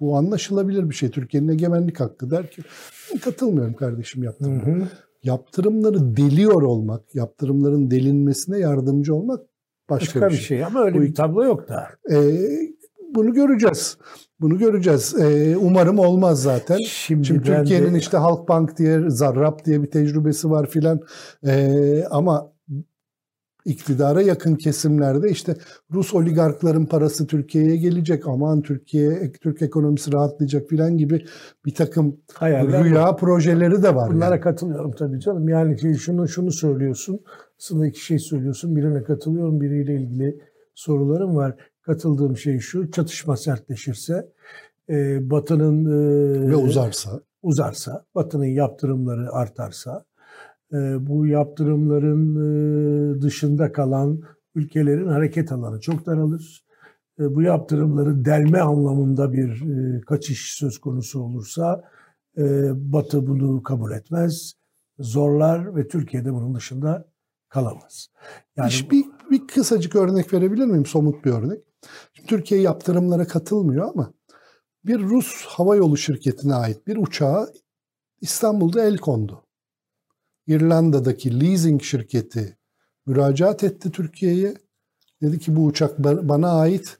Bu 0.00 0.16
anlaşılabilir 0.16 0.90
bir 0.90 0.94
şey. 0.94 1.10
Türkiye'nin 1.10 1.48
egemenlik 1.48 2.00
hakkı 2.00 2.30
der 2.30 2.50
ki 2.50 2.62
"Ben 3.12 3.18
katılmıyorum 3.18 3.74
kardeşim 3.74 4.20
Hı 4.22 4.26
yaptırıma. 4.26 4.62
hı. 4.66 4.88
Yaptırımları 5.22 6.16
deliyor 6.16 6.62
olmak, 6.62 7.14
yaptırımların 7.14 7.90
delinmesine 7.90 8.58
yardımcı 8.58 9.14
olmak 9.14 9.40
başka, 9.90 10.20
Başka 10.20 10.30
bir 10.30 10.36
şey. 10.36 10.44
şey 10.46 10.64
ama 10.64 10.80
öyle 10.84 10.98
Bu- 10.98 11.02
bir 11.02 11.14
tablo 11.14 11.44
yok 11.44 11.68
da. 11.68 11.88
Ee, 12.10 12.16
bunu 13.14 13.34
göreceğiz. 13.34 13.98
Bunu 14.40 14.58
göreceğiz. 14.58 15.14
Ee, 15.20 15.56
umarım 15.56 15.98
olmaz 15.98 16.42
zaten. 16.42 16.78
Şimdi, 16.86 17.26
Şimdi 17.26 17.42
Türkiye'nin 17.42 17.94
de- 17.94 17.98
işte 17.98 18.16
Halkbank 18.16 18.78
diye, 18.78 19.10
Zarrab 19.10 19.64
diye 19.64 19.82
bir 19.82 19.90
tecrübesi 19.90 20.50
var 20.50 20.70
filan. 20.70 21.00
Ee, 21.46 22.04
ama 22.10 22.52
iktidara 23.64 24.22
yakın 24.22 24.54
kesimlerde 24.54 25.30
işte 25.30 25.56
Rus 25.92 26.14
oligarkların 26.14 26.86
parası 26.86 27.26
Türkiye'ye 27.26 27.76
gelecek. 27.76 28.26
Aman 28.28 28.62
Türkiye, 28.62 29.32
Türk 29.32 29.62
ekonomisi 29.62 30.12
rahatlayacak 30.12 30.68
filan 30.68 30.96
gibi 30.96 31.24
bir 31.66 31.74
takım 31.74 32.20
hayaller 32.34 32.84
rüya 32.84 33.16
projeleri 33.16 33.82
de 33.82 33.94
var. 33.94 34.10
Bunlara 34.10 34.34
yani. 34.34 34.40
katılıyorum 34.40 34.92
tabii 34.92 35.20
canım. 35.20 35.48
Yani 35.48 35.76
ki 35.76 35.94
şunu 35.94 36.28
şunu 36.28 36.52
söylüyorsun. 36.52 37.20
Aslında 37.58 37.86
iki 37.86 38.04
şey 38.04 38.18
söylüyorsun. 38.18 38.76
Birine 38.76 39.02
katılıyorum. 39.02 39.60
Biriyle 39.60 39.94
ilgili 39.94 40.38
sorularım 40.74 41.36
var. 41.36 41.56
Katıldığım 41.82 42.36
şey 42.36 42.58
şu. 42.58 42.90
Çatışma 42.90 43.36
sertleşirse 43.36 44.32
e, 44.88 45.30
Batı'nın 45.30 45.84
e, 45.84 46.50
Ve 46.50 46.56
uzarsa. 46.56 47.20
uzarsa, 47.42 48.04
Batı'nın 48.14 48.44
yaptırımları 48.44 49.32
artarsa, 49.32 50.04
e, 50.72 51.06
bu 51.06 51.26
yaptırımların 51.26 52.36
e, 52.36 53.22
dışında 53.22 53.72
kalan 53.72 54.20
ülkelerin 54.54 55.08
hareket 55.08 55.52
alanı 55.52 55.80
çok 55.80 56.06
daralır. 56.06 56.64
E, 57.20 57.34
bu 57.34 57.42
yaptırımları 57.42 58.24
delme 58.24 58.60
anlamında 58.60 59.32
bir 59.32 59.62
kaçış 60.06 60.54
söz 60.58 60.78
konusu 60.78 61.20
olursa 61.22 61.84
Batı 62.74 63.26
bunu 63.26 63.62
kabul 63.62 63.92
etmez, 63.92 64.54
zorlar 64.98 65.76
ve 65.76 65.88
Türkiye'de 65.88 66.32
bunun 66.32 66.54
dışında 66.54 67.08
kalamaz. 67.48 68.08
Yani 68.56 68.72
bir, 68.90 69.04
bir 69.30 69.46
kısacık 69.46 69.96
örnek 69.96 70.32
verebilir 70.32 70.64
miyim? 70.66 70.86
Somut 70.86 71.24
bir 71.24 71.30
örnek. 71.30 71.60
Şimdi 72.12 72.28
Türkiye 72.28 72.60
yaptırımlara 72.60 73.26
katılmıyor 73.26 73.88
ama 73.88 74.12
bir 74.84 75.00
Rus 75.00 75.44
hava 75.44 75.76
yolu 75.76 75.96
şirketine 75.96 76.54
ait 76.54 76.86
bir 76.86 76.96
uçağa 76.96 77.48
İstanbul'da 78.20 78.84
el 78.84 78.96
kondu. 78.96 79.44
İrlanda'daki 80.46 81.40
leasing 81.40 81.82
şirketi 81.82 82.58
müracaat 83.06 83.64
etti 83.64 83.90
Türkiye'ye. 83.90 84.54
Dedi 85.22 85.38
ki 85.38 85.56
bu 85.56 85.64
uçak 85.64 85.98
bana 85.98 86.50
ait. 86.60 86.98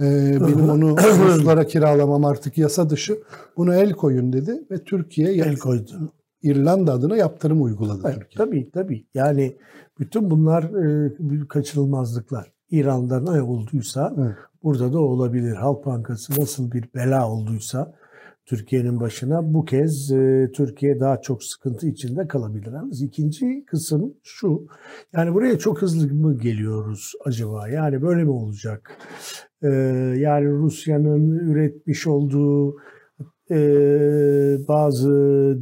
Ee, 0.00 0.38
benim 0.40 0.70
onu 0.70 0.96
Ruslara 1.26 1.66
kiralamam 1.66 2.24
artık 2.24 2.58
yasa 2.58 2.90
dışı. 2.90 3.22
Bunu 3.56 3.74
el 3.74 3.92
koyun 3.92 4.32
dedi 4.32 4.62
ve 4.70 4.84
Türkiye 4.84 5.32
el 5.32 5.56
koydu. 5.56 6.12
İrlanda 6.42 6.92
adına 6.92 7.16
yaptırım 7.16 7.62
uyguladı 7.62 8.02
evet, 8.04 8.14
Türkiye. 8.14 8.46
Tabii 8.46 8.70
tabii. 8.70 9.06
Yani 9.14 9.56
bütün 9.98 10.30
bunlar 10.30 10.62
e, 10.62 11.48
kaçınılmazlıklar. 11.48 12.52
İran'da 12.72 13.20
ne 13.20 13.42
olduysa 13.42 14.14
evet. 14.18 14.34
burada 14.62 14.92
da 14.92 14.98
olabilir. 14.98 15.54
Halk 15.54 15.86
Bankası 15.86 16.40
nasıl 16.40 16.72
bir 16.72 16.84
bela 16.94 17.30
olduysa 17.30 17.94
Türkiye'nin 18.46 19.00
başına 19.00 19.54
bu 19.54 19.64
kez 19.64 20.12
e, 20.12 20.50
Türkiye 20.54 21.00
daha 21.00 21.20
çok 21.20 21.44
sıkıntı 21.44 21.86
içinde 21.86 22.28
kalabilir. 22.28 22.72
Yalnız 22.72 23.02
ikinci 23.02 23.64
kısım 23.66 24.14
şu. 24.22 24.66
Yani 25.12 25.34
buraya 25.34 25.58
çok 25.58 25.82
hızlı 25.82 26.14
mı 26.14 26.38
geliyoruz 26.38 27.12
acaba? 27.24 27.68
Yani 27.68 28.02
böyle 28.02 28.24
mi 28.24 28.30
olacak? 28.30 28.98
E, 29.62 29.68
yani 30.16 30.48
Rusya'nın 30.48 31.38
üretmiş 31.38 32.06
olduğu 32.06 32.76
e, 33.50 33.58
bazı 34.68 35.10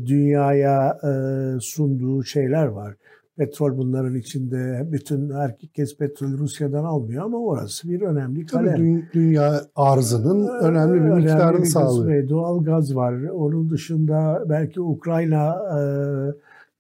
dünyaya 0.07 0.99
e, 1.05 1.13
sunduğu 1.61 2.25
şeyler 2.25 2.67
var. 2.67 2.97
Petrol 3.41 3.79
bunların 3.79 4.15
içinde. 4.15 4.89
Bütün 4.93 5.31
herkes 5.31 5.97
petrol 5.97 6.39
Rusya'dan 6.39 6.85
almıyor 6.85 7.25
ama 7.25 7.39
orası 7.39 7.89
bir 7.89 8.01
önemli 8.01 8.47
kalem. 8.47 8.77
Tabii 8.77 9.05
dünya 9.15 9.63
arzının 9.77 10.47
ee, 10.47 10.67
önemli 10.67 11.05
bir 11.05 11.09
miktarını 11.09 11.67
sağlıyor. 11.67 12.29
Doğal 12.29 12.65
gaz 12.65 12.97
var. 12.97 13.15
Onun 13.23 13.71
dışında 13.71 14.45
belki 14.49 14.81
Ukrayna 14.81 15.55
e, 15.55 15.81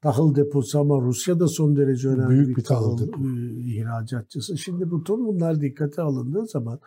tahıl 0.02 0.34
deposu 0.34 0.80
ama 0.80 1.00
Rusya 1.00 1.40
da 1.40 1.48
son 1.48 1.76
derece 1.76 2.08
önemli 2.08 2.30
Büyük 2.30 2.48
bir, 2.48 2.56
bir 2.56 2.64
tahıl, 2.64 2.96
tahıl 2.96 3.08
depo. 3.08 3.20
ihracatçısı. 3.66 4.58
Şimdi 4.58 4.84
bütün 4.84 5.26
bunlar 5.26 5.60
dikkate 5.60 6.02
alındığı 6.02 6.46
zaman 6.46 6.78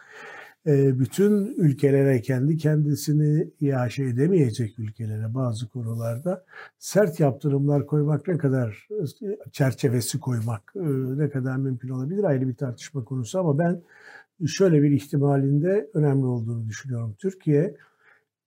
bütün 0.66 1.46
ülkelere 1.58 2.22
kendi 2.22 2.58
kendisini 2.58 3.50
iaşe 3.60 4.04
edemeyecek 4.04 4.80
ülkelere 4.80 5.34
bazı 5.34 5.70
konularda 5.70 6.46
sert 6.80 7.20
yaptırımlar 7.20 7.86
koymak 7.86 8.28
ne 8.28 8.38
kadar 8.38 8.88
çerçevesi 9.52 10.20
koymak 10.20 10.76
ne 11.18 11.30
kadar 11.30 11.58
mümkün 11.58 11.90
olabilir 11.90 12.24
ayrı 12.24 12.48
bir 12.48 12.56
tartışma 12.56 13.04
konusu 13.04 13.40
ama 13.40 13.58
ben 13.60 13.82
şöyle 14.48 14.84
bir 14.84 14.92
ihtimalinde 14.92 15.90
önemli 15.94 16.26
olduğunu 16.26 16.68
düşünüyorum. 16.68 17.16
Türkiye 17.18 17.76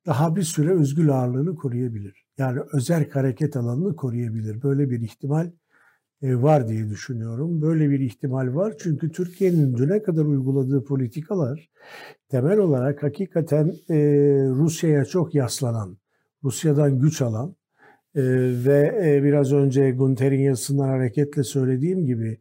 daha 0.07 0.37
bir 0.37 0.43
süre 0.43 0.71
özgül 0.71 1.11
ağırlığını 1.11 1.55
koruyabilir. 1.55 2.27
Yani 2.39 2.61
özel 2.73 3.11
hareket 3.11 3.57
alanını 3.57 3.97
koruyabilir. 3.97 4.63
Böyle 4.63 4.91
bir 4.91 5.01
ihtimal 5.01 5.51
var 6.35 6.69
diye 6.69 6.91
düşünüyorum. 6.91 7.63
Böyle 7.63 7.91
bir 7.91 8.01
ihtimal 8.01 8.55
var. 8.55 8.75
Çünkü 8.79 9.13
Türkiye'nin 9.13 9.77
düne 9.77 10.03
kadar 10.03 10.25
uyguladığı 10.25 10.85
politikalar 10.85 11.69
temel 12.29 12.59
olarak 12.59 13.03
hakikaten 13.03 13.73
e, 13.91 13.97
Rusya'ya 14.49 15.05
çok 15.05 15.35
yaslanan, 15.35 15.99
Rusya'dan 16.45 16.99
güç 16.99 17.23
alan 17.23 17.57
e, 18.15 18.23
ve 18.65 19.21
biraz 19.25 19.53
önce 19.53 19.91
Gunter'in 19.91 20.41
yazısından 20.41 20.89
hareketle 20.89 21.43
söylediğim 21.43 22.07
gibi 22.07 22.39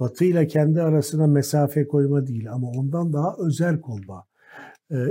Batı 0.00 0.24
ile 0.24 0.46
kendi 0.46 0.82
arasına 0.82 1.26
mesafe 1.26 1.86
koyma 1.86 2.26
değil 2.26 2.52
ama 2.52 2.70
ondan 2.70 3.12
daha 3.12 3.36
özel 3.38 3.80
kolba 3.80 4.24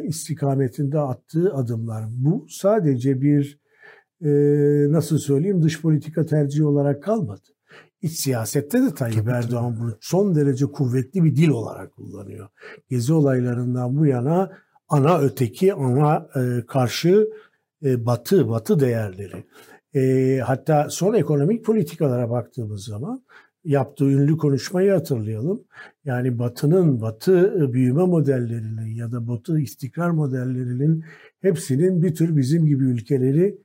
istikametinde 0.04 1.00
attığı 1.00 1.54
adımlar. 1.54 2.06
Bu 2.10 2.46
sadece 2.50 3.22
bir 3.22 3.63
e, 4.24 4.30
nasıl 4.92 5.18
söyleyeyim 5.18 5.64
dış 5.64 5.82
politika 5.82 6.26
tercihi 6.26 6.64
olarak 6.64 7.04
kalmadı. 7.04 7.42
İç 8.02 8.12
siyasette 8.12 8.82
de 8.82 8.94
Tayyip 8.94 9.28
Erdoğan 9.28 9.78
bunu 9.80 9.98
son 10.02 10.36
derece 10.36 10.66
kuvvetli 10.66 11.24
bir 11.24 11.36
dil 11.36 11.50
olarak 11.50 11.92
kullanıyor. 11.92 12.48
Gezi 12.90 13.14
olaylarından 13.14 13.98
bu 13.98 14.06
yana 14.06 14.52
ana 14.90 15.20
öteki, 15.20 15.74
ana 15.74 16.28
e, 16.36 16.66
karşı 16.66 17.28
e, 17.86 18.06
batı, 18.06 18.50
batı 18.50 18.80
değerleri. 18.80 19.44
E, 19.96 20.40
hatta 20.40 20.90
son 20.90 21.14
ekonomik 21.14 21.66
politikalara 21.66 22.30
baktığımız 22.30 22.86
zaman 22.86 23.24
yaptığı 23.64 24.06
ünlü 24.06 24.38
konuşmayı 24.38 24.92
hatırlayalım. 24.92 25.64
Yani 26.06 26.40
Batı'nın, 26.40 27.02
Batı 27.02 27.74
büyüme 27.74 28.04
modellerinin 28.04 28.96
ya 28.96 29.12
da 29.12 29.28
Batı 29.28 29.60
istikrar 29.60 30.10
modellerinin 30.10 31.04
hepsinin 31.42 32.04
bir 32.04 32.16
tür 32.16 32.38
bizim 32.38 32.66
gibi 32.66 32.84
ülkeleri 32.84 33.58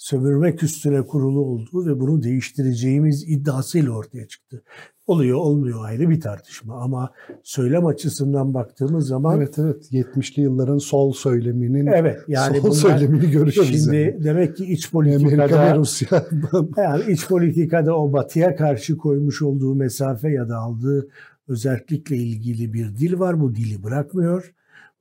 sömürmek 0.00 0.62
üstüne 0.62 1.02
kurulu 1.02 1.40
olduğu 1.40 1.86
ve 1.86 2.00
bunu 2.00 2.22
değiştireceğimiz 2.22 3.24
iddiasıyla 3.28 3.92
ortaya 3.92 4.28
çıktı. 4.28 4.62
Oluyor 5.06 5.38
olmuyor 5.38 5.84
ayrı 5.84 6.10
bir 6.10 6.20
tartışma 6.20 6.74
ama 6.74 7.10
söylem 7.42 7.86
açısından 7.86 8.54
baktığımız 8.54 9.06
zaman 9.06 9.36
Evet 9.36 9.58
evet 9.58 9.92
70'li 9.92 10.42
yılların 10.42 10.78
sol 10.78 11.12
söyleminin 11.12 11.86
evet 11.86 12.20
yani 12.28 12.56
sol 12.56 12.64
bunlar, 12.64 12.76
söylemini 12.76 13.30
görüyoruz. 13.30 13.68
Şimdi 13.68 13.96
yani. 13.96 14.24
demek 14.24 14.56
ki 14.56 14.64
iç 14.64 14.90
politikada 14.90 15.36
Amerika 15.36 15.64
ve 15.64 15.74
Rusya 15.74 16.08
yani 16.76 17.12
iç 17.12 17.28
politikada 17.28 17.96
o 17.96 18.12
batıya 18.12 18.56
karşı 18.56 18.96
koymuş 18.96 19.42
olduğu 19.42 19.74
mesafe 19.74 20.30
ya 20.30 20.48
da 20.48 20.56
aldığı 20.56 21.08
özellikle 21.48 22.16
ilgili 22.16 22.72
bir 22.72 22.96
dil 22.96 23.18
var. 23.18 23.40
Bu 23.40 23.54
dili 23.54 23.82
bırakmıyor. 23.82 24.54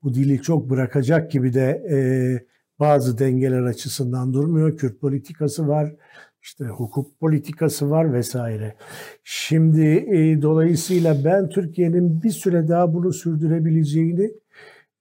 Bu 0.04 0.14
dili 0.14 0.42
çok 0.42 0.70
bırakacak 0.70 1.32
gibi 1.32 1.54
de 1.54 1.84
e, 1.92 1.98
bazı 2.80 3.18
dengeler 3.18 3.62
açısından 3.62 4.34
durmuyor. 4.34 4.78
Kürt 4.78 5.00
politikası 5.02 5.68
var, 5.68 5.96
işte 6.42 6.66
hukuk 6.66 7.20
politikası 7.20 7.90
var 7.90 8.14
vesaire. 8.14 8.76
Şimdi 9.24 9.88
e, 9.88 10.42
dolayısıyla 10.42 11.26
ben 11.26 11.50
Türkiye'nin 11.50 12.24
bir 12.24 12.32
süre 12.32 12.68
daha 12.68 12.94
bunu 12.94 13.14
sürdürebileceğini 13.14 14.32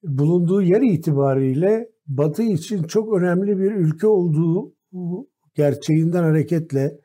bulunduğu 0.03 0.62
yer 0.62 0.83
itibariyle 0.83 1.88
Batı 2.07 2.43
için 2.43 2.83
çok 2.83 3.14
önemli 3.21 3.59
bir 3.59 3.73
ülke 3.73 4.07
olduğu 4.07 4.73
gerçeğinden 5.55 6.23
hareketle 6.23 6.99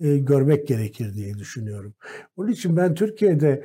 e, 0.00 0.18
görmek 0.18 0.68
gerekir 0.68 1.14
diye 1.14 1.34
düşünüyorum. 1.34 1.94
Onun 2.36 2.48
için 2.48 2.76
ben 2.76 2.94
Türkiye'de 2.94 3.64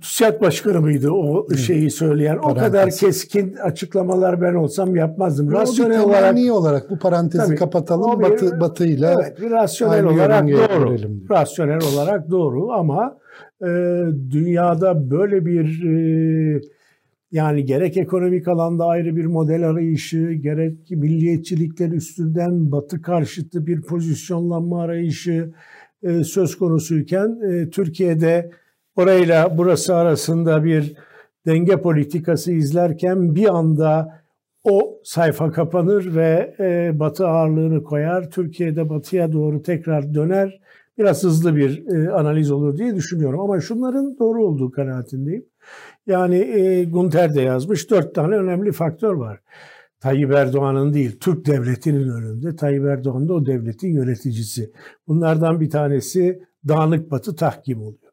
TÜSİAD 0.00 0.40
Başkanı 0.40 0.80
mıydı 0.80 1.10
o 1.10 1.54
şeyi 1.54 1.90
söyleyen? 1.90 2.40
Parantez. 2.40 2.62
O 2.62 2.66
kadar 2.66 2.90
keskin 2.90 3.54
açıklamalar 3.54 4.40
ben 4.40 4.54
olsam 4.54 4.96
yapmazdım. 4.96 5.52
Rasyonel 5.52 6.00
olarak 6.00 6.50
olarak 6.52 6.90
bu 6.90 6.98
parantezi 6.98 7.46
tabii, 7.46 7.56
kapatalım 7.56 8.20
bir, 8.20 8.24
batı 8.24 8.60
batıyla. 8.60 9.14
Evet, 9.22 9.40
bir 9.40 9.50
rasyonel 9.50 10.04
olarak 10.04 10.48
doğru. 10.48 10.96
Rasyonel 11.30 11.80
olarak 11.94 12.30
doğru 12.30 12.72
ama 12.72 13.18
e, 13.62 13.66
dünyada 14.30 15.10
böyle 15.10 15.46
bir 15.46 15.84
e, 15.84 16.60
yani 17.32 17.64
gerek 17.64 17.96
ekonomik 17.96 18.48
alanda 18.48 18.86
ayrı 18.86 19.16
bir 19.16 19.26
model 19.26 19.68
arayışı, 19.68 20.32
gerek 20.32 20.90
milliyetçilikler 20.90 21.90
üstünden 21.90 22.72
batı 22.72 23.02
karşıtı 23.02 23.66
bir 23.66 23.82
pozisyonlanma 23.82 24.82
arayışı 24.82 25.52
e, 26.02 26.24
söz 26.24 26.58
konusuyken 26.58 27.38
e, 27.50 27.70
Türkiye'de 27.70 28.50
orayla 28.96 29.58
burası 29.58 29.96
arasında 29.96 30.64
bir 30.64 30.94
denge 31.46 31.76
politikası 31.76 32.52
izlerken 32.52 33.34
bir 33.34 33.48
anda 33.58 34.20
o 34.64 35.00
sayfa 35.04 35.50
kapanır 35.50 36.14
ve 36.14 36.54
e, 36.60 37.00
Batı 37.00 37.26
ağırlığını 37.26 37.84
koyar. 37.84 38.30
Türkiye'de 38.30 38.88
Batı'ya 38.88 39.32
doğru 39.32 39.62
tekrar 39.62 40.14
döner. 40.14 40.60
Biraz 40.98 41.24
hızlı 41.24 41.56
bir 41.56 41.86
e, 41.86 42.10
analiz 42.10 42.50
olur 42.50 42.76
diye 42.78 42.94
düşünüyorum. 42.94 43.40
Ama 43.40 43.60
şunların 43.60 44.18
doğru 44.18 44.46
olduğu 44.46 44.70
kanaatindeyim. 44.70 45.46
Yani 46.06 46.36
e, 46.36 46.84
Gunter 46.84 47.34
de 47.34 47.40
yazmış 47.40 47.90
dört 47.90 48.14
tane 48.14 48.36
önemli 48.36 48.72
faktör 48.72 49.14
var. 49.14 49.40
Tayyip 50.00 50.32
Erdoğan'ın 50.32 50.94
değil, 50.94 51.18
Türk 51.20 51.46
devletinin 51.46 52.08
önünde. 52.08 52.56
Tayyip 52.56 52.84
Erdoğan 52.84 53.28
da 53.28 53.34
o 53.34 53.46
devletin 53.46 53.92
yöneticisi. 53.94 54.72
Bunlardan 55.08 55.60
bir 55.60 55.70
tanesi 55.70 56.42
dağınık 56.68 57.10
batı 57.10 57.36
tahkim 57.36 57.82
oluyor. 57.82 58.09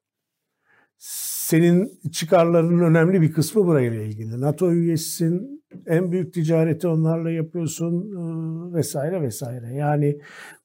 Senin 0.98 2.00
çıkarlarının 2.12 2.84
önemli 2.84 3.22
bir 3.22 3.32
kısmı 3.32 3.66
burayla 3.66 4.02
ilgili. 4.04 4.42
NATO 4.42 4.72
üyesisin, 4.72 5.64
en 5.86 6.12
büyük 6.12 6.34
ticareti 6.34 6.88
onlarla 6.88 7.32
yapıyorsun 7.32 8.12
e, 8.12 8.76
vesaire 8.76 9.22
vesaire. 9.22 9.74
Yani 9.74 10.20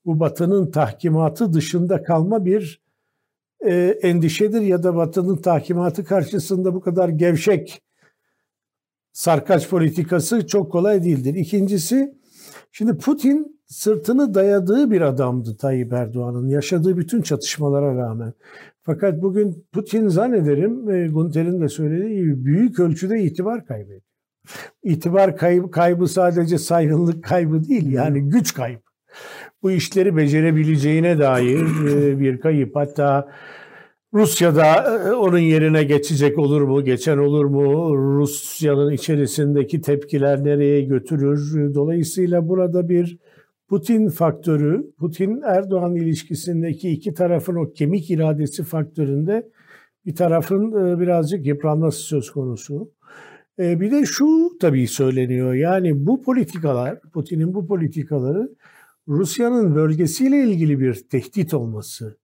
bu 0.05 0.21
Batı'nın 0.21 0.71
tahkimatı 0.71 1.53
dışında 1.53 2.03
kalma 2.03 2.45
bir 2.45 2.83
e, 3.67 3.99
endişedir 4.03 4.61
ya 4.61 4.83
da 4.83 4.97
Batı'nın 4.97 5.37
tahkimatı 5.37 6.05
karşısında 6.05 6.75
bu 6.75 6.81
kadar 6.81 7.09
gevşek 7.09 7.83
sarkaç 9.13 9.69
politikası 9.69 10.47
çok 10.47 10.73
kolay 10.73 11.05
değildir. 11.05 11.35
İkincisi, 11.35 12.15
şimdi 12.73 12.99
Putin 12.99 13.61
sırtını 13.67 14.35
dayadığı 14.35 14.91
bir 14.91 15.01
adamdı 15.01 15.57
Tayyip 15.57 15.93
Erdoğan'ın 15.93 16.49
yaşadığı 16.49 16.97
bütün 16.97 17.23
çatışmalara 17.23 17.97
rağmen. 17.97 18.33
Fakat 18.85 19.23
bugün 19.23 19.67
Putin 19.73 20.09
zannederim 20.09 20.91
e, 20.91 21.09
Gunter'in 21.09 21.61
de 21.61 21.69
söylediği 21.69 22.21
gibi 22.21 22.45
büyük 22.45 22.81
ölçüde 22.81 23.23
itibar 23.23 23.67
kaybediyor. 23.67 24.01
İtibar 24.83 25.37
kaybı, 25.37 25.71
kaybı 25.71 26.09
sadece 26.09 26.59
saygınlık 26.59 27.25
kaybı 27.25 27.69
değil 27.69 27.93
yani 27.93 28.21
güç 28.21 28.55
kaybı. 28.55 28.81
Bu 29.63 29.71
işleri 29.71 30.17
becerebileceğine 30.17 31.19
dair 31.19 31.89
e, 31.89 32.21
bir 32.21 32.41
kayıp. 32.41 32.77
Hatta 32.77 33.29
Rusya'da 34.15 34.99
e, 35.09 35.13
onun 35.13 35.39
yerine 35.39 35.85
geçecek 35.85 36.39
olur 36.39 36.63
mu, 36.63 36.85
geçen 36.85 37.19
olur 37.19 37.45
mu? 37.45 37.97
Rusya'nın 37.97 38.93
içerisindeki 38.93 39.81
tepkiler 39.81 40.45
nereye 40.45 40.83
götürür? 40.83 41.75
Dolayısıyla 41.75 42.49
burada 42.49 42.89
bir 42.89 43.19
Putin 43.73 44.09
faktörü, 44.09 44.93
Putin-Erdoğan 44.99 45.95
ilişkisindeki 45.95 46.91
iki 46.91 47.15
tarafın 47.15 47.55
o 47.55 47.73
kemik 47.73 48.11
iradesi 48.11 48.65
faktöründe 48.65 49.51
bir 50.07 50.15
tarafın 50.15 50.73
e, 50.73 51.01
birazcık 51.01 51.47
yıpranması 51.47 51.99
söz 51.99 52.31
konusu. 52.31 52.93
E, 53.59 53.81
bir 53.81 53.91
de 53.91 54.05
şu 54.05 54.51
tabii 54.61 54.89
söyleniyor 54.89 55.55
yani 55.55 56.07
bu 56.07 56.23
politikalar, 56.23 57.01
Putin'in 57.01 57.55
bu 57.55 57.67
politikaları 57.67 58.49
Rusya'nın 59.09 59.75
bölgesiyle 59.75 60.45
ilgili 60.45 60.81
bir 60.81 60.95
tehdit 60.95 61.55
olması 61.55 62.19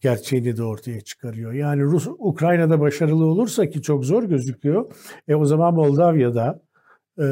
gerçeğini 0.00 0.56
de 0.56 0.62
ortaya 0.62 1.00
çıkarıyor. 1.00 1.52
Yani 1.52 1.82
Rus 1.82 2.08
Ukrayna'da 2.18 2.80
başarılı 2.80 3.24
olursa 3.24 3.68
ki 3.68 3.82
çok 3.82 4.04
zor 4.04 4.22
gözüküyor. 4.22 4.92
E 5.28 5.34
o 5.34 5.44
zaman 5.44 5.74
Moldavya'da, 5.74 6.62
e, 7.20 7.26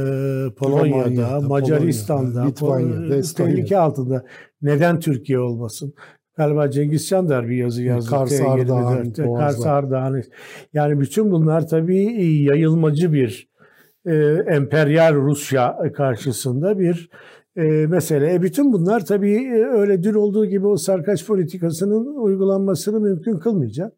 Polonya'da, 0.57 0.99
Romanya'da, 0.99 1.41
Macaristan'da, 1.41 2.45
Litvanya'da, 2.45 3.17
e, 3.17 3.23
tehlike 3.23 3.79
altında. 3.79 4.25
Neden 4.63 5.01
Türkiye 5.01 5.39
olmasın? 5.39 5.95
Galiba 6.37 6.71
Cengiz 6.71 7.09
Çandar 7.09 7.49
bir 7.49 7.57
yazı 7.57 7.83
yazdı. 7.83 8.11
Kars 8.11 8.41
Ardahan, 8.41 9.13
Kars 9.13 9.67
Ardahan. 9.67 10.23
Yani 10.73 11.01
bütün 11.01 11.31
bunlar 11.31 11.69
tabii 11.69 12.25
yayılmacı 12.43 13.13
bir 13.13 13.49
e, 14.07 14.15
emperyal 14.47 15.15
Rusya 15.15 15.93
karşısında 15.95 16.79
bir 16.79 17.11
e, 17.57 17.63
mesele. 17.87 18.35
E, 18.35 18.43
bütün 18.43 18.73
bunlar 18.73 19.07
tabii 19.07 19.35
e, 19.35 19.67
öyle 19.67 20.03
dün 20.03 20.15
olduğu 20.15 20.47
gibi 20.47 20.67
o 20.67 20.77
sarkaç 20.77 21.27
politikasının 21.27 22.17
uygulanmasını 22.17 23.01
mümkün 23.01 23.39
kılmayacak. 23.39 23.93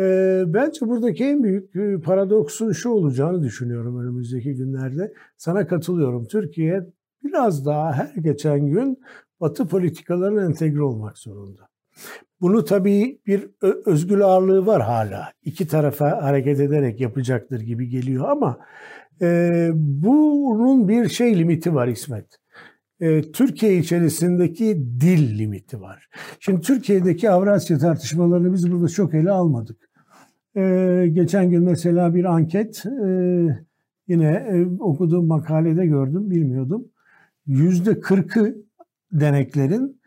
E, 0.00 0.42
bence 0.46 0.80
buradaki 0.80 1.24
en 1.24 1.42
büyük 1.42 1.76
e, 1.76 2.00
paradoksun 2.00 2.72
şu 2.72 2.90
olacağını 2.90 3.42
düşünüyorum 3.42 4.00
önümüzdeki 4.02 4.54
günlerde. 4.54 5.12
Sana 5.36 5.66
katılıyorum. 5.66 6.26
Türkiye 6.26 6.86
biraz 7.24 7.66
daha 7.66 7.92
her 7.92 8.22
geçen 8.22 8.66
gün 8.66 8.98
Batı 9.40 9.66
politikalarına 9.66 10.44
entegre 10.44 10.82
olmak 10.82 11.18
zorunda. 11.18 11.68
Bunu 12.40 12.64
tabii 12.64 13.20
bir 13.26 13.50
özgül 13.86 14.22
ağırlığı 14.22 14.66
var 14.66 14.82
hala. 14.82 15.32
İki 15.42 15.68
tarafa 15.68 16.22
hareket 16.22 16.60
ederek 16.60 17.00
yapacaktır 17.00 17.60
gibi 17.60 17.88
geliyor 17.88 18.28
ama 18.28 18.58
e, 19.22 19.68
bunun 19.74 20.88
bir 20.88 21.08
şey 21.08 21.38
limiti 21.38 21.74
var 21.74 21.88
İsmet 21.88 22.40
e, 23.00 23.22
Türkiye 23.32 23.78
içerisindeki 23.78 24.84
dil 25.00 25.38
limiti 25.38 25.80
var. 25.80 26.08
Şimdi 26.40 26.60
Türkiye'deki 26.60 27.30
Avrasya 27.30 27.78
tartışmalarını 27.78 28.52
biz 28.52 28.72
burada 28.72 28.88
çok 28.88 29.14
ele 29.14 29.30
almadık. 29.30 29.89
E, 30.56 31.06
geçen 31.12 31.50
gün 31.50 31.62
mesela 31.62 32.14
bir 32.14 32.24
anket 32.24 32.86
e, 32.86 33.10
yine 34.08 34.28
e, 34.28 34.66
okuduğum 34.80 35.26
makalede 35.26 35.86
gördüm, 35.86 36.30
bilmiyordum. 36.30 36.84
Yüzde 37.46 38.00
kırkı 38.00 38.56
deneklerin 39.12 40.00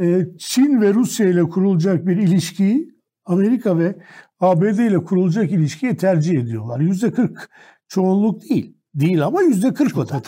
e, 0.00 0.26
Çin 0.38 0.80
ve 0.80 0.94
Rusya 0.94 1.28
ile 1.28 1.42
kurulacak 1.42 2.06
bir 2.06 2.16
ilişkiyi 2.16 2.96
Amerika 3.24 3.78
ve 3.78 3.96
ABD 4.40 4.78
ile 4.78 5.04
kurulacak 5.04 5.52
ilişkiyi 5.52 5.96
tercih 5.96 6.40
ediyorlar. 6.40 6.80
Yüzde 6.80 7.10
kırk 7.12 7.50
çoğunluk 7.88 8.42
değil. 8.50 8.75
Değil 9.00 9.24
ama 9.24 9.42
yüzde 9.42 9.74
kırk 9.74 9.98
o 9.98 10.08
da. 10.08 10.22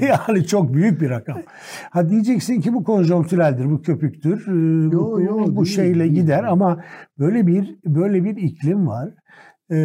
yani 0.06 0.46
çok 0.46 0.74
büyük 0.74 1.00
bir 1.00 1.10
rakam. 1.10 1.42
Ha 1.90 2.08
diyeceksin 2.08 2.60
ki 2.60 2.74
bu 2.74 2.84
konjonktüreldir, 2.84 3.70
bu 3.70 3.82
köpüktür. 3.82 4.46
Yo, 4.92 5.12
bu, 5.12 5.20
yo, 5.20 5.38
bu 5.38 5.64
değil, 5.64 5.76
şeyle 5.76 6.00
değil. 6.00 6.14
gider 6.14 6.44
ama 6.44 6.84
böyle 7.18 7.46
bir 7.46 7.76
böyle 7.84 8.24
bir 8.24 8.36
iklim 8.36 8.86
var. 8.86 9.10
Ee, 9.70 9.76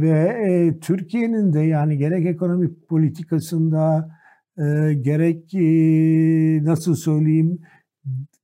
ve 0.00 0.10
e, 0.48 0.78
Türkiye'nin 0.80 1.52
de 1.52 1.60
yani 1.60 1.98
gerek 1.98 2.26
ekonomik 2.26 2.88
politikasında 2.88 4.10
e, 4.58 4.94
gerek 4.94 5.54
e, 5.54 5.60
nasıl 6.64 6.94
söyleyeyim 6.94 7.58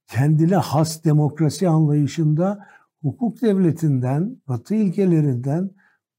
kendine 0.06 0.56
has 0.56 1.04
demokrasi 1.04 1.68
anlayışında 1.68 2.66
hukuk 3.02 3.42
devletinden, 3.42 4.36
batı 4.48 4.74
ilkelerinden 4.74 5.70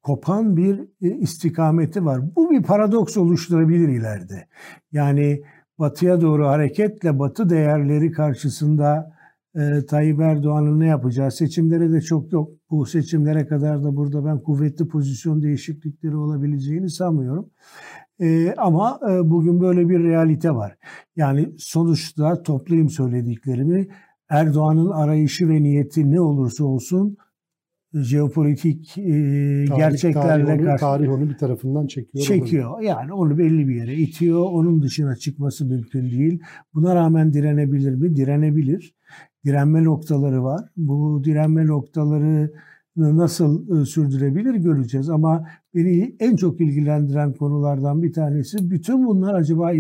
kopan 0.04 0.58
bir 0.58 0.80
e, 1.02 1.08
istikameti 1.18 2.06
var. 2.06 2.36
Bu 2.36 2.52
bir 2.52 2.64
paradoks 2.64 3.18
oluşturabilir 3.18 3.90
ileride. 3.90 4.48
Yani 4.92 5.44
batıya 5.80 6.22
doğru 6.22 6.48
hareketle 6.48 7.20
batı 7.20 7.50
değerleri 7.50 8.12
karşısında 8.12 9.14
e, 9.56 9.86
Tayyip 9.86 10.20
Erdoğan'ın 10.20 10.80
ne 10.80 10.88
yapacağı 10.88 11.32
seçimlere 11.32 11.92
de 11.92 12.02
çok 12.02 12.34
yok. 12.34 12.52
Bu 12.70 12.86
seçimlere 12.86 13.48
kadar 13.48 13.84
da 13.84 13.96
burada 13.96 14.26
ben 14.26 14.40
kuvvetli 14.40 14.88
pozisyon 14.88 15.42
değişiklikleri 15.42 16.16
olabileceğini 16.16 16.90
sanmıyorum. 16.90 17.50
E, 18.20 18.54
ama 18.58 19.00
e, 19.10 19.30
bugün 19.30 19.62
böyle 19.62 19.90
bir 19.90 20.04
realite 20.04 20.52
var. 20.52 20.78
Yani 21.16 21.50
sonuçta 21.58 22.44
toplayayım 22.44 22.90
söylediklerimi 22.90 23.88
Erdoğan'ın 24.30 24.90
arayışı 24.90 25.50
ve 25.50 25.64
niyeti 25.64 26.12
ne 26.12 26.22
olursa 26.22 26.64
olsun 26.64 27.18
jeopolitik 27.94 28.98
e, 28.98 29.04
tarih, 29.04 29.78
gerçeklerle 29.78 30.46
tarih 30.46 30.70
onu, 30.70 30.78
tarih 30.78 31.12
onu 31.12 31.30
bir 31.30 31.38
tarafından 31.38 31.88
çekiyor. 31.88 32.26
Çekiyor. 32.26 32.70
Olabilir. 32.70 32.90
Yani 32.90 33.14
onu 33.14 33.38
belli 33.38 33.68
bir 33.68 33.76
yere 33.76 33.96
itiyor. 33.96 34.42
Onun 34.42 34.82
dışına 34.82 35.16
çıkması 35.16 35.66
mümkün 35.66 36.12
değil. 36.12 36.40
Buna 36.74 36.96
rağmen 36.96 37.34
direnebilir 37.34 37.96
mi? 37.96 38.16
Direnebilir. 38.16 38.96
Direnme 39.46 39.84
noktaları 39.84 40.44
var. 40.44 40.62
Bu 40.78 41.22
direnme 41.24 41.68
noktaları 41.68 42.52
nasıl 42.96 43.82
e, 43.82 43.86
sürdürebilir 43.86 44.56
göreceğiz. 44.56 45.10
Ama 45.10 45.48
beni 45.76 46.16
en 46.20 46.36
çok 46.36 46.62
ilgilendiren 46.62 47.34
konulardan 47.34 48.04
bir 48.04 48.14
tanesi 48.14 48.70
bütün 48.70 49.06
bunlar 49.06 49.34
acaba 49.34 49.72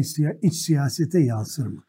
iç 0.41 0.55
siyasete 0.55 1.19
yansır 1.19 1.67
mı? 1.67 1.83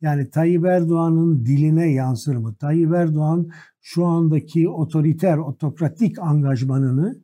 Yani 0.00 0.30
Tayyip 0.30 0.64
Erdoğan'ın 0.64 1.46
diline 1.46 1.92
yansır 1.92 2.36
mı? 2.36 2.54
Tayyip 2.54 2.94
Erdoğan 2.94 3.48
şu 3.80 4.04
andaki 4.04 4.68
otoriter, 4.68 5.38
otokratik 5.38 6.18
angajmanını 6.18 7.18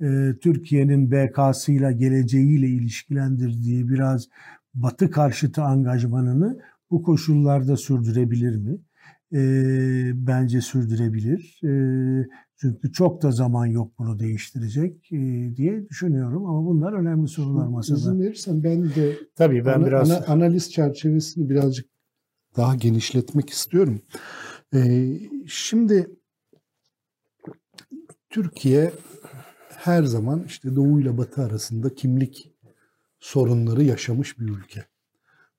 e, 0.00 0.34
Türkiye'nin 0.42 1.10
BK'sıyla, 1.10 1.92
geleceğiyle 1.92 2.68
ilişkilendirdiği 2.68 3.88
biraz 3.88 4.28
batı 4.74 5.10
karşıtı 5.10 5.62
angajmanını 5.62 6.60
bu 6.90 7.02
koşullarda 7.02 7.76
sürdürebilir 7.76 8.56
mi? 8.56 8.78
E, 9.32 9.40
bence 10.14 10.60
sürdürebilir. 10.60 11.60
E, 11.64 11.70
çünkü 12.56 12.92
çok 12.92 13.22
da 13.22 13.30
zaman 13.30 13.66
yok 13.66 13.92
bunu 13.98 14.18
değiştirecek 14.18 15.12
e, 15.12 15.16
diye 15.56 15.88
düşünüyorum. 15.88 16.46
Ama 16.46 16.66
bunlar 16.66 16.92
önemli 16.92 17.28
sorular 17.28 17.66
masada. 17.66 17.98
İzin 17.98 18.20
verirsen 18.20 18.64
ben 18.64 18.84
de 18.84 19.12
Tabii 19.36 19.64
ben 19.64 19.74
ana, 19.74 19.86
biraz 19.86 20.10
ana, 20.10 20.24
analiz 20.26 20.70
çerçevesini 20.72 21.48
birazcık 21.50 21.86
daha 22.56 22.74
genişletmek 22.74 23.50
istiyorum. 23.50 24.00
Ee, 24.74 25.20
şimdi 25.46 26.10
Türkiye 28.30 28.92
her 29.68 30.02
zaman 30.02 30.44
işte 30.46 30.76
Doğu 30.76 31.00
ile 31.00 31.18
Batı 31.18 31.42
arasında 31.42 31.94
kimlik 31.94 32.52
sorunları 33.20 33.84
yaşamış 33.84 34.38
bir 34.38 34.48
ülke. 34.48 34.84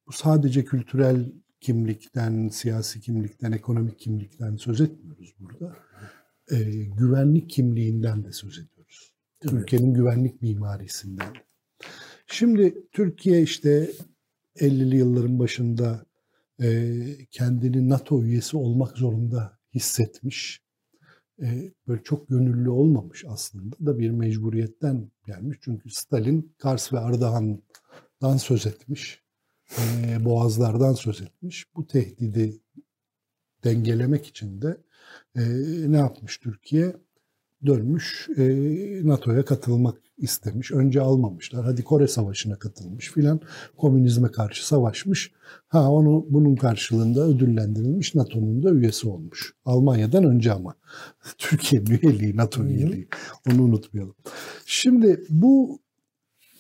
Bu 0.08 0.12
sadece 0.12 0.66
kültürel 0.66 1.32
kimlikten, 1.62 2.48
siyasi 2.48 3.02
kimlikten, 3.02 3.52
ekonomik 3.52 4.00
kimlikten 4.00 4.56
söz 4.56 4.82
etmiyoruz 4.82 5.36
burada. 5.40 5.76
Ee, 6.52 6.64
güvenlik 6.98 7.50
kimliğinden 7.50 8.24
de 8.24 8.32
söz 8.32 8.60
ediyoruz. 8.60 9.14
Evet. 9.44 9.54
Ülkenin 9.54 9.94
güvenlik 9.94 10.42
mimarisinden. 10.42 11.34
Şimdi 12.28 12.76
Türkiye 12.92 13.42
işte 13.42 13.92
50'li 14.56 14.98
yılların 14.98 15.40
başında 15.40 16.06
e, 16.16 16.17
kendini 17.32 17.90
NATO 17.90 18.24
üyesi 18.24 18.58
olmak 18.58 18.98
zorunda 18.98 19.60
hissetmiş. 19.74 20.62
e, 21.42 21.72
böyle 21.88 22.04
çok 22.04 22.30
gönüllü 22.30 22.70
olmamış 22.70 23.26
aslında 23.28 23.76
da 23.86 24.00
bir 24.00 24.10
mecburiyetten 24.10 25.12
gelmiş. 25.26 25.58
Çünkü 25.62 25.90
Stalin 25.90 26.56
Kars 26.58 26.94
ve 26.94 27.00
Ardahan'dan 27.00 28.38
söz 28.38 28.68
etmiş. 28.68 29.24
E, 29.80 30.26
boğazlardan 30.26 30.94
söz 30.94 31.22
etmiş. 31.22 31.76
Bu 31.76 31.88
tehdidi 31.88 32.62
dengelemek 33.64 34.28
için 34.28 34.62
de 34.62 34.78
e, 35.36 35.42
ne 35.92 35.98
yapmış 35.98 36.38
Türkiye? 36.38 36.96
Dönmüş 37.66 38.30
e, 38.38 38.44
NATO'ya 39.08 39.46
katılmak 39.46 39.98
istemiş. 40.18 40.72
Önce 40.72 41.02
almamışlar. 41.02 41.66
Hadi 41.66 41.84
Kore 41.84 42.08
Savaşı'na 42.08 42.56
katılmış 42.56 43.12
filan. 43.12 43.40
Komünizme 43.78 44.32
karşı 44.32 44.68
savaşmış. 44.68 45.32
Ha 45.68 45.92
onu 45.92 46.26
bunun 46.30 46.56
karşılığında 46.56 47.22
ödüllendirilmiş. 47.22 48.16
NATO'nun 48.16 48.64
da 48.64 48.72
üyesi 48.72 49.08
olmuş. 49.08 49.54
Almanya'dan 49.66 50.24
önce 50.24 50.52
ama. 50.52 50.76
Türkiye 51.38 51.82
üyeliği, 51.82 52.38
NATO 52.38 52.64
üyeliği. 52.64 53.08
Onu 53.52 53.64
unutmayalım. 53.64 54.16
Şimdi 54.66 55.24
bu 55.30 55.80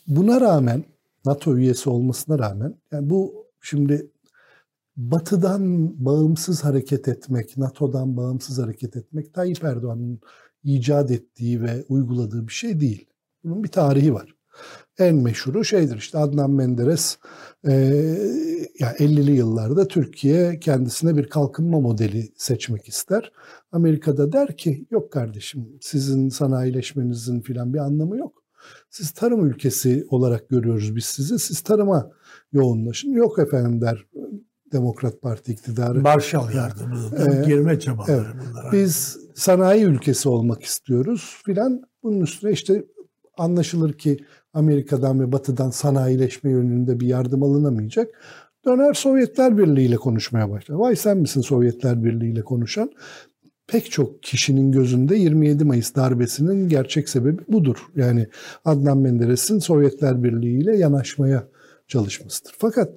buna 0.07 0.41
rağmen 0.41 0.83
NATO 1.25 1.57
üyesi 1.57 1.89
olmasına 1.89 2.39
rağmen 2.39 2.75
yani 2.91 3.09
bu 3.09 3.47
şimdi 3.61 4.11
Batı'dan 4.97 5.93
bağımsız 6.05 6.63
hareket 6.63 7.07
etmek, 7.07 7.57
NATO'dan 7.57 8.17
bağımsız 8.17 8.59
hareket 8.59 8.95
etmek 8.95 9.33
Tayyip 9.33 9.63
Erdoğan'ın 9.63 10.19
icat 10.67 11.11
ettiği 11.11 11.61
ve 11.61 11.85
uyguladığı 11.89 12.47
bir 12.47 12.53
şey 12.53 12.79
değil. 12.79 13.05
Bunun 13.43 13.63
bir 13.63 13.69
tarihi 13.69 14.13
var. 14.13 14.35
En 14.99 15.15
meşhuru 15.15 15.63
şeydir 15.65 15.97
işte 15.97 16.17
Adnan 16.17 16.51
Menderes 16.51 17.17
e, 17.67 17.73
yani 18.79 18.95
50'li 18.99 19.31
yıllarda 19.31 19.87
Türkiye 19.87 20.59
kendisine 20.59 21.17
bir 21.17 21.29
kalkınma 21.29 21.79
modeli 21.79 22.33
seçmek 22.37 22.87
ister. 22.87 23.31
Amerika'da 23.71 24.31
der 24.31 24.57
ki 24.57 24.87
yok 24.91 25.11
kardeşim 25.11 25.67
sizin 25.81 26.29
sanayileşmenizin 26.29 27.41
filan 27.41 27.73
bir 27.73 27.79
anlamı 27.79 28.17
yok. 28.17 28.43
Siz 28.89 29.11
tarım 29.11 29.47
ülkesi 29.47 30.05
olarak 30.09 30.49
görüyoruz 30.49 30.95
biz 30.95 31.05
sizi. 31.05 31.39
Siz 31.39 31.61
tarıma 31.61 32.11
yoğunlaşın. 32.51 33.11
Yok 33.11 33.39
efendim 33.39 33.81
der 33.81 34.05
Demokrat 34.71 35.21
Parti 35.21 35.51
iktidarı. 35.51 36.01
Marshall 36.01 36.53
yardımı, 36.53 37.09
ee, 37.17 37.45
girme 37.45 37.79
çabaları 37.79 38.11
evet, 38.11 38.45
bunlar. 38.49 38.71
Biz 38.71 39.17
sanayi 39.35 39.83
ülkesi 39.83 40.29
olmak 40.29 40.63
istiyoruz 40.63 41.37
filan. 41.45 41.81
Bunun 42.03 42.21
üstüne 42.21 42.51
işte 42.51 42.85
anlaşılır 43.37 43.93
ki 43.93 44.17
Amerika'dan 44.53 45.19
ve 45.19 45.31
Batı'dan 45.31 45.69
sanayileşme 45.69 46.51
yönünde 46.51 46.99
bir 46.99 47.07
yardım 47.07 47.43
alınamayacak. 47.43 48.09
Döner 48.65 48.93
Sovyetler 48.93 49.57
Birliği 49.57 49.85
ile 49.85 49.95
konuşmaya 49.95 50.49
başlar. 50.49 50.75
Vay 50.75 50.95
sen 50.95 51.17
misin 51.17 51.41
Sovyetler 51.41 52.03
Birliği 52.03 52.31
ile 52.31 52.41
konuşan? 52.41 52.91
Pek 53.67 53.91
çok 53.91 54.23
kişinin 54.23 54.71
gözünde 54.71 55.15
27 55.15 55.65
Mayıs 55.65 55.95
darbesinin 55.95 56.69
gerçek 56.69 57.09
sebebi 57.09 57.41
budur. 57.47 57.77
Yani 57.95 58.27
Adnan 58.65 58.97
Menderes'in 58.97 59.59
Sovyetler 59.59 60.23
Birliği 60.23 60.59
ile 60.59 60.77
yanaşmaya 60.77 61.47
çalışmasıdır. 61.87 62.55
Fakat 62.57 62.89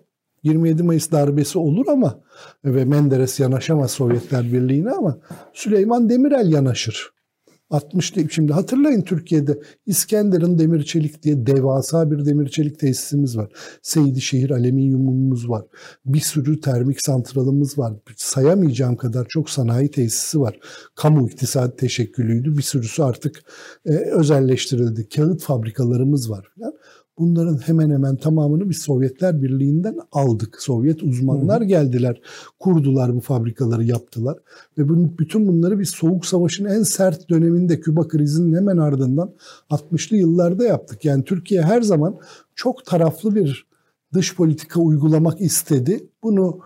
27 0.42 0.82
Mayıs 0.82 1.10
darbesi 1.10 1.58
olur 1.58 1.86
ama 1.88 2.20
ve 2.64 2.84
Menderes 2.84 3.40
yanaşamaz 3.40 3.90
Sovyetler 3.90 4.52
Birliği'ne 4.52 4.90
ama 4.90 5.18
Süleyman 5.52 6.08
Demirel 6.08 6.52
yanaşır. 6.52 7.10
60 7.70 8.14
şimdi 8.30 8.52
hatırlayın 8.52 9.02
Türkiye'de 9.02 9.58
İskenderun 9.86 10.58
Demir 10.58 10.82
Çelik 10.82 11.22
diye 11.22 11.46
devasa 11.46 12.10
bir 12.10 12.24
demir 12.24 12.48
çelik 12.48 12.78
tesisimiz 12.78 13.36
var. 13.36 13.52
Seydişehir 13.82 14.50
alüminyumumuz 14.50 15.48
var. 15.48 15.64
Bir 16.04 16.20
sürü 16.20 16.60
termik 16.60 17.02
santralımız 17.02 17.78
var. 17.78 17.92
Sayamayacağım 18.16 18.96
kadar 18.96 19.26
çok 19.28 19.50
sanayi 19.50 19.90
tesisi 19.90 20.40
var. 20.40 20.58
Kamu 20.94 21.26
iktisadi 21.26 21.76
teşekkülüydü. 21.76 22.56
Bir 22.56 22.62
sürüsü 22.62 23.02
artık 23.02 23.42
e, 23.86 23.92
özelleştirildi. 23.94 25.08
Kağıt 25.08 25.42
fabrikalarımız 25.42 26.30
var 26.30 26.48
falan. 26.56 26.72
Bunların 27.20 27.56
hemen 27.56 27.90
hemen 27.90 28.16
tamamını 28.16 28.70
biz 28.70 28.78
Sovyetler 28.78 29.42
Birliği'nden 29.42 29.96
aldık. 30.12 30.62
Sovyet 30.62 31.02
uzmanlar 31.02 31.60
geldiler, 31.60 32.20
kurdular 32.58 33.14
bu 33.14 33.20
fabrikaları, 33.20 33.84
yaptılar. 33.84 34.38
Ve 34.78 34.88
bütün 35.18 35.48
bunları 35.48 35.78
biz 35.78 35.90
Soğuk 35.90 36.26
Savaş'ın 36.26 36.64
en 36.64 36.82
sert 36.82 37.30
döneminde 37.30 37.80
Küba 37.80 38.08
krizinin 38.08 38.56
hemen 38.56 38.76
ardından 38.76 39.30
60'lı 39.70 40.16
yıllarda 40.16 40.64
yaptık. 40.64 41.04
Yani 41.04 41.24
Türkiye 41.24 41.62
her 41.62 41.82
zaman 41.82 42.16
çok 42.54 42.86
taraflı 42.86 43.34
bir 43.34 43.66
dış 44.14 44.36
politika 44.36 44.80
uygulamak 44.80 45.40
istedi. 45.40 46.08
Bunu 46.22 46.60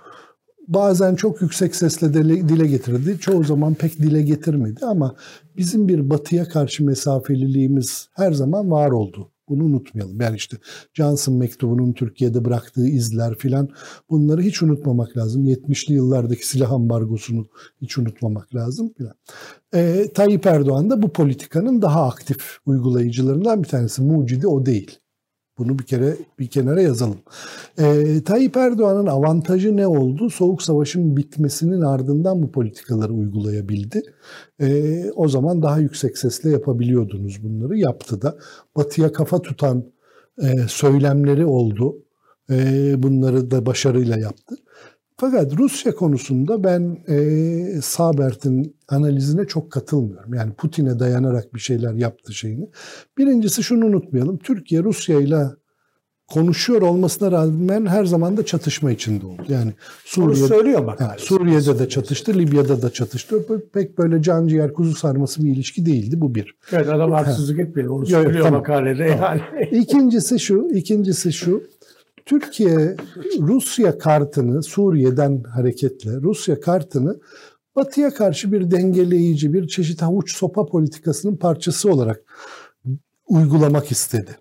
bazen 0.69 1.15
çok 1.15 1.43
yüksek 1.43 1.75
sesle 1.75 2.15
dile 2.49 2.67
getirdi. 2.67 3.19
Çoğu 3.21 3.45
zaman 3.45 3.75
pek 3.75 3.99
dile 3.99 4.23
getirmedi 4.23 4.87
ama 4.87 5.17
bizim 5.57 5.89
bir 5.89 6.11
batıya 6.11 6.49
karşı 6.49 6.85
mesafeliliğimiz 6.85 8.09
her 8.13 8.33
zaman 8.33 8.71
var 8.71 8.91
oldu. 8.91 9.31
Bunu 9.49 9.65
unutmayalım. 9.65 10.21
Yani 10.21 10.37
işte 10.37 10.57
Johnson 10.95 11.35
mektubunun 11.35 11.93
Türkiye'de 11.93 12.45
bıraktığı 12.45 12.87
izler 12.87 13.35
filan 13.39 13.69
bunları 14.11 14.43
hiç 14.43 14.63
unutmamak 14.63 15.17
lazım. 15.17 15.47
70'li 15.47 15.95
yıllardaki 15.95 16.49
silah 16.49 16.73
ambargosunu 16.73 17.49
hiç 17.83 17.99
unutmamak 17.99 18.55
lazım 18.55 18.93
filan. 18.97 19.15
E, 19.75 20.13
Tayyip 20.15 20.47
Erdoğan 20.47 20.91
da 20.91 21.03
bu 21.03 21.13
politikanın 21.13 21.83
daha 21.83 22.07
aktif 22.07 22.59
uygulayıcılarından 22.67 23.63
bir 23.63 23.69
tanesi. 23.69 24.03
Mucidi 24.03 24.47
o 24.47 24.67
değil. 24.67 24.99
Bunu 25.59 25.79
bir 25.79 25.85
kere 25.85 26.17
bir 26.39 26.47
kenara 26.47 26.83
yazalım. 26.83 27.19
Ee, 27.79 28.23
Tayyip 28.25 28.57
Erdoğan'ın 28.57 29.07
avantajı 29.07 29.77
ne 29.77 29.87
oldu? 29.87 30.31
Soğuk 30.31 30.63
Savaş'ın 30.63 31.17
bitmesinin 31.17 31.81
ardından 31.81 32.43
bu 32.43 32.53
politikaları 32.53 33.13
uygulayabildi. 33.13 34.03
Ee, 34.61 35.11
o 35.11 35.29
zaman 35.29 35.63
daha 35.63 35.79
yüksek 35.79 36.19
sesle 36.19 36.51
yapabiliyordunuz 36.51 37.43
bunları. 37.45 37.79
Yaptı 37.79 38.23
da. 38.23 38.37
Batı'ya 38.77 39.13
kafa 39.13 39.43
tutan 39.43 39.85
e, 40.43 40.57
söylemleri 40.69 41.47
oldu. 41.47 41.97
E, 42.51 42.95
bunları 43.03 43.51
da 43.51 43.67
başarıyla 43.67 44.19
yaptı. 44.19 44.57
Fakat 45.17 45.59
Rusya 45.59 45.95
konusunda 45.95 46.65
ben 46.65 46.99
e, 47.09 47.81
Sabert'in 47.83 48.77
analizine 48.89 49.45
çok 49.45 49.73
katılmıyorum. 49.73 50.35
Yani 50.35 50.53
Putin'e 50.53 50.99
dayanarak 50.99 51.55
bir 51.55 51.61
şeyler 51.61 51.93
yaptı 51.93 52.35
şeyini. 52.35 52.69
Birincisi 53.19 53.63
şunu 53.63 53.87
unutmayalım. 53.87 54.39
Türkiye 54.39 54.83
Rusya 54.83 55.21
ile 55.21 55.45
konuşuyor 56.29 56.83
olmasına 56.83 57.33
rağmen 57.33 57.87
her 57.87 58.05
zaman 58.05 58.37
da 58.37 58.45
çatışma 58.45 58.91
içinde 58.91 59.27
oldu. 59.27 59.43
Yani 59.49 59.73
Suriye 60.05 60.47
söylüyor 60.47 60.87
bak. 60.87 61.01
Yani 61.01 61.19
Suriye'de 61.19 61.79
de 61.79 61.89
çatıştı, 61.89 62.35
Libya'da 62.35 62.83
da 62.83 62.91
çatıştı. 62.91 63.47
Pek 63.73 63.99
böyle 63.99 64.23
can 64.23 64.47
ciğer 64.47 64.73
kuzu 64.73 64.95
sarması 64.95 65.45
bir 65.45 65.51
ilişki 65.51 65.87
değildi 65.87 66.21
bu 66.21 66.35
bir. 66.35 66.55
Evet 66.73 66.89
adam 66.89 67.13
haksızlık 67.13 67.61
etmiyor. 67.61 67.91
Onu 67.91 68.07
söylüyor 68.07 68.45
tamam. 68.45 68.61
makalede 68.61 69.05
yani. 69.05 69.41
İkincisi 69.71 70.41
şu, 70.41 70.69
ikincisi 70.75 71.33
şu. 71.33 71.63
Türkiye 72.27 72.97
Rusya 73.39 73.99
kartını 73.99 74.63
Suriye'den 74.63 75.43
hareketle 75.43 76.11
Rusya 76.17 76.61
kartını 76.61 77.21
Batı'ya 77.77 78.15
karşı 78.15 78.53
bir 78.53 78.71
dengeleyici, 78.71 79.53
bir 79.53 79.69
çeşit 79.69 80.03
havuç 80.03 80.37
sopa 80.37 80.67
politikasının 80.67 81.37
parçası 81.37 81.93
olarak 81.93 82.23
uygulamak 83.29 83.91
istedi. 83.91 84.37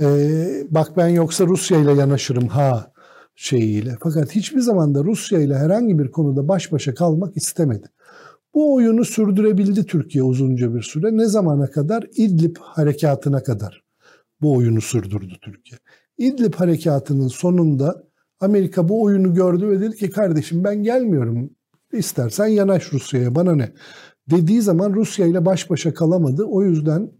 Ee, 0.00 0.66
bak 0.70 0.96
ben 0.96 1.08
yoksa 1.08 1.46
Rusya 1.46 1.78
ile 1.78 1.92
yanaşırım 1.92 2.48
ha 2.48 2.92
şeyiyle. 3.34 3.96
Fakat 4.02 4.34
hiçbir 4.34 4.60
zaman 4.60 4.94
da 4.94 5.04
Rusya 5.04 5.40
ile 5.40 5.56
herhangi 5.56 5.98
bir 5.98 6.10
konuda 6.10 6.48
baş 6.48 6.72
başa 6.72 6.94
kalmak 6.94 7.36
istemedi. 7.36 7.86
Bu 8.54 8.74
oyunu 8.74 9.04
sürdürebildi 9.04 9.86
Türkiye 9.86 10.24
uzunca 10.24 10.74
bir 10.74 10.82
süre. 10.82 11.16
Ne 11.16 11.26
zamana 11.26 11.70
kadar? 11.70 12.06
İdlib 12.16 12.56
harekatına 12.60 13.42
kadar 13.42 13.84
bu 14.40 14.54
oyunu 14.54 14.80
sürdürdü 14.80 15.34
Türkiye. 15.42 15.78
İdlib 16.18 16.54
harekatının 16.54 17.28
sonunda 17.28 18.04
Amerika 18.40 18.88
bu 18.88 19.02
oyunu 19.02 19.34
gördü 19.34 19.68
ve 19.68 19.80
dedi 19.80 19.96
ki 19.96 20.10
kardeşim 20.10 20.64
ben 20.64 20.82
gelmiyorum. 20.82 21.50
İstersen 21.92 22.46
yanaş 22.46 22.92
Rusya'ya 22.92 23.34
bana 23.34 23.54
ne? 23.54 23.72
Dediği 24.30 24.62
zaman 24.62 24.94
Rusya 24.94 25.26
ile 25.26 25.44
baş 25.44 25.70
başa 25.70 25.94
kalamadı. 25.94 26.44
O 26.44 26.62
yüzden 26.62 27.10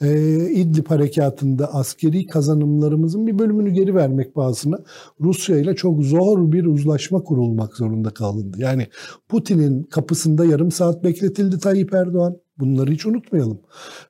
e, 0.00 0.50
İdlib 0.50 0.86
harekatında 0.86 1.74
askeri 1.74 2.26
kazanımlarımızın 2.26 3.26
bir 3.26 3.38
bölümünü 3.38 3.70
geri 3.70 3.94
vermek 3.94 4.34
pahasına 4.34 4.78
Rusya 5.20 5.58
ile 5.58 5.76
çok 5.76 6.02
zor 6.02 6.52
bir 6.52 6.64
uzlaşma 6.64 7.22
kurulmak 7.22 7.76
zorunda 7.76 8.10
kalındı. 8.10 8.56
Yani 8.60 8.86
Putin'in 9.28 9.82
kapısında 9.82 10.44
yarım 10.44 10.70
saat 10.70 11.04
bekletildi 11.04 11.58
Tayyip 11.58 11.94
Erdoğan. 11.94 12.36
Bunları 12.58 12.90
hiç 12.90 13.06
unutmayalım. 13.06 13.60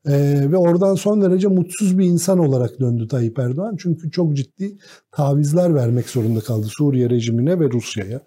Ee, 0.08 0.12
ve 0.52 0.56
oradan 0.56 0.94
son 0.94 1.22
derece 1.22 1.48
mutsuz 1.48 1.98
bir 1.98 2.04
insan 2.04 2.38
olarak 2.38 2.80
döndü 2.80 3.08
Tayyip 3.08 3.38
Erdoğan. 3.38 3.76
Çünkü 3.78 4.10
çok 4.10 4.36
ciddi 4.36 4.76
tavizler 5.12 5.74
vermek 5.74 6.08
zorunda 6.08 6.40
kaldı 6.40 6.66
Suriye 6.66 7.10
rejimine 7.10 7.60
ve 7.60 7.70
Rusya'ya 7.70 8.20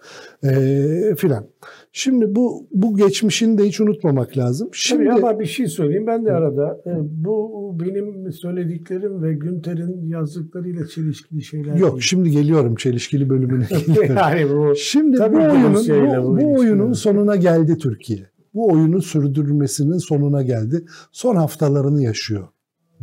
ee, 0.44 1.16
filan. 1.18 1.46
Şimdi 1.92 2.36
bu 2.36 2.68
bu 2.72 2.98
geçmişini 2.98 3.58
de 3.58 3.64
hiç 3.64 3.82
unutmamak 3.82 4.38
lazım. 4.38 4.70
Şimdi 4.74 5.06
Tabii 5.06 5.14
ama 5.14 5.40
bir 5.40 5.46
şey 5.46 5.68
söyleyeyim 5.68 6.08
ben 6.08 6.26
de 6.26 6.32
arada. 6.32 6.82
E, 6.86 6.92
bu 7.02 7.78
benim 7.80 8.32
söylediklerim 8.32 9.24
ve 9.24 9.34
Günter'in 9.34 10.08
yazdıklarıyla 10.08 10.88
çelişkili 10.88 11.44
şeyler 11.44 11.76
Yok 11.76 11.92
değil. 11.92 12.02
şimdi 12.02 12.32
geliyorum 12.32 12.76
çelişkili 12.76 13.30
bölümüne. 13.30 13.68
yani 14.18 14.50
bu, 14.50 14.76
şimdi 14.76 15.18
bu 15.20 15.38
oyunun 15.38 15.74
bu, 16.24 16.42
bu 16.42 16.60
oyunun 16.60 16.94
sonuna 16.94 17.36
geldi 17.36 17.78
Türkiye. 17.78 18.39
Bu 18.54 18.72
oyunu 18.72 19.02
sürdürmesinin 19.02 19.98
sonuna 19.98 20.44
geldi. 20.44 20.86
Son 21.12 21.36
haftalarını 21.36 22.04
yaşıyor 22.04 22.48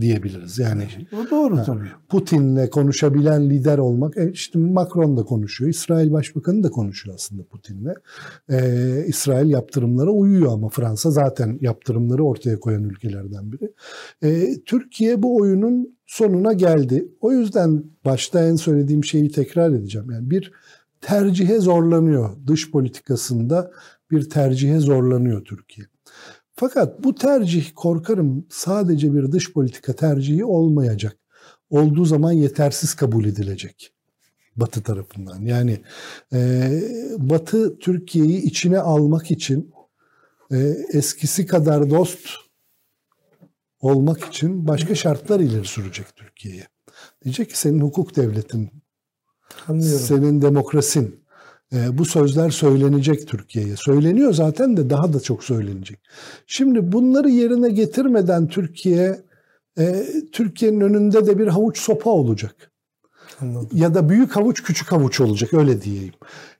diyebiliriz. 0.00 0.58
Yani 0.58 0.88
O 1.12 1.30
doğru 1.30 1.62
tabii. 1.66 1.88
Putin'le 2.08 2.70
konuşabilen 2.70 3.50
lider 3.50 3.78
olmak, 3.78 4.16
e, 4.16 4.30
işte 4.32 4.58
Macron 4.58 5.16
da 5.16 5.22
konuşuyor, 5.22 5.70
İsrail 5.70 6.12
Başbakanı 6.12 6.62
da 6.62 6.70
konuşuyor 6.70 7.14
aslında 7.16 7.42
Putin'le. 7.44 7.94
Ee, 8.50 9.04
İsrail 9.06 9.50
yaptırımlara 9.50 10.10
uyuyor 10.10 10.52
ama 10.52 10.68
Fransa 10.68 11.10
zaten 11.10 11.58
yaptırımları 11.60 12.24
ortaya 12.24 12.60
koyan 12.60 12.84
ülkelerden 12.84 13.52
biri. 13.52 13.72
Ee, 14.22 14.62
Türkiye 14.66 15.22
bu 15.22 15.36
oyunun 15.36 15.96
sonuna 16.06 16.52
geldi. 16.52 17.08
O 17.20 17.32
yüzden 17.32 17.84
başta 18.04 18.48
en 18.48 18.56
söylediğim 18.56 19.04
şeyi 19.04 19.30
tekrar 19.30 19.70
edeceğim. 19.70 20.10
Yani 20.10 20.30
bir 20.30 20.52
tercihe 21.00 21.58
zorlanıyor 21.60 22.36
dış 22.46 22.70
politikasında 22.70 23.70
bir 24.10 24.30
tercihe 24.30 24.78
zorlanıyor 24.78 25.44
Türkiye. 25.44 25.86
Fakat 26.54 27.04
bu 27.04 27.14
tercih 27.14 27.70
korkarım 27.74 28.46
sadece 28.50 29.14
bir 29.14 29.32
dış 29.32 29.52
politika 29.52 29.92
tercihi 29.92 30.44
olmayacak. 30.44 31.16
Olduğu 31.70 32.04
zaman 32.04 32.32
yetersiz 32.32 32.94
kabul 32.94 33.24
edilecek 33.24 33.92
Batı 34.56 34.82
tarafından. 34.82 35.40
Yani 35.40 35.80
e, 36.32 36.70
Batı 37.18 37.78
Türkiye'yi 37.78 38.42
içine 38.42 38.78
almak 38.78 39.30
için 39.30 39.72
e, 40.52 40.56
eskisi 40.92 41.46
kadar 41.46 41.90
dost 41.90 42.28
olmak 43.80 44.24
için 44.24 44.68
başka 44.68 44.94
şartlar 44.94 45.40
ileri 45.40 45.64
sürecek 45.64 46.16
Türkiye'ye. 46.16 46.66
Diyecek 47.24 47.50
ki 47.50 47.58
senin 47.58 47.80
hukuk 47.80 48.16
devletin, 48.16 48.70
Anlıyorum. 49.68 50.00
senin 50.00 50.42
demokrasin, 50.42 51.20
e, 51.72 51.98
bu 51.98 52.04
sözler 52.04 52.50
söylenecek 52.50 53.28
Türkiye'ye. 53.28 53.76
Söyleniyor 53.76 54.32
zaten 54.32 54.76
de 54.76 54.90
daha 54.90 55.12
da 55.12 55.20
çok 55.20 55.44
söylenecek. 55.44 55.98
Şimdi 56.46 56.92
bunları 56.92 57.30
yerine 57.30 57.68
getirmeden 57.70 58.48
Türkiye, 58.48 59.20
e, 59.78 60.06
Türkiye'nin 60.32 60.80
önünde 60.80 61.26
de 61.26 61.38
bir 61.38 61.46
havuç 61.46 61.78
sopa 61.78 62.10
olacak. 62.10 62.70
Anladım. 63.40 63.68
Ya 63.72 63.94
da 63.94 64.08
büyük 64.08 64.36
havuç 64.36 64.62
küçük 64.62 64.92
havuç 64.92 65.20
olacak 65.20 65.54
öyle 65.54 65.82
diyeyim. 65.82 66.14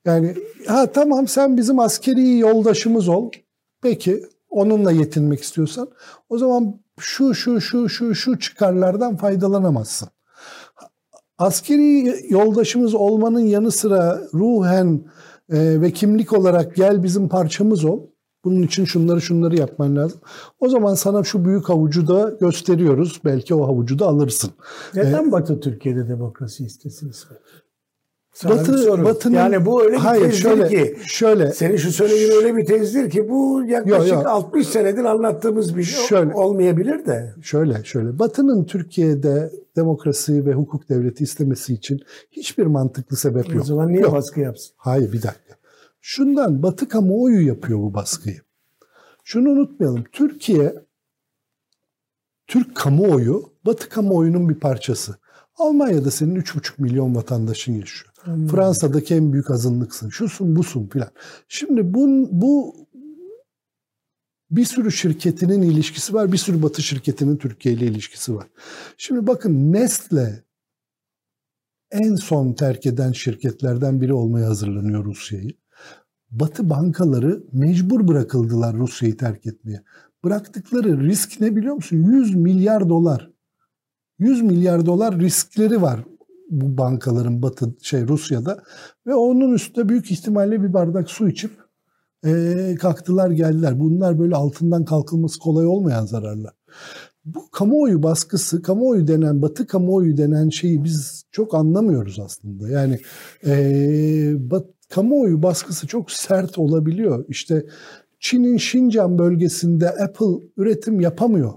Yani 0.04 0.34
ha 0.66 0.92
tamam 0.92 1.28
sen 1.28 1.56
bizim 1.56 1.78
askeri 1.78 2.38
yoldaşımız 2.38 3.08
ol. 3.08 3.30
Peki 3.82 4.24
onunla 4.50 4.92
yetinmek 4.92 5.42
istiyorsan 5.42 5.88
o 6.28 6.38
zaman 6.38 6.80
şu 7.00 7.34
şu 7.34 7.60
şu 7.60 7.88
şu 7.88 8.14
şu 8.14 8.38
çıkarlardan 8.38 9.16
faydalanamazsın 9.16 10.08
askeri 11.38 12.16
yoldaşımız 12.28 12.94
olmanın 12.94 13.40
yanı 13.40 13.70
sıra 13.70 14.20
ruhen 14.34 15.04
e, 15.52 15.80
ve 15.80 15.90
kimlik 15.90 16.32
olarak 16.32 16.76
gel 16.76 17.02
bizim 17.02 17.28
parçamız 17.28 17.84
ol. 17.84 18.06
Bunun 18.44 18.62
için 18.62 18.84
şunları 18.84 19.20
şunları 19.20 19.56
yapman 19.56 19.96
lazım. 19.96 20.20
O 20.60 20.68
zaman 20.68 20.94
sana 20.94 21.24
şu 21.24 21.44
büyük 21.44 21.68
havucu 21.68 22.08
da 22.08 22.36
gösteriyoruz. 22.40 23.20
Belki 23.24 23.54
o 23.54 23.66
havucu 23.66 23.98
da 23.98 24.06
alırsın. 24.06 24.50
Neden 24.94 25.32
Batı 25.32 25.60
Türkiye'de 25.60 26.08
demokrasi 26.08 26.64
istesin 26.64 27.10
İsmail? 27.10 27.40
Sana 27.40 27.48
bir 27.48 27.65
Batı. 28.44 29.04
Batı'nın, 29.04 29.34
yani 29.34 29.66
bu 29.66 29.82
öyle 29.84 29.92
bir 29.92 30.00
hayır, 30.00 30.22
tezdir 30.24 30.38
şöyle, 30.42 30.68
ki. 30.68 30.98
Şöyle, 31.06 31.52
Senin 31.52 31.76
şu 31.76 31.92
söylediğin 31.92 32.30
öyle 32.30 32.56
bir 32.56 32.64
tezdir 32.66 33.10
ki 33.10 33.28
bu 33.28 33.64
yaklaşık 33.66 34.12
Yo, 34.12 34.20
yo. 34.22 34.28
60 34.28 34.66
senedir 34.66 35.04
anlattığımız 35.04 35.76
bir 35.76 35.82
şey 35.82 36.04
Şöyle. 36.06 36.34
olmayabilir 36.34 37.06
de. 37.06 37.34
şöyle, 37.42 37.84
şöyle. 37.84 38.18
Batı'nın 38.18 38.64
Türkiye'de 38.64 39.50
demokrasi 39.76 40.46
ve 40.46 40.52
hukuk 40.52 40.88
devleti 40.88 41.24
istemesi 41.24 41.74
için 41.74 42.00
hiçbir 42.30 42.66
mantıklı 42.66 43.16
sebep 43.16 43.48
O 43.50 43.52
yok. 43.52 43.66
zaman 43.66 43.88
niye 43.88 44.00
Yok. 44.00 44.12
baskı 44.12 44.40
yapsın? 44.40 44.74
Hayır 44.76 45.12
bir 45.12 45.22
dakika. 45.22 45.56
Şundan 46.00 46.62
Batı 46.62 46.88
kamuoyu 46.88 47.46
yapıyor 47.46 47.78
bu 47.78 47.94
baskıyı. 47.94 48.40
Şunu 49.24 49.50
unutmayalım. 49.50 50.04
Türkiye, 50.12 50.74
Türk 52.46 52.74
kamuoyu 52.76 53.42
Batı 53.66 53.88
kamuoyunun 53.88 54.48
bir 54.48 54.54
parçası. 54.54 55.16
Almanya'da 55.58 56.10
senin 56.10 56.36
3,5 56.36 56.72
milyon 56.78 57.14
vatandaşın 57.14 57.72
yaşıyor. 57.74 58.12
Hmm. 58.26 58.46
Fransa'daki 58.46 59.14
en 59.14 59.32
büyük 59.32 59.50
azınlıksın. 59.50 60.08
Şusun 60.08 60.56
busun 60.56 60.86
filan. 60.86 61.10
Şimdi 61.48 61.94
bu, 61.94 62.28
bu 62.30 62.76
bir 64.50 64.64
sürü 64.64 64.92
şirketinin 64.92 65.62
ilişkisi 65.62 66.14
var. 66.14 66.32
Bir 66.32 66.36
sürü 66.36 66.62
Batı 66.62 66.82
şirketinin 66.82 67.36
Türkiye 67.36 67.74
ile 67.74 67.86
ilişkisi 67.86 68.34
var. 68.34 68.46
Şimdi 68.96 69.26
bakın 69.26 69.72
Nestle 69.72 70.44
en 71.90 72.14
son 72.14 72.52
terk 72.52 72.86
eden 72.86 73.12
şirketlerden 73.12 74.00
biri 74.00 74.12
olmaya 74.12 74.48
hazırlanıyor 74.48 75.04
Rusya'yı. 75.04 75.50
Batı 76.30 76.70
bankaları 76.70 77.44
mecbur 77.52 78.08
bırakıldılar 78.08 78.76
Rusya'yı 78.76 79.16
terk 79.16 79.46
etmeye. 79.46 79.82
Bıraktıkları 80.24 81.00
risk 81.00 81.40
ne 81.40 81.56
biliyor 81.56 81.74
musun? 81.74 81.96
100 81.96 82.34
milyar 82.34 82.88
dolar. 82.88 83.30
100 84.18 84.42
milyar 84.42 84.86
dolar 84.86 85.18
riskleri 85.18 85.82
var 85.82 86.00
bu 86.50 86.78
bankaların 86.78 87.42
Batı 87.42 87.74
şey 87.82 88.08
Rusya'da 88.08 88.62
ve 89.06 89.14
onun 89.14 89.54
üstünde 89.54 89.88
büyük 89.88 90.10
ihtimalle 90.10 90.62
bir 90.62 90.72
bardak 90.72 91.10
su 91.10 91.28
içip 91.28 91.50
eee, 92.24 92.74
kalktılar 92.74 93.30
geldiler. 93.30 93.80
Bunlar 93.80 94.18
böyle 94.18 94.34
altından 94.36 94.84
kalkılması 94.84 95.38
kolay 95.38 95.66
olmayan 95.66 96.06
zararlar. 96.06 96.54
Bu 97.24 97.50
kamuoyu 97.50 98.02
baskısı, 98.02 98.62
kamuoyu 98.62 99.08
denen, 99.08 99.42
batı 99.42 99.66
kamuoyu 99.66 100.16
denen 100.16 100.48
şeyi 100.48 100.84
biz 100.84 101.24
çok 101.30 101.54
anlamıyoruz 101.54 102.20
aslında. 102.20 102.68
Yani 102.68 102.98
eee 103.44 104.34
bat, 104.38 104.66
kamuoyu 104.90 105.42
baskısı 105.42 105.86
çok 105.86 106.10
sert 106.10 106.58
olabiliyor. 106.58 107.24
İşte 107.28 107.66
Çin'in 108.20 108.56
Şincan 108.56 109.18
bölgesinde 109.18 109.90
Apple 109.90 110.48
üretim 110.56 111.00
yapamıyor. 111.00 111.52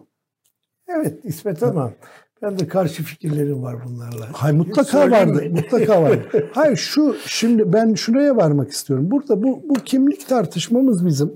Evet 0.87 1.19
İsmet 1.23 1.63
ama 1.63 1.93
ben 2.41 2.59
de 2.59 2.67
karşı 2.67 3.03
fikirlerim 3.03 3.63
var 3.63 3.75
bunlarla. 3.85 4.27
Hay 4.33 4.51
mutlaka 4.51 5.11
vardı. 5.11 5.43
Mutlaka 5.51 6.01
vardı. 6.03 6.23
Hayır 6.53 6.77
şu 6.77 7.15
şimdi 7.25 7.73
ben 7.73 7.93
şuraya 7.93 8.35
varmak 8.37 8.71
istiyorum. 8.71 9.11
Burada 9.11 9.43
bu 9.43 9.63
bu 9.69 9.73
kimlik 9.73 10.29
tartışmamız 10.29 11.05
bizim 11.05 11.33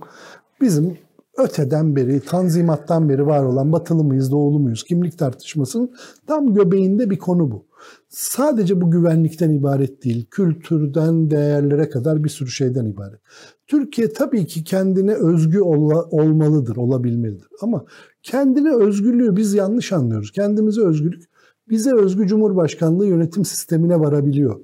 bizim 0.61 0.97
öteden 1.37 1.95
beri, 1.95 2.19
tanzimattan 2.19 3.09
beri 3.09 3.27
var 3.27 3.43
olan 3.43 3.71
batılı 3.71 4.03
mıyız, 4.03 4.31
doğulu 4.31 4.59
muyuz 4.59 4.83
kimlik 4.83 5.17
tartışmasının 5.17 5.95
tam 6.27 6.53
göbeğinde 6.53 7.09
bir 7.09 7.19
konu 7.19 7.51
bu. 7.51 7.65
Sadece 8.09 8.81
bu 8.81 8.91
güvenlikten 8.91 9.49
ibaret 9.49 10.03
değil, 10.03 10.25
kültürden 10.31 11.31
değerlere 11.31 11.89
kadar 11.89 12.23
bir 12.23 12.29
sürü 12.29 12.49
şeyden 12.49 12.85
ibaret. 12.85 13.19
Türkiye 13.67 14.13
tabii 14.13 14.45
ki 14.45 14.63
kendine 14.63 15.13
özgü 15.13 15.59
ola- 15.59 16.03
olmalıdır, 16.03 16.75
olabilmelidir. 16.75 17.47
Ama 17.61 17.85
kendine 18.23 18.75
özgürlüğü 18.75 19.35
biz 19.35 19.53
yanlış 19.53 19.93
anlıyoruz. 19.93 20.31
Kendimize 20.31 20.81
özgürlük 20.81 21.23
bize 21.69 21.95
özgü 21.95 22.27
Cumhurbaşkanlığı 22.27 23.07
yönetim 23.07 23.45
sistemine 23.45 23.99
varabiliyor. 23.99 24.59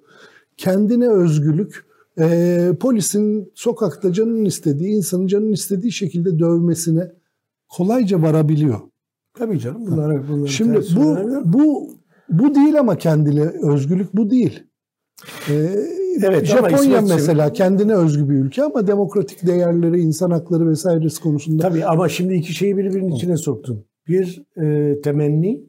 Kendine 0.58 1.10
özgürlük 1.10 1.86
e, 2.20 2.70
polisin 2.80 3.52
sokakta 3.56 4.14
canının 4.14 4.46
istediği, 4.46 4.90
insanın 4.90 5.28
canının 5.28 5.52
istediği 5.52 5.92
şekilde 5.92 6.40
dövmesine 6.40 7.12
kolayca 7.70 8.22
varabiliyor. 8.22 8.80
Tabii 9.34 9.60
canım 9.60 9.88
bunlara 9.88 10.28
bunları 10.28 10.48
Şimdi 10.48 10.80
bu 10.96 11.18
bu 11.54 11.90
bu 12.30 12.56
değil 12.56 12.80
ama 12.80 12.98
kendine 12.98 13.44
özgürlük 13.44 14.16
bu 14.16 14.30
değil. 14.30 14.64
Ee, 15.50 15.70
Evet, 16.24 16.46
Japonya 16.46 17.02
mesela 17.02 17.54
kendine 17.54 17.96
özgü 17.96 18.30
bir 18.30 18.34
ülke 18.34 18.64
ama 18.64 18.88
demokratik 18.88 19.48
değerleri, 19.48 20.00
insan 20.00 20.32
hakları 20.32 20.70
vesairesi 20.70 21.22
konusunda 21.22 21.64
Tabii 21.64 21.86
ama 21.86 22.10
şimdi 22.10 22.34
iki 22.34 22.54
şeyi 22.54 22.78
birbirinin 22.78 23.12
içine 23.12 23.38
soktun. 23.38 23.86
Bir 24.08 24.44
e, 24.62 25.02
temenni 25.02 25.64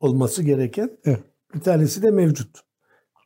olması 0.00 0.42
gereken, 0.42 0.90
Evet. 1.04 1.20
bir 1.54 1.60
tanesi 1.60 2.02
de 2.02 2.10
mevcut. 2.10 2.60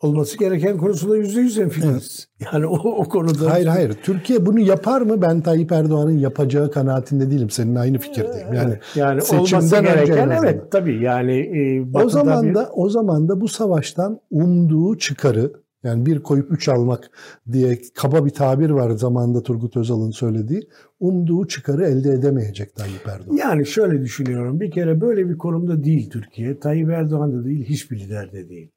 Olması 0.02 0.38
gereken 0.38 0.78
konusunda 0.78 1.16
yüzde 1.16 1.40
yüz 1.40 1.58
hemfikiriz. 1.58 2.28
Yani 2.52 2.66
o, 2.66 2.76
o 2.76 3.04
konuda. 3.04 3.50
Hayır 3.50 3.66
hayır. 3.66 3.92
Türkiye 4.02 4.46
bunu 4.46 4.60
yapar 4.60 5.00
mı? 5.00 5.22
Ben 5.22 5.40
Tayyip 5.40 5.72
Erdoğan'ın 5.72 6.18
yapacağı 6.18 6.70
kanaatinde 6.70 7.30
değilim. 7.30 7.50
Senin 7.50 7.74
aynı 7.74 7.98
fikirdeyim. 7.98 8.54
Yani 8.54 8.78
yani 8.94 9.20
olması 9.32 9.80
gereken 9.80 10.30
evet 10.30 10.72
tabii 10.72 11.02
yani 11.02 11.32
e, 11.32 11.84
o 12.04 12.08
zaman 12.08 12.54
da 12.54 12.70
o 12.72 12.88
zaman 12.88 13.28
da 13.28 13.40
bu 13.40 13.48
savaştan 13.48 14.20
umduğu 14.30 14.98
çıkarı 14.98 15.52
yani 15.84 16.06
bir 16.06 16.22
koyup 16.22 16.52
üç 16.52 16.68
almak 16.68 17.10
diye 17.52 17.78
kaba 17.94 18.24
bir 18.24 18.30
tabir 18.30 18.70
var 18.70 18.90
zamanında 18.90 19.42
Turgut 19.42 19.76
Özal'ın 19.76 20.10
söylediği. 20.10 20.68
Umduğu 21.00 21.46
çıkarı 21.48 21.84
elde 21.84 22.10
edemeyecek 22.10 22.74
Tayyip 22.74 23.08
Erdoğan. 23.08 23.36
Yani 23.36 23.66
şöyle 23.66 24.00
düşünüyorum. 24.02 24.60
Bir 24.60 24.70
kere 24.70 25.00
böyle 25.00 25.28
bir 25.28 25.38
konumda 25.38 25.84
değil 25.84 26.10
Türkiye. 26.10 26.58
Tayyip 26.58 26.90
Erdoğan 26.90 27.32
da 27.32 27.44
değil, 27.44 27.64
hiçbir 27.64 28.00
lider 28.00 28.32
de 28.32 28.48
değil. 28.48 28.70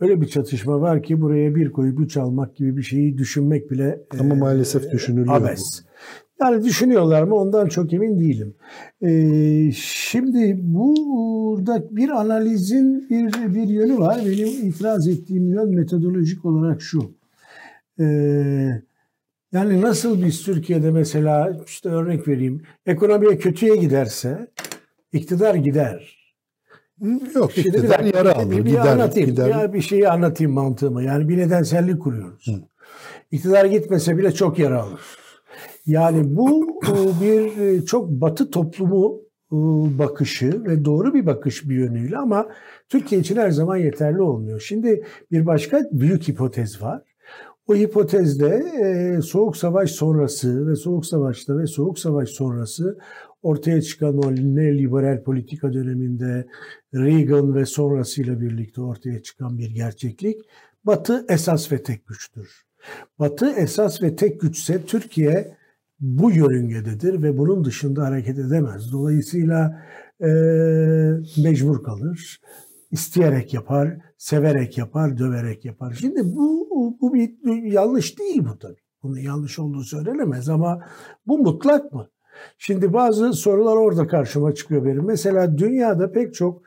Öyle 0.00 0.20
bir 0.20 0.26
çatışma 0.26 0.80
var 0.80 1.02
ki 1.02 1.20
buraya 1.20 1.54
bir 1.54 1.72
koyup 1.72 2.00
üç 2.00 2.16
almak 2.16 2.56
gibi 2.56 2.76
bir 2.76 2.82
şeyi 2.82 3.18
düşünmek 3.18 3.70
bile 3.70 4.00
Ama 4.20 4.34
e, 4.34 4.38
maalesef 4.38 4.92
düşünülüyor 4.92 5.40
bu. 5.40 5.84
Yani 6.40 6.64
düşünüyorlar 6.64 7.22
mı 7.22 7.34
ondan 7.34 7.68
çok 7.68 7.92
emin 7.92 8.20
değilim. 8.20 8.54
Ee, 9.02 9.72
şimdi 9.76 10.58
burada 10.62 11.84
bir 11.90 12.08
analizin 12.08 13.10
bir, 13.10 13.54
bir 13.54 13.68
yönü 13.68 13.98
var. 13.98 14.20
Benim 14.26 14.68
itiraz 14.68 15.08
ettiğim 15.08 15.48
yön 15.52 15.74
metodolojik 15.74 16.44
olarak 16.44 16.82
şu. 16.82 17.10
Ee, 18.00 18.04
Yani 19.52 19.80
nasıl 19.80 20.24
biz 20.24 20.42
Türkiye'de 20.42 20.90
mesela 20.90 21.60
işte 21.66 21.88
örnek 21.88 22.28
vereyim 22.28 22.62
ekonomiye 22.86 23.38
kötüye 23.38 23.76
giderse 23.76 24.46
iktidar 25.12 25.54
gider. 25.54 26.24
Yok 27.34 27.52
Şimdi 27.52 27.68
iktidar 27.68 28.04
bir 28.04 28.14
yara 28.14 28.34
alır. 28.34 28.50
Bir, 28.50 28.56
bir 28.56 28.64
gider, 28.64 28.86
anlatayım. 28.86 29.30
Gider. 29.30 29.48
Ya 29.48 29.72
bir 29.72 29.80
şeyi 29.80 30.08
anlatayım 30.08 30.52
mantığımı. 30.52 31.02
Yani 31.02 31.28
bir 31.28 31.38
nedensellik 31.38 32.02
kuruyoruz. 32.02 32.46
Hı. 32.46 32.52
İktidar 33.30 33.64
gitmese 33.64 34.18
bile 34.18 34.32
çok 34.32 34.58
yara 34.58 34.82
alır. 34.82 35.00
Yani 35.86 36.36
bu 36.36 36.80
bir 37.20 37.58
e, 37.58 37.84
çok 37.84 38.10
batı 38.10 38.50
toplumu 38.50 39.20
e, 39.52 39.56
bakışı 39.98 40.64
ve 40.64 40.84
doğru 40.84 41.14
bir 41.14 41.26
bakış 41.26 41.68
bir 41.68 41.76
yönüyle 41.76 42.16
ama 42.16 42.48
Türkiye 42.88 43.20
için 43.20 43.36
her 43.36 43.50
zaman 43.50 43.76
yeterli 43.76 44.22
olmuyor. 44.22 44.60
Şimdi 44.60 45.04
bir 45.30 45.46
başka 45.46 45.82
büyük 45.92 46.28
hipotez 46.28 46.82
var. 46.82 47.02
O 47.66 47.74
hipotezde 47.74 48.64
e, 48.80 49.22
Soğuk 49.22 49.56
Savaş 49.56 49.90
sonrası 49.90 50.68
ve 50.68 50.76
Soğuk 50.76 51.06
Savaş'ta 51.06 51.58
ve 51.58 51.66
Soğuk 51.66 51.98
Savaş 51.98 52.28
sonrası 52.28 52.98
ortaya 53.42 53.82
çıkan 53.82 54.18
o 54.18 54.32
neoliberal 54.32 55.22
politika 55.22 55.72
döneminde 55.72 56.46
Reagan 56.94 57.54
ve 57.54 57.66
sonrasıyla 57.66 58.40
birlikte 58.40 58.80
ortaya 58.80 59.22
çıkan 59.22 59.58
bir 59.58 59.70
gerçeklik. 59.70 60.40
Batı 60.84 61.26
esas 61.28 61.72
ve 61.72 61.82
tek 61.82 62.06
güçtür. 62.06 62.64
Batı 63.18 63.50
esas 63.50 64.02
ve 64.02 64.16
tek 64.16 64.40
güçse 64.40 64.82
Türkiye 64.86 65.56
bu 66.04 66.30
yörüngededir 66.30 67.22
ve 67.22 67.38
bunun 67.38 67.64
dışında 67.64 68.04
hareket 68.04 68.38
edemez. 68.38 68.92
Dolayısıyla 68.92 69.82
e, 70.20 70.28
mecbur 71.42 71.82
kalır, 71.82 72.40
isteyerek 72.90 73.54
yapar, 73.54 73.96
severek 74.18 74.78
yapar, 74.78 75.18
döverek 75.18 75.64
yapar. 75.64 75.96
Şimdi 76.00 76.20
bu 76.24 76.68
bu 77.00 77.14
bir 77.14 77.62
yanlış 77.62 78.18
değil 78.18 78.42
bu 78.44 78.58
tabii. 78.58 78.80
Bunun 79.02 79.18
yanlış 79.18 79.58
olduğu 79.58 79.82
söylenemez 79.82 80.48
ama 80.48 80.80
bu 81.26 81.38
mutlak 81.38 81.92
mı? 81.92 82.08
Şimdi 82.58 82.92
bazı 82.92 83.32
sorular 83.32 83.76
orada 83.76 84.06
karşıma 84.06 84.54
çıkıyor 84.54 84.84
benim. 84.84 85.06
Mesela 85.06 85.58
dünyada 85.58 86.12
pek 86.12 86.34
çok 86.34 86.62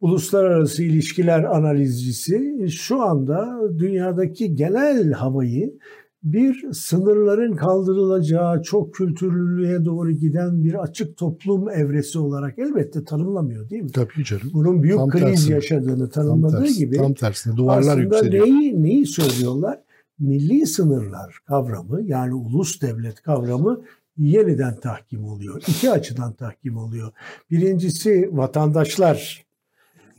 uluslararası 0.00 0.82
ilişkiler 0.82 1.44
analizcisi 1.44 2.66
şu 2.70 3.02
anda 3.02 3.60
dünyadaki 3.78 4.54
genel 4.54 5.12
havayı 5.12 5.78
bir 6.22 6.72
sınırların 6.72 7.56
kaldırılacağı, 7.56 8.62
çok 8.62 8.94
kültürlülüğe 8.94 9.84
doğru 9.84 10.10
giden 10.10 10.64
bir 10.64 10.82
açık 10.82 11.16
toplum 11.16 11.70
evresi 11.70 12.18
olarak 12.18 12.58
elbette 12.58 13.04
tanımlamıyor 13.04 13.70
değil 13.70 13.82
mi? 13.82 13.90
Tabii 13.92 14.24
canım. 14.24 14.50
Bunun 14.52 14.82
büyük 14.82 14.96
tam 14.96 15.10
kriz 15.10 15.22
tersine. 15.22 15.54
yaşadığını 15.54 16.10
tanımladığı 16.10 16.52
tam 16.52 16.62
tersi, 16.62 16.78
gibi 16.78 16.96
tam 16.96 17.14
tersine 17.14 17.56
duvarlar 17.56 17.80
aslında 17.80 18.02
yükseliyor. 18.02 18.46
Neyi, 18.46 18.82
neyi 18.82 19.06
söylüyorlar? 19.06 19.80
Milli 20.18 20.66
sınırlar 20.66 21.38
kavramı 21.46 22.02
yani 22.02 22.34
ulus 22.34 22.82
devlet 22.82 23.22
kavramı 23.22 23.80
yeniden 24.18 24.80
tahkim 24.80 25.24
oluyor. 25.24 25.62
İki 25.68 25.90
açıdan 25.90 26.32
tahkim 26.32 26.76
oluyor. 26.76 27.12
Birincisi 27.50 28.30
vatandaşlar 28.32 29.45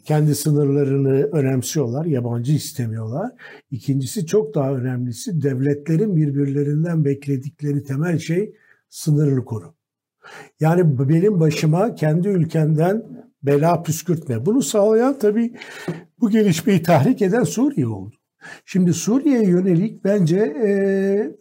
kendi 0.08 0.36
sınırlarını 0.36 1.24
önemsiyorlar, 1.24 2.06
yabancı 2.06 2.54
istemiyorlar. 2.54 3.32
İkincisi 3.72 4.26
çok 4.26 4.56
daha 4.56 4.74
önemlisi 4.74 5.42
devletlerin 5.42 6.16
birbirlerinden 6.16 7.06
bekledikleri 7.06 7.84
temel 7.84 8.20
şey 8.20 8.54
sınırını 8.90 9.46
koru. 9.46 9.74
Yani 10.60 11.10
benim 11.10 11.40
başıma 11.40 11.96
kendi 11.96 12.28
ülkenden 12.28 13.04
bela 13.44 13.84
püskürtme. 13.84 14.46
Bunu 14.46 14.62
sağlayan 14.62 15.20
tabii 15.20 15.54
bu 16.20 16.30
gelişmeyi 16.30 16.84
tahrik 16.84 17.22
eden 17.22 17.44
Suriye 17.44 17.88
oldu. 17.88 18.16
Şimdi 18.66 18.94
Suriye'ye 18.94 19.48
yönelik 19.48 20.04
bence 20.04 20.38
e, 20.38 20.72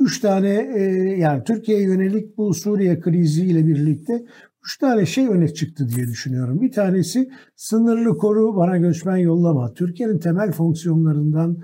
üç 0.01 0.21
tane 0.21 0.73
e, 0.77 0.83
yani 1.19 1.45
Türkiye'ye 1.45 1.85
yönelik 1.85 2.37
bu 2.37 2.55
Suriye 2.55 3.01
kriziyle 3.01 3.67
birlikte 3.67 4.25
üç 4.67 4.79
tane 4.79 5.07
şey 5.07 5.29
öne 5.29 5.55
çıktı 5.55 5.89
diye 5.89 6.07
düşünüyorum. 6.07 6.61
Bir 6.61 6.73
tanesi 6.73 7.31
sınırlı 7.57 8.19
koru 8.19 8.57
bana 8.57 8.77
göçmen 8.77 9.17
yollama. 9.17 9.75
Türkiye'nin 9.75 10.19
temel 10.19 10.53
fonksiyonlarından 10.53 11.59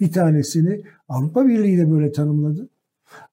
bir 0.00 0.12
tanesini 0.12 0.82
Avrupa 1.08 1.46
Birliği 1.46 1.78
de 1.78 1.90
böyle 1.90 2.12
tanımladı. 2.12 2.68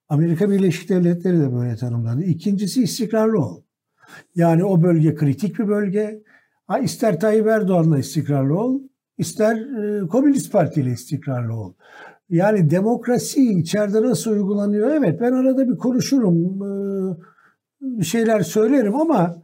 Amerika 0.10 0.50
Birleşik 0.50 0.90
Devletleri 0.90 1.40
de 1.40 1.54
böyle 1.54 1.76
tanımladı. 1.76 2.24
İkincisi 2.24 2.84
istikrarlı 2.84 3.40
ol. 3.40 3.62
Yani 4.36 4.64
o 4.64 4.84
bölge 4.84 5.16
kritik 5.16 5.60
bir 5.60 5.68
bölge. 5.68 6.24
Ha, 6.68 6.80
ister 6.80 7.20
Tayyip 7.20 7.48
Erdoğan'la 7.48 8.00
istikrarlı 8.00 8.60
ol, 8.60 8.82
ister 9.18 9.56
e, 9.56 10.08
Komünist 10.08 10.52
Parti 10.52 10.82
ile 10.82 10.92
istikrarlı 10.92 11.56
ol. 11.56 11.74
Yani 12.30 12.70
demokrasi 12.70 13.60
içeride 13.60 14.02
nasıl 14.02 14.32
uygulanıyor? 14.32 14.90
Evet 14.90 15.22
ben 15.22 15.32
arada 15.32 15.68
bir 15.70 15.78
konuşurum. 15.78 16.62
E, 16.64 16.70
bir 18.00 18.06
şeyler 18.06 18.42
söylerim 18.42 18.96
ama 18.96 19.36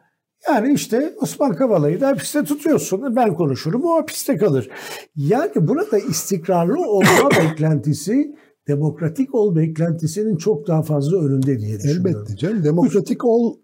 yani 0.47 0.73
işte 0.73 1.13
Osman 1.21 1.53
Kavala'yı 1.53 2.01
da 2.01 2.07
hapiste 2.07 2.43
tutuyorsun. 2.43 3.15
Ben 3.15 3.33
konuşurum 3.33 3.85
o 3.85 3.95
hapiste 3.95 4.37
kalır. 4.37 4.69
Yani 5.15 5.51
burada 5.55 5.97
istikrarlı 5.97 6.81
olma 6.85 7.29
beklentisi 7.31 8.35
demokratik 8.67 9.35
ol 9.35 9.55
beklentisinin 9.55 10.35
çok 10.35 10.67
daha 10.67 10.83
fazla 10.83 11.17
önünde 11.17 11.59
diye 11.59 11.77
düşünüyorum. 11.77 12.07
Elbette 12.07 12.35
canım. 12.35 12.63
Demokratik 12.63 13.25
ol 13.25 13.57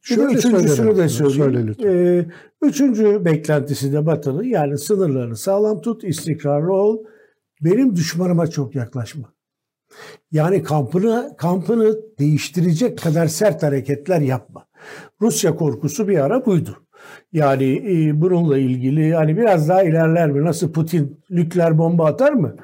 Şöyle 0.00 0.22
üçüncüsünü 0.22 0.96
de 0.96 1.08
söyleyeyim. 1.08 1.74
Söyle 1.80 2.18
ee, 2.18 2.26
üçüncü 2.62 3.24
beklentisi 3.24 3.92
de 3.92 4.06
Batı'nın 4.06 4.42
yani 4.42 4.78
sınırlarını 4.78 5.36
sağlam 5.36 5.80
tut, 5.80 6.04
istikrarlı 6.04 6.72
ol. 6.72 6.98
Benim 7.60 7.96
düşmanıma 7.96 8.46
çok 8.46 8.74
yaklaşma. 8.74 9.34
Yani 10.32 10.62
kampını 10.62 11.34
kampını 11.38 11.96
değiştirecek 12.18 13.02
kadar 13.02 13.26
sert 13.26 13.62
hareketler 13.62 14.20
yapma. 14.20 14.66
Rusya 15.20 15.56
korkusu 15.56 16.08
bir 16.08 16.18
ara 16.18 16.46
buydu. 16.46 16.76
Yani 17.32 17.64
e, 17.74 18.20
bununla 18.20 18.58
ilgili 18.58 19.14
hani 19.14 19.36
biraz 19.36 19.68
daha 19.68 19.82
ilerler 19.82 20.30
mi? 20.30 20.44
Nasıl 20.44 20.72
Putin 20.72 21.20
nükleer 21.30 21.78
bomba 21.78 22.06
atar 22.06 22.32
mı? 22.32 22.56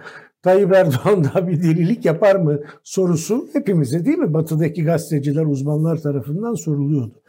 Tayyip 0.43 0.73
Erdoğan 0.73 1.25
da 1.25 1.49
bir 1.49 1.63
delilik 1.63 2.05
yapar 2.05 2.37
mı 2.37 2.61
sorusu 2.83 3.49
hepimize 3.53 4.05
değil 4.05 4.19
mi? 4.19 4.35
Batı'daki 4.35 4.85
gazeteciler, 4.85 5.47
uzmanlar 5.47 5.97
tarafından 5.97 6.55
soruluyordu. 6.55 7.23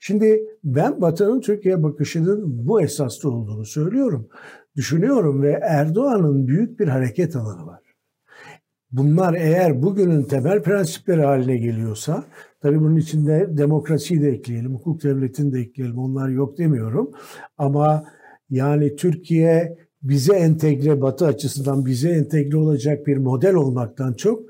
Şimdi 0.00 0.42
ben 0.64 1.00
Batı'nın 1.00 1.40
Türkiye 1.40 1.82
bakışının 1.82 2.68
bu 2.68 2.82
esaslı 2.82 3.30
olduğunu 3.30 3.64
söylüyorum. 3.64 4.28
Düşünüyorum 4.76 5.42
ve 5.42 5.60
Erdoğan'ın 5.62 6.46
büyük 6.46 6.80
bir 6.80 6.88
hareket 6.88 7.36
alanı 7.36 7.66
var. 7.66 7.85
Bunlar 8.92 9.34
eğer 9.34 9.82
bugünün 9.82 10.22
temel 10.22 10.62
prensipleri 10.62 11.22
haline 11.22 11.56
geliyorsa, 11.56 12.24
tabii 12.62 12.80
bunun 12.80 12.96
içinde 12.96 13.48
demokrasiyi 13.50 14.22
de 14.22 14.28
ekleyelim, 14.28 14.74
hukuk 14.74 15.02
devletini 15.02 15.52
de 15.52 15.60
ekleyelim, 15.60 15.98
onlar 15.98 16.28
yok 16.28 16.58
demiyorum. 16.58 17.10
Ama 17.58 18.04
yani 18.50 18.96
Türkiye 18.96 19.78
bize 20.02 20.36
entegre, 20.36 21.00
Batı 21.00 21.26
açısından 21.26 21.86
bize 21.86 22.10
entegre 22.10 22.56
olacak 22.56 23.06
bir 23.06 23.16
model 23.16 23.54
olmaktan 23.54 24.12
çok 24.12 24.42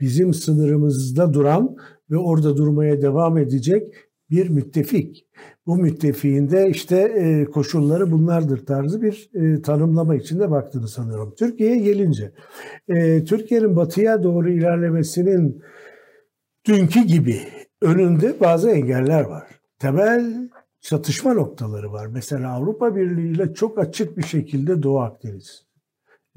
bizim 0.00 0.34
sınırımızda 0.34 1.34
duran 1.34 1.76
ve 2.10 2.16
orada 2.16 2.56
durmaya 2.56 3.02
devam 3.02 3.38
edecek 3.38 3.94
bir 4.30 4.48
müttefik. 4.48 5.26
Bu 5.66 5.76
müttefiğin 5.76 6.50
de 6.50 6.68
işte 6.70 6.96
e, 6.96 7.44
koşulları 7.44 8.10
bunlardır 8.10 8.66
tarzı 8.66 9.02
bir 9.02 9.30
e, 9.34 9.62
tanımlama 9.62 10.14
içinde 10.14 10.50
baktığını 10.50 10.88
sanıyorum. 10.88 11.34
Türkiye'ye 11.38 11.76
gelince, 11.76 12.32
e, 12.88 13.24
Türkiye'nin 13.24 13.76
batıya 13.76 14.22
doğru 14.22 14.50
ilerlemesinin 14.50 15.62
dünkü 16.66 17.00
gibi 17.00 17.40
önünde 17.82 18.40
bazı 18.40 18.70
engeller 18.70 19.24
var. 19.24 19.46
Temel 19.78 20.50
çatışma 20.80 21.34
noktaları 21.34 21.92
var. 21.92 22.06
Mesela 22.06 22.52
Avrupa 22.52 22.96
Birliği 22.96 23.32
ile 23.32 23.54
çok 23.54 23.78
açık 23.78 24.18
bir 24.18 24.22
şekilde 24.22 24.82
Doğu 24.82 25.00
Akdeniz, 25.00 25.66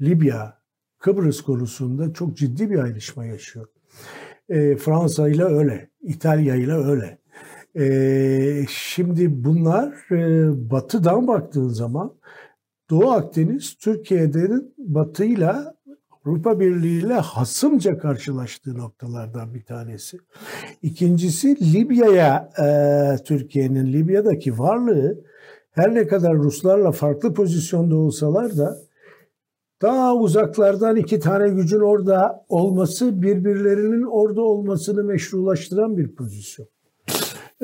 Libya, 0.00 0.58
Kıbrıs 0.98 1.40
konusunda 1.40 2.12
çok 2.12 2.36
ciddi 2.36 2.70
bir 2.70 2.78
ayrışma 2.78 3.24
yaşıyor. 3.24 3.66
E, 4.48 4.76
Fransa 4.76 5.28
ile 5.28 5.44
öyle, 5.44 5.90
İtalya 6.02 6.54
ile 6.54 6.74
öyle. 6.74 7.17
E, 7.78 8.66
şimdi 8.68 9.44
bunlar 9.44 10.10
e, 10.10 10.70
batıdan 10.70 11.26
baktığın 11.26 11.68
zaman 11.68 12.14
Doğu 12.90 13.10
Akdeniz 13.10 13.74
Türkiye'nin 13.74 14.74
batıyla 14.78 15.74
Avrupa 16.26 16.60
Birliği 16.60 17.00
ile 17.00 17.14
hasımca 17.14 17.98
karşılaştığı 17.98 18.78
noktalardan 18.78 19.54
bir 19.54 19.64
tanesi. 19.64 20.18
İkincisi 20.82 21.72
Libya'ya 21.74 22.50
e, 22.58 22.68
Türkiye'nin 23.24 23.92
Libya'daki 23.92 24.58
varlığı 24.58 25.24
her 25.70 25.94
ne 25.94 26.06
kadar 26.06 26.34
Ruslarla 26.34 26.92
farklı 26.92 27.34
pozisyonda 27.34 27.96
olsalar 27.96 28.56
da 28.56 28.78
daha 29.82 30.14
uzaklardan 30.14 30.96
iki 30.96 31.20
tane 31.20 31.48
gücün 31.48 31.80
orada 31.80 32.44
olması 32.48 33.22
birbirlerinin 33.22 34.02
orada 34.02 34.42
olmasını 34.42 35.04
meşrulaştıran 35.04 35.96
bir 35.96 36.14
pozisyon. 36.14 36.68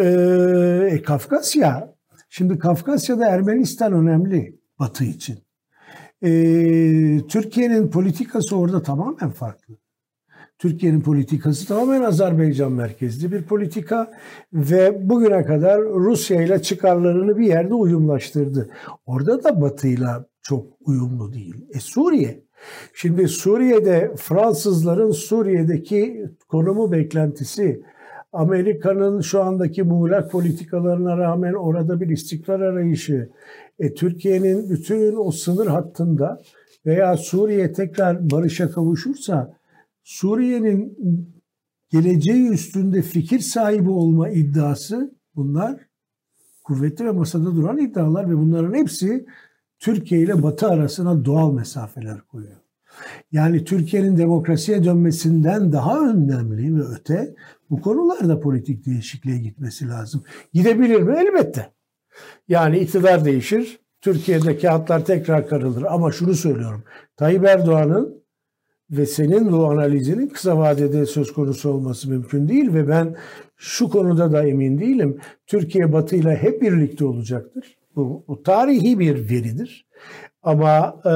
Ee, 0.01 1.03
Kafkasya, 1.05 1.95
şimdi 2.29 2.59
Kafkasya'da 2.59 3.27
Ermenistan 3.27 3.93
önemli 3.93 4.59
Batı 4.79 5.05
için. 5.05 5.39
Ee, 6.23 7.21
Türkiye'nin 7.29 7.91
politikası 7.91 8.57
orada 8.57 8.83
tamamen 8.83 9.31
farklı. 9.31 9.75
Türkiye'nin 10.59 11.01
politikası 11.01 11.67
tamamen 11.67 12.03
Azerbaycan 12.03 12.73
merkezli 12.73 13.33
bir 13.33 13.43
politika 13.43 14.13
ve 14.53 15.09
bugüne 15.09 15.45
kadar 15.45 15.83
Rusya 15.83 16.43
ile 16.43 16.63
çıkarlarını 16.63 17.39
bir 17.39 17.47
yerde 17.47 17.75
uyumlaştırdı. 17.75 18.71
Orada 19.07 19.45
da 19.45 19.61
Batı 19.61 19.89
ile 19.89 20.07
çok 20.43 20.67
uyumlu 20.81 21.33
değil. 21.33 21.67
E 21.75 21.81
Suriye. 21.81 22.45
Şimdi 22.95 23.29
Suriye'de 23.29 24.15
Fransızların 24.17 25.11
Suriye'deki 25.11 26.27
konumu 26.49 26.93
beklentisi 26.93 27.83
Amerika'nın 28.35 29.21
şu 29.21 29.43
andaki 29.43 29.83
muğlak 29.83 30.31
politikalarına 30.31 31.19
rağmen 31.19 31.53
orada 31.53 32.01
bir 32.01 32.09
istikrar 32.09 32.61
arayışı, 32.61 33.31
e, 33.79 33.95
Türkiye'nin 33.95 34.71
bütün 34.71 35.17
o 35.17 35.31
sınır 35.31 35.67
hattında 35.67 36.43
veya 36.87 37.17
Suriye 37.17 37.73
tekrar 37.73 38.31
barışa 38.31 38.71
kavuşursa 38.71 39.57
Suriye'nin 40.03 40.99
geleceği 41.91 42.49
üstünde 42.49 43.03
fikir 43.03 43.39
sahibi 43.39 43.91
olma 43.91 44.29
iddiası 44.29 45.15
bunlar 45.37 45.77
kuvvetli 46.65 47.05
ve 47.05 47.11
masada 47.11 47.57
duran 47.57 47.79
iddialar 47.79 48.31
ve 48.31 48.37
bunların 48.37 48.75
hepsi 48.75 49.27
Türkiye 49.79 50.21
ile 50.21 50.43
Batı 50.43 50.69
arasına 50.69 51.25
doğal 51.25 51.53
mesafeler 51.53 52.21
koyuyor. 52.21 52.57
Yani 53.33 53.65
Türkiye'nin 53.65 54.17
demokrasiye 54.17 54.85
dönmesinden 54.85 55.73
daha 55.73 56.01
önemli 56.01 56.77
ve 56.77 56.83
öte 56.83 57.35
bu 57.71 57.81
konularda 57.81 58.41
politik 58.41 58.87
değişikliğe 58.87 59.39
gitmesi 59.39 59.89
lazım. 59.89 60.23
Gidebilir 60.53 61.03
mi? 61.03 61.17
Elbette. 61.19 61.73
Yani 62.49 62.79
iktidar 62.79 63.25
değişir, 63.25 63.79
Türkiye'de 64.01 64.59
kağıtlar 64.59 65.05
tekrar 65.05 65.49
karılır. 65.49 65.83
Ama 65.89 66.13
şunu 66.13 66.35
söylüyorum. 66.35 66.85
Tayyip 67.17 67.45
Erdoğan'ın 67.45 68.25
ve 68.91 69.07
senin 69.07 69.53
bu 69.53 69.67
analizinin 69.71 70.29
kısa 70.29 70.59
vadede 70.59 71.07
söz 71.07 71.33
konusu 71.33 71.71
olması 71.71 72.11
mümkün 72.11 72.49
değil 72.49 72.75
ve 72.75 72.89
ben 72.89 73.17
şu 73.57 73.89
konuda 73.89 74.33
da 74.33 74.47
emin 74.47 74.79
değilim. 74.79 75.19
Türkiye 75.47 75.93
Batı 75.93 76.17
ile 76.17 76.37
hep 76.37 76.63
birlikte 76.63 77.05
olacaktır. 77.05 77.77
Bu, 77.97 78.25
bu 78.29 78.43
tarihi 78.43 78.99
bir 78.99 79.31
veridir. 79.31 79.87
Ama 80.43 81.01
e, 81.05 81.13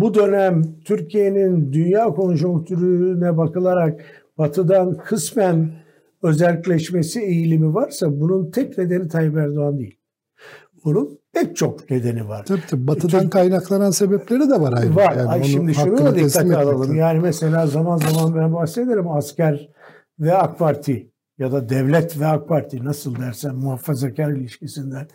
bu 0.00 0.14
dönem 0.14 0.62
Türkiye'nin 0.84 1.72
dünya 1.72 2.04
konjonktürüne 2.04 3.36
bakılarak 3.36 4.00
Batı'dan 4.38 4.96
kısmen 4.96 5.72
özelleşmesi 6.22 7.20
eğilimi 7.20 7.74
varsa 7.74 8.20
bunun 8.20 8.50
tek 8.50 8.78
nedeni 8.78 9.08
Tayyip 9.08 9.36
Erdoğan 9.36 9.78
değil. 9.78 9.98
Bunun 10.84 11.18
pek 11.32 11.56
çok 11.56 11.90
nedeni 11.90 12.28
var. 12.28 12.44
Tabii 12.44 12.60
tabii. 12.70 12.86
Batı'dan 12.86 13.18
Çünkü, 13.20 13.30
kaynaklanan 13.30 13.90
sebepleri 13.90 14.50
de 14.50 14.60
var 14.60 14.72
ayrıca. 14.72 14.96
Var. 14.96 15.16
Yani 15.16 15.28
Ay 15.28 15.44
şimdi 15.44 15.74
şunu 15.74 15.98
da 15.98 16.14
dikkate 16.14 16.56
alalım. 16.56 16.94
Yani 16.94 17.20
mesela 17.20 17.66
zaman 17.66 17.96
zaman 17.96 18.34
ben 18.34 18.54
bahsederim 18.54 19.08
asker 19.10 19.68
ve 20.18 20.34
AK 20.34 20.58
Parti 20.58 21.10
ya 21.38 21.52
da 21.52 21.68
devlet 21.68 22.20
ve 22.20 22.26
AK 22.26 22.48
Parti 22.48 22.84
nasıl 22.84 23.16
dersen 23.16 23.54
muhafazakar 23.54 24.30
ilişkisinden. 24.30 25.08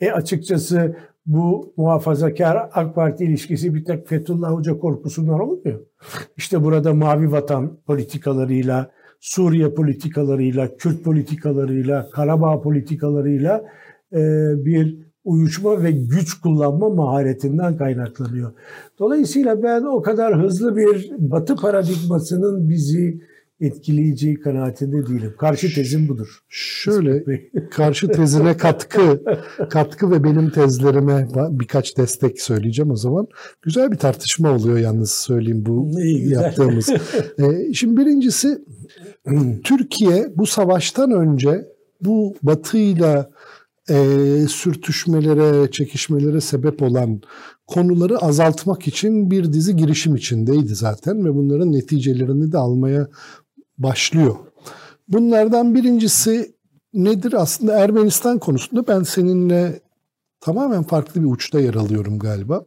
E 0.00 0.10
açıkçası 0.10 0.96
bu 1.26 1.74
muhafazakar 1.76 2.70
AK 2.72 2.94
Parti 2.94 3.24
ilişkisi 3.24 3.74
bir 3.74 3.84
tek 3.84 4.08
Fethullah 4.08 4.52
Hoca 4.52 4.78
korkusundan 4.78 5.40
olmuyor. 5.40 5.80
İşte 6.36 6.64
burada 6.64 6.94
mavi 6.94 7.32
vatan 7.32 7.76
politikalarıyla, 7.86 8.90
Suriye 9.20 9.74
politikalarıyla, 9.74 10.76
Kürt 10.76 11.04
politikalarıyla, 11.04 12.10
Karabağ 12.10 12.60
politikalarıyla 12.60 13.64
e, 14.12 14.18
bir 14.64 14.98
uyuşma 15.24 15.82
ve 15.82 15.90
güç 15.90 16.40
kullanma 16.40 16.88
maharetinden 16.88 17.76
kaynaklanıyor. 17.76 18.52
Dolayısıyla 18.98 19.62
ben 19.62 19.82
o 19.82 20.02
kadar 20.02 20.42
hızlı 20.42 20.76
bir 20.76 21.10
batı 21.18 21.56
paradigmasının 21.56 22.68
bizi 22.68 23.20
etkileyeceği 23.60 24.40
kanaatinde 24.40 25.06
değilim. 25.06 25.34
Karşı 25.38 25.74
tezim 25.74 26.08
budur. 26.08 26.38
Şöyle 26.48 27.24
karşı 27.70 28.08
tezine 28.08 28.56
katkı 28.56 29.22
katkı 29.70 30.10
ve 30.10 30.24
benim 30.24 30.50
tezlerime 30.50 31.28
birkaç 31.50 31.96
destek 31.96 32.40
söyleyeceğim 32.40 32.90
o 32.90 32.96
zaman. 32.96 33.26
Güzel 33.62 33.92
bir 33.92 33.96
tartışma 33.96 34.54
oluyor 34.54 34.78
yalnız 34.78 35.10
söyleyeyim 35.10 35.66
bu 35.66 35.90
yaptığımız. 36.28 36.88
ee, 37.38 37.72
şimdi 37.72 38.00
birincisi 38.00 38.64
Türkiye 39.64 40.32
bu 40.36 40.46
savaştan 40.46 41.10
önce 41.10 41.68
bu 42.00 42.34
batıyla 42.42 43.30
e, 43.90 43.96
sürtüşmelere, 44.48 45.70
çekişmelere 45.70 46.40
sebep 46.40 46.82
olan 46.82 47.20
konuları 47.66 48.18
azaltmak 48.18 48.88
için 48.88 49.30
bir 49.30 49.52
dizi 49.52 49.76
girişim 49.76 50.16
içindeydi 50.16 50.74
zaten 50.74 51.24
ve 51.24 51.34
bunların 51.34 51.72
neticelerini 51.72 52.52
de 52.52 52.58
almaya 52.58 53.08
başlıyor. 53.78 54.36
Bunlardan 55.08 55.74
birincisi 55.74 56.54
nedir? 56.94 57.32
Aslında 57.32 57.78
Ermenistan 57.78 58.38
konusunda 58.38 58.86
ben 58.86 59.02
seninle 59.02 59.80
tamamen 60.40 60.82
farklı 60.82 61.22
bir 61.22 61.30
uçta 61.30 61.60
yer 61.60 61.74
alıyorum 61.74 62.18
galiba. 62.18 62.64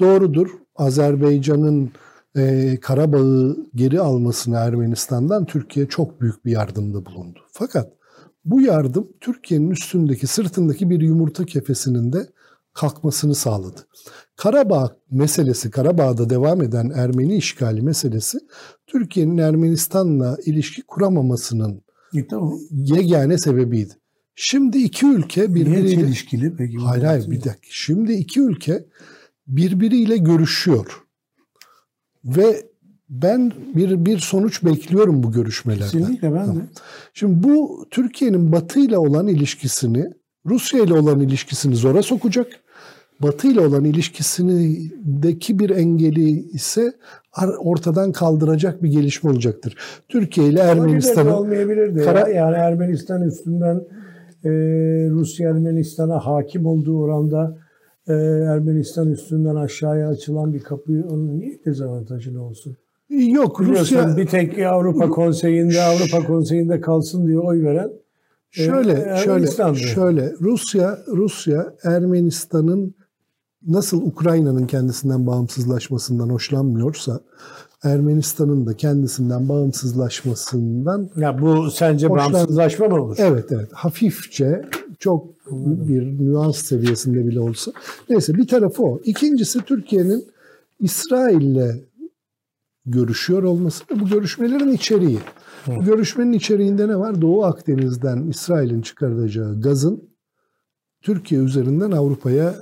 Doğrudur. 0.00 0.50
Azerbaycan'ın 0.76 1.92
e, 2.36 2.76
Karabağ'ı 2.80 3.56
geri 3.74 4.00
almasına 4.00 4.58
Ermenistan'dan 4.58 5.44
Türkiye 5.46 5.88
çok 5.88 6.20
büyük 6.20 6.44
bir 6.44 6.50
yardımda 6.50 7.06
bulundu. 7.06 7.38
Fakat 7.52 7.92
bu 8.44 8.60
yardım 8.60 9.08
Türkiye'nin 9.20 9.70
üstündeki, 9.70 10.26
sırtındaki 10.26 10.90
bir 10.90 11.00
yumurta 11.00 11.44
kefesinin 11.44 12.12
de 12.12 12.28
kalkmasını 12.72 13.34
sağladı. 13.34 13.80
Karabağ 14.36 14.96
meselesi, 15.10 15.70
Karabağ'da 15.70 16.30
devam 16.30 16.62
eden 16.62 16.90
Ermeni 16.94 17.36
işgali 17.36 17.82
meselesi 17.82 18.38
Türkiye'nin 18.86 19.38
Ermenistan'la 19.38 20.38
ilişki 20.46 20.82
kuramamasının 20.82 21.82
e, 22.14 22.26
tamam. 22.26 22.58
yegane 22.70 23.38
sebebiydi. 23.38 23.92
Şimdi 24.34 24.78
iki 24.78 25.06
ülke 25.06 25.54
birbiriyle... 25.54 25.86
Niye 25.86 25.96
çelişkili 25.96 26.56
peki? 26.56 26.76
Hayır 26.76 27.02
hayır 27.02 27.30
bir 27.30 27.36
dakika. 27.36 27.68
Şimdi 27.70 28.12
iki 28.12 28.40
ülke 28.40 28.86
birbiriyle 29.46 30.16
görüşüyor. 30.16 31.02
Ve 32.24 32.66
ben 33.08 33.52
bir 33.74 34.06
bir 34.06 34.18
sonuç 34.18 34.64
bekliyorum 34.64 35.22
bu 35.22 35.32
görüşmelerden. 35.32 35.98
Kesinlikle 35.98 36.34
ben 36.34 36.56
de. 36.56 36.60
Şimdi 37.14 37.42
bu 37.42 37.86
Türkiye'nin 37.90 38.52
Batı 38.52 38.80
ile 38.80 38.98
olan 38.98 39.28
ilişkisini, 39.28 40.10
Rusya 40.46 40.84
ile 40.84 40.94
olan 40.94 41.20
ilişkisini 41.20 41.76
zora 41.76 42.02
sokacak. 42.02 42.63
Batı 43.22 43.48
ile 43.48 43.60
olan 43.60 43.84
ilişkisindeki 43.84 45.58
bir 45.58 45.70
engeli 45.70 46.30
ise 46.30 46.92
ortadan 47.58 48.12
kaldıracak 48.12 48.82
bir 48.82 48.88
gelişme 48.88 49.30
olacaktır. 49.30 49.76
Türkiye 50.08 50.48
ile 50.48 50.60
Ermenistan'ı 50.60 51.38
olmayabilir 51.38 51.96
de 51.96 52.04
kara... 52.04 52.28
yani 52.28 52.56
Ermenistan 52.56 53.22
üstünden 53.22 53.76
e, 54.44 54.50
Rusya 55.10 55.50
Ermenistan'a 55.50 56.26
hakim 56.26 56.66
olduğu 56.66 57.00
oranda 57.00 57.56
e, 58.08 58.12
Ermenistan 58.52 59.10
üstünden 59.10 59.54
aşağıya 59.54 60.08
açılan 60.08 60.54
bir 60.54 60.60
kapıyı 60.60 61.04
onun 61.04 61.38
niye 61.38 61.64
dezavantajı 61.64 62.42
olsun? 62.42 62.76
Yok 63.10 63.60
Rusya 63.60 64.16
bir 64.16 64.26
tek 64.26 64.58
Avrupa 64.58 65.08
Konseyi'nde 65.08 65.82
Avrupa 65.82 66.26
Konseyi'nde 66.26 66.80
kalsın 66.80 67.26
diye 67.26 67.38
oy 67.38 67.62
veren 67.62 67.90
e, 68.58 68.62
şöyle 68.64 69.16
şöyle 69.16 69.74
şöyle 69.74 70.32
Rusya 70.40 70.98
Rusya 71.08 71.74
Ermenistan'ın 71.84 72.94
nasıl 73.66 74.02
Ukrayna'nın 74.02 74.66
kendisinden 74.66 75.26
bağımsızlaşmasından 75.26 76.28
hoşlanmıyorsa 76.28 77.20
Ermenistan'ın 77.82 78.66
da 78.66 78.76
kendisinden 78.76 79.48
bağımsızlaşmasından 79.48 81.10
ya 81.16 81.40
bu 81.40 81.70
sence 81.70 82.06
hoşlan... 82.06 82.32
bağımsızlaşma 82.32 82.88
mı 82.88 83.02
olur? 83.02 83.16
Evet 83.18 83.52
evet 83.52 83.72
hafifçe 83.72 84.62
çok 84.98 85.26
bir 85.50 86.02
nüans 86.02 86.56
seviyesinde 86.56 87.26
bile 87.26 87.40
olsa. 87.40 87.72
Neyse 88.10 88.34
bir 88.34 88.46
tarafı 88.46 88.82
o. 88.82 89.00
İkincisi 89.04 89.58
Türkiye'nin 89.60 90.26
İsrail'le 90.80 91.84
görüşüyor 92.86 93.42
olması 93.42 93.84
ve 93.90 94.00
bu 94.00 94.08
görüşmelerin 94.08 94.72
içeriği. 94.72 95.18
Bu 95.66 95.84
görüşmenin 95.84 96.32
içeriğinde 96.32 96.88
ne 96.88 96.96
var? 96.96 97.20
Doğu 97.22 97.44
Akdeniz'den 97.44 98.26
İsrail'in 98.26 98.82
çıkaracağı 98.82 99.60
gazın 99.60 100.10
Türkiye 101.02 101.40
üzerinden 101.40 101.90
Avrupa'ya 101.90 102.54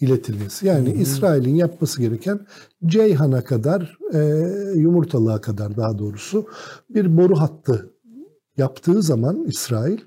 iletilmesi. 0.00 0.66
Yani 0.66 0.94
hmm. 0.94 1.00
İsrail'in 1.00 1.54
yapması 1.54 2.00
gereken 2.02 2.46
Ceyhan'a 2.86 3.44
kadar, 3.44 3.98
e, 4.12 4.18
Yumurtalığa 4.74 5.40
kadar 5.40 5.76
daha 5.76 5.98
doğrusu 5.98 6.46
bir 6.90 7.16
boru 7.16 7.40
hattı 7.40 7.94
yaptığı 8.56 9.02
zaman 9.02 9.44
İsrail 9.44 9.98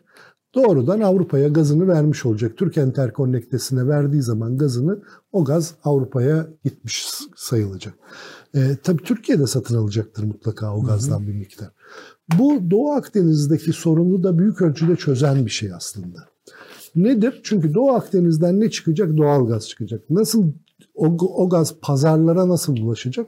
doğrudan 0.56 1.00
Avrupa'ya 1.00 1.48
gazını 1.48 1.88
vermiş 1.88 2.26
olacak. 2.26 2.58
Türk 2.58 2.78
Enterconnect'esine 2.78 3.88
verdiği 3.88 4.22
zaman 4.22 4.58
gazını 4.58 5.02
o 5.32 5.46
gaz 5.46 5.74
Avrupa'ya 5.84 6.48
gitmiş 6.64 7.08
sayılacak. 7.36 7.94
E, 8.56 8.78
tabii 8.84 9.04
Türkiye 9.04 9.40
de 9.40 9.48
satın 9.48 9.76
alacaktır 9.76 10.24
mutlaka 10.24 10.76
o 10.76 10.84
gazdan 10.84 11.20
hı 11.20 11.24
hı. 11.24 11.28
bir 11.28 11.34
miktar. 11.34 11.70
Bu 12.40 12.72
Doğu 12.72 12.92
Akdeniz'deki 12.92 13.74
sorunu 13.74 14.24
da 14.24 14.40
büyük 14.40 14.62
ölçüde 14.62 14.96
çözen 14.96 15.46
bir 15.46 15.52
şey 15.52 15.74
aslında. 15.74 16.31
Nedir? 16.96 17.42
Çünkü 17.44 17.74
Doğu 17.74 17.92
Akdeniz'den 17.92 18.60
ne 18.60 18.70
çıkacak? 18.70 19.18
Doğal 19.18 19.48
gaz 19.48 19.70
çıkacak. 19.70 20.10
Nasıl 20.10 20.44
o, 20.96 21.06
o 21.36 21.50
gaz 21.50 21.76
pazarlara 21.82 22.50
nasıl 22.50 22.78
ulaşacak? 22.78 23.28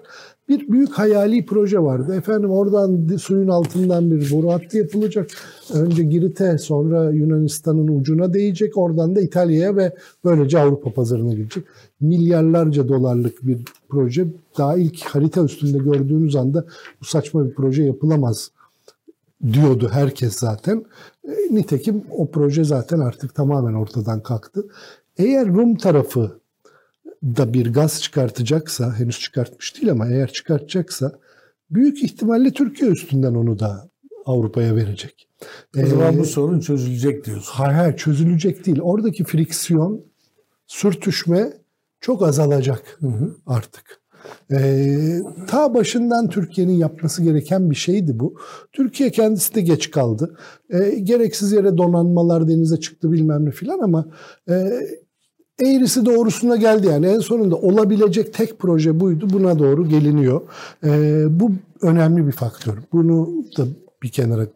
Bir 0.49 0.71
büyük 0.71 0.93
hayali 0.93 1.45
proje 1.45 1.79
vardı. 1.79 2.15
Efendim 2.15 2.49
oradan 2.49 3.17
suyun 3.17 3.47
altından 3.47 4.11
bir 4.11 4.31
boru 4.31 4.51
hattı 4.51 4.77
yapılacak. 4.77 5.29
Önce 5.73 6.03
Girit'e 6.03 6.57
sonra 6.57 7.11
Yunanistan'ın 7.11 7.99
ucuna 7.99 8.33
değecek. 8.33 8.77
Oradan 8.77 9.15
da 9.15 9.21
İtalya'ya 9.21 9.75
ve 9.75 9.95
böylece 10.23 10.59
Avrupa 10.59 10.93
pazarına 10.93 11.33
gidecek. 11.33 11.63
Milyarlarca 12.01 12.87
dolarlık 12.87 13.47
bir 13.47 13.57
proje. 13.89 14.27
Daha 14.57 14.77
ilk 14.77 15.03
harita 15.03 15.43
üstünde 15.43 15.77
gördüğünüz 15.77 16.35
anda 16.35 16.65
bu 17.01 17.05
saçma 17.05 17.45
bir 17.49 17.53
proje 17.53 17.83
yapılamaz 17.83 18.51
diyordu 19.53 19.89
herkes 19.91 20.35
zaten. 20.35 20.85
E, 21.27 21.31
nitekim 21.51 22.03
o 22.11 22.31
proje 22.31 22.63
zaten 22.63 22.99
artık 22.99 23.35
tamamen 23.35 23.73
ortadan 23.73 24.23
kalktı. 24.23 24.67
Eğer 25.17 25.47
Rum 25.47 25.75
tarafı 25.75 26.39
da 27.23 27.53
bir 27.53 27.73
gaz 27.73 28.01
çıkartacaksa, 28.01 28.99
henüz 28.99 29.19
çıkartmış 29.19 29.75
değil 29.75 29.91
ama 29.91 30.07
eğer 30.07 30.31
çıkartacaksa 30.31 31.19
büyük 31.69 32.03
ihtimalle 32.03 32.51
Türkiye 32.51 32.91
üstünden 32.91 33.35
onu 33.35 33.59
da 33.59 33.89
Avrupa'ya 34.25 34.75
verecek. 34.75 35.27
O 35.83 35.85
zaman 35.85 36.15
ee, 36.15 36.19
bu 36.19 36.25
sorun 36.25 36.59
çözülecek 36.59 37.25
diyorsun. 37.25 37.51
Hayır, 37.53 37.73
hayır 37.77 37.97
çözülecek 37.97 38.65
değil. 38.65 38.79
Oradaki 38.81 39.23
friksiyon, 39.23 40.05
sürtüşme 40.67 41.53
çok 42.01 42.23
azalacak 42.23 42.97
hı 42.99 43.07
hı. 43.07 43.35
artık. 43.47 44.02
Ee, 44.51 45.19
ta 45.47 45.73
başından 45.73 46.29
Türkiye'nin 46.29 46.73
yapması 46.73 47.23
gereken 47.23 47.71
bir 47.71 47.75
şeydi 47.75 48.19
bu. 48.19 48.35
Türkiye 48.71 49.11
kendisi 49.11 49.55
de 49.55 49.61
geç 49.61 49.91
kaldı. 49.91 50.37
Ee, 50.69 50.89
gereksiz 50.89 51.51
yere 51.51 51.77
donanmalar 51.77 52.47
denize 52.47 52.79
çıktı 52.79 53.11
bilmem 53.11 53.45
ne 53.45 53.51
filan 53.51 53.79
ama 53.79 54.05
e, 54.49 54.53
eğrisi 55.59 56.05
doğrusuna 56.05 56.55
geldi 56.55 56.87
yani. 56.87 57.07
En 57.07 57.19
sonunda 57.19 57.55
olabilecek 57.55 58.33
tek 58.33 58.59
proje 58.59 58.99
buydu. 58.99 59.27
Buna 59.33 59.59
doğru 59.59 59.89
geliniyor. 59.89 60.41
Ee, 60.83 61.25
bu 61.29 61.51
önemli 61.81 62.27
bir 62.27 62.31
faktör. 62.31 62.73
Bunu 62.93 63.29
da 63.57 63.63
bir 64.03 64.09
kenara 64.09 64.47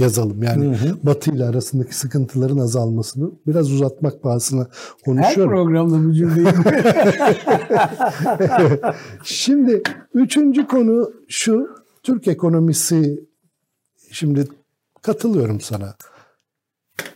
yazalım. 0.00 0.42
Yani 0.42 0.76
hı 0.76 0.88
hı. 0.88 0.98
Batı 1.02 1.30
ile 1.30 1.44
arasındaki 1.44 1.96
sıkıntıların 1.96 2.58
azalmasını 2.58 3.30
biraz 3.46 3.72
uzatmak 3.72 4.22
pahasına 4.22 4.66
konuşuyorum. 5.04 5.52
Her 5.52 5.58
programda 5.58 6.04
bu 6.04 6.14
cümleyi. 6.14 6.46
Şimdi 9.24 9.82
üçüncü 10.14 10.66
konu 10.66 11.12
şu. 11.28 11.80
Türk 12.02 12.28
ekonomisi 12.28 13.24
şimdi 14.10 14.48
katılıyorum 15.02 15.60
sana. 15.60 15.94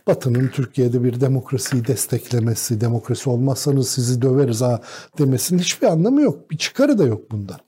Batı'nın 0.06 0.48
Türkiye'de 0.48 1.04
bir 1.04 1.20
demokrasiyi 1.20 1.86
desteklemesi, 1.86 2.80
demokrasi 2.80 3.30
olmazsanız 3.30 3.88
sizi 3.88 4.22
döveriz 4.22 4.60
ha 4.60 4.80
demesinin 5.18 5.58
hiçbir 5.58 5.86
anlamı 5.86 6.22
yok. 6.22 6.50
Bir 6.50 6.58
çıkarı 6.58 6.98
da 6.98 7.04
yok 7.04 7.30
bundan. 7.30 7.58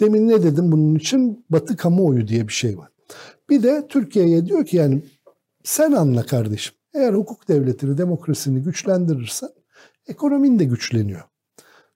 Demin 0.00 0.28
ne 0.28 0.42
dedim 0.42 0.72
bunun 0.72 0.94
için? 0.94 1.46
Batı 1.50 1.76
kamuoyu 1.76 2.28
diye 2.28 2.48
bir 2.48 2.52
şey 2.52 2.78
var. 2.78 2.88
Bir 3.50 3.62
de 3.62 3.86
Türkiye'ye 3.88 4.46
diyor 4.46 4.66
ki 4.66 4.76
yani 4.76 5.02
sen 5.64 5.92
anla 5.92 6.22
kardeşim. 6.22 6.74
Eğer 6.94 7.12
hukuk 7.12 7.48
devletini, 7.48 7.98
demokrasini 7.98 8.62
güçlendirirsen 8.62 9.48
ekonomin 10.08 10.58
de 10.58 10.64
güçleniyor. 10.64 11.22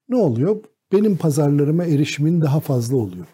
Ne 0.08 0.16
oluyor? 0.16 0.64
Benim 0.92 1.16
pazarlarıma 1.16 1.84
erişimin 1.84 2.40
daha 2.40 2.60
fazla 2.60 2.96
oluyor. 2.96 3.26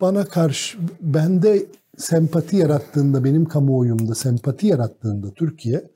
Bana 0.00 0.24
karşı, 0.24 0.78
bende 1.00 1.66
sempati 1.96 2.56
yarattığında, 2.56 3.24
benim 3.24 3.44
kamuoyumda 3.44 4.14
sempati 4.14 4.66
yarattığında 4.66 5.30
Türkiye, 5.34 5.90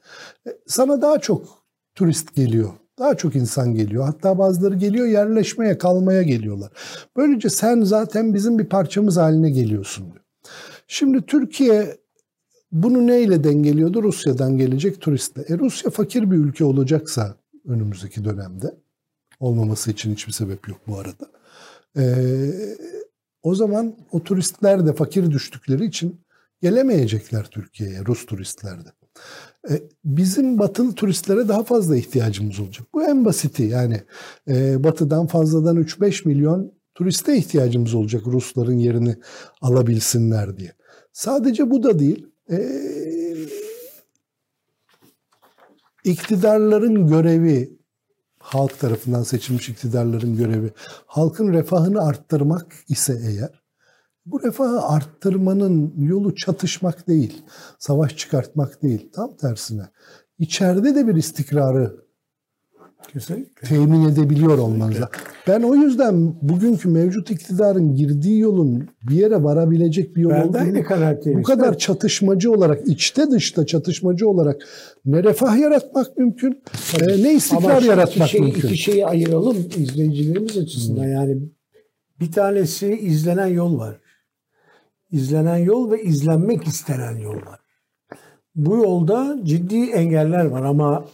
e, 0.46 0.50
sana 0.66 1.02
daha 1.02 1.18
çok 1.18 1.48
turist 1.94 2.34
geliyor. 2.34 2.70
Daha 2.98 3.16
çok 3.16 3.36
insan 3.36 3.74
geliyor. 3.74 4.04
Hatta 4.04 4.38
bazıları 4.38 4.74
geliyor 4.74 5.06
yerleşmeye, 5.06 5.78
kalmaya 5.78 6.22
geliyorlar. 6.22 6.72
Böylece 7.16 7.50
sen 7.50 7.82
zaten 7.82 8.34
bizim 8.34 8.58
bir 8.58 8.64
parçamız 8.64 9.16
haline 9.16 9.50
geliyorsun 9.50 10.12
diyor. 10.12 10.24
Şimdi 10.86 11.26
Türkiye 11.26 11.98
bunu 12.72 13.06
neyle 13.06 13.44
dengeliyordu? 13.44 14.02
Rusya'dan 14.02 14.58
gelecek 14.58 15.00
turistle. 15.00 15.42
E 15.42 15.58
Rusya 15.58 15.90
fakir 15.90 16.30
bir 16.30 16.36
ülke 16.36 16.64
olacaksa 16.64 17.36
önümüzdeki 17.64 18.24
dönemde, 18.24 18.74
olmaması 19.40 19.90
için 19.90 20.12
hiçbir 20.12 20.32
sebep 20.32 20.68
yok 20.68 20.80
bu 20.86 20.98
arada. 20.98 21.30
Ee, 21.96 22.76
o 23.42 23.54
zaman 23.54 23.96
o 24.12 24.22
turistler 24.22 24.86
de 24.86 24.92
fakir 24.92 25.30
düştükleri 25.30 25.84
için 25.84 26.20
gelemeyecekler 26.62 27.44
Türkiye'ye, 27.44 28.04
Rus 28.06 28.26
turistler 28.26 28.84
de. 28.84 28.88
Ee, 29.70 29.82
bizim 30.04 30.58
batılı 30.58 30.94
turistlere 30.94 31.48
daha 31.48 31.64
fazla 31.64 31.96
ihtiyacımız 31.96 32.60
olacak. 32.60 32.86
Bu 32.94 33.04
en 33.04 33.24
basiti 33.24 33.62
yani 33.62 34.02
e, 34.48 34.84
batıdan 34.84 35.26
fazladan 35.26 35.76
3-5 35.76 36.28
milyon 36.28 36.72
turiste 36.96 37.36
ihtiyacımız 37.36 37.94
olacak 37.94 38.22
Rusların 38.26 38.78
yerini 38.78 39.16
alabilsinler 39.60 40.56
diye. 40.56 40.72
Sadece 41.12 41.70
bu 41.70 41.82
da 41.82 41.98
değil. 41.98 42.26
E, 42.50 42.58
iktidarların 46.04 47.06
görevi, 47.06 47.78
halk 48.38 48.80
tarafından 48.80 49.22
seçilmiş 49.22 49.68
iktidarların 49.68 50.36
görevi, 50.36 50.72
halkın 51.06 51.52
refahını 51.52 52.02
arttırmak 52.02 52.74
ise 52.88 53.20
eğer, 53.26 53.62
bu 54.26 54.42
refahı 54.42 54.82
arttırmanın 54.82 55.94
yolu 55.96 56.34
çatışmak 56.34 57.08
değil, 57.08 57.42
savaş 57.78 58.16
çıkartmak 58.16 58.82
değil. 58.82 59.10
Tam 59.12 59.36
tersine. 59.36 59.88
İçeride 60.38 60.94
de 60.94 61.06
bir 61.06 61.14
istikrarı 61.14 62.05
Kesinlikle. 63.12 63.68
temin 63.68 64.08
edebiliyor 64.08 64.58
olmanız 64.58 64.96
Ben 65.46 65.62
o 65.62 65.74
yüzden 65.74 66.34
bugünkü 66.42 66.88
mevcut 66.88 67.30
iktidarın 67.30 67.94
girdiği 67.94 68.40
yolun 68.40 68.88
bir 69.02 69.14
yere 69.14 69.42
varabilecek 69.42 70.16
bir 70.16 70.20
yol 70.20 70.30
ben 70.30 70.42
olduğunu 70.42 71.38
bu 71.38 71.42
kadar 71.42 71.78
çatışmacı 71.78 72.52
olarak, 72.52 72.88
içte 72.88 73.30
dışta 73.30 73.66
çatışmacı 73.66 74.28
olarak 74.28 74.62
ne 75.04 75.24
refah 75.24 75.58
yaratmak 75.58 76.18
mümkün, 76.18 76.62
e, 77.00 77.22
ne 77.22 77.34
istikrar 77.34 77.76
Ama 77.76 77.86
yaratmak 77.86 78.28
şey, 78.28 78.40
mümkün. 78.40 78.68
İki 78.68 78.78
şeyi 78.78 79.06
ayıralım 79.06 79.56
izleyicilerimiz 79.76 80.56
açısından. 80.56 81.04
Hmm. 81.04 81.12
Yani 81.12 81.38
bir 82.20 82.32
tanesi 82.32 82.98
izlenen 82.98 83.46
yol 83.46 83.78
var. 83.78 84.00
İzlenen 85.10 85.56
yol 85.56 85.90
ve 85.90 86.02
izlenmek 86.02 86.66
istenen 86.66 87.16
yol 87.16 87.36
var. 87.36 87.60
Bu 88.54 88.76
yolda 88.76 89.38
ciddi 89.44 89.90
engeller 89.90 90.44
var 90.44 90.62
ama 90.62 91.06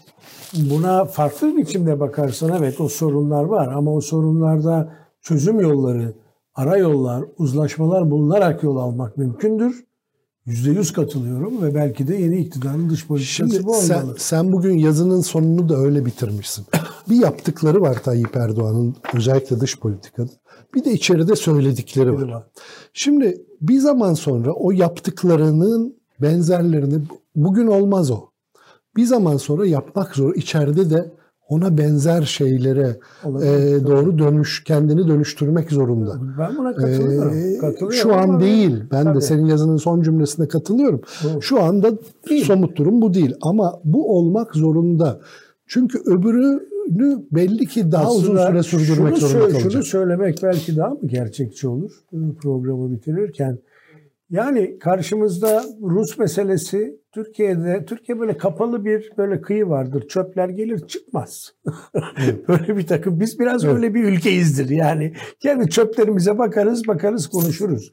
buna 0.55 1.05
farklı 1.05 1.47
bir 1.47 1.57
biçimde 1.57 2.01
bakarsan 2.01 2.53
evet 2.59 2.81
o 2.81 2.89
sorunlar 2.89 3.45
var 3.45 3.73
ama 3.73 3.95
o 3.95 4.01
sorunlarda 4.01 4.95
çözüm 5.23 5.61
yolları, 5.61 6.15
ara 6.55 6.77
yollar, 6.77 7.25
uzlaşmalar 7.39 8.11
bulunarak 8.11 8.63
yol 8.63 8.77
almak 8.77 9.17
mümkündür. 9.17 9.85
Yüzde 10.47 10.71
yüz 10.71 10.93
katılıyorum 10.93 11.63
ve 11.63 11.75
belki 11.75 12.09
de 12.09 12.17
yeni 12.17 12.39
iktidarın 12.39 12.91
dış 12.91 13.07
politikası 13.07 13.37
Şimdi 13.37 13.67
bu 13.67 13.71
olmalı. 13.71 13.83
Sen, 13.83 14.07
sen 14.19 14.53
bugün 14.53 14.79
yazının 14.79 15.21
sonunu 15.21 15.69
da 15.69 15.77
öyle 15.77 16.07
bitirmişsin. 16.07 16.67
bir 17.11 17.17
yaptıkları 17.17 17.81
var 17.81 18.03
Tayyip 18.03 18.37
Erdoğan'ın 18.37 18.97
özellikle 19.15 19.61
dış 19.61 19.79
politikada. 19.79 20.31
Bir 20.75 20.85
de 20.85 20.93
içeride 20.93 21.37
söyledikleri 21.37 22.13
var. 22.13 22.45
Şimdi 22.93 23.47
bir 23.61 23.79
zaman 23.79 24.15
sonra 24.15 24.53
o 24.53 24.71
yaptıklarının 24.71 25.97
benzerlerini 26.21 27.03
bugün 27.37 27.67
olmaz 27.67 28.11
o 28.11 28.32
bir 28.97 29.05
zaman 29.05 29.37
sonra 29.37 29.67
yapmak 29.67 30.17
zor. 30.17 30.35
İçeride 30.35 30.91
de 30.91 31.13
ona 31.49 31.79
benzer 31.79 32.23
şeylere 32.23 32.97
e, 33.25 33.85
doğru 33.87 34.19
dönüş, 34.19 34.65
kendini 34.65 35.09
dönüştürmek 35.09 35.71
zorunda. 35.71 36.21
Ben 36.39 36.57
buna 36.57 36.75
katılıyorum. 36.75 37.33
Ee, 37.33 37.59
katılıyorum 37.59 37.99
şu 37.99 38.15
an 38.15 38.41
değil. 38.41 38.85
Ben 38.93 39.05
tabii. 39.05 39.17
de 39.17 39.21
senin 39.21 39.47
yazının 39.47 39.77
son 39.77 40.03
cümlesine 40.03 40.49
katılıyorum. 40.49 41.01
Doğru. 41.25 41.43
Şu 41.43 41.63
anda 41.63 41.93
değil. 42.31 42.45
somut 42.45 42.77
durum 42.77 43.03
bu 43.03 43.15
değil. 43.15 43.35
Ama 43.41 43.81
bu 43.85 44.19
olmak 44.19 44.55
zorunda. 44.55 45.21
Çünkü 45.67 45.99
öbürünü 46.07 47.23
belli 47.33 47.67
ki 47.67 47.93
daha 47.93 48.07
Aslında 48.07 48.19
uzun 48.19 48.47
süre 48.47 48.63
sürdürmek 48.63 49.17
şunu 49.17 49.29
zorunda 49.29 49.49
kalacak. 49.49 49.73
Şunu 49.73 49.83
söylemek 49.83 50.39
belki 50.43 50.77
daha 50.77 50.91
mı 50.91 51.01
gerçekçi 51.07 51.69
olur 51.69 51.93
programı 52.41 52.93
bitirirken? 52.93 53.59
Yani 54.31 54.79
karşımızda 54.79 55.65
Rus 55.83 56.19
meselesi 56.19 57.02
Türkiye'de 57.13 57.85
Türkiye 57.85 58.21
böyle 58.21 58.37
kapalı 58.37 58.85
bir 58.85 59.13
böyle 59.19 59.41
kıyı 59.41 59.69
vardır. 59.69 60.09
Çöpler 60.09 60.49
gelir 60.49 60.87
çıkmaz. 60.87 61.55
böyle 62.49 62.77
bir 62.77 62.87
takım 62.87 63.21
biz 63.21 63.39
biraz 63.39 63.65
evet. 63.65 63.75
öyle 63.75 63.95
bir 63.95 64.05
ülkeyizdir. 64.05 64.69
Yani 64.69 65.13
kendi 65.41 65.71
çöplerimize 65.71 66.39
bakarız, 66.39 66.89
bakarız, 66.89 67.27
konuşuruz. 67.27 67.93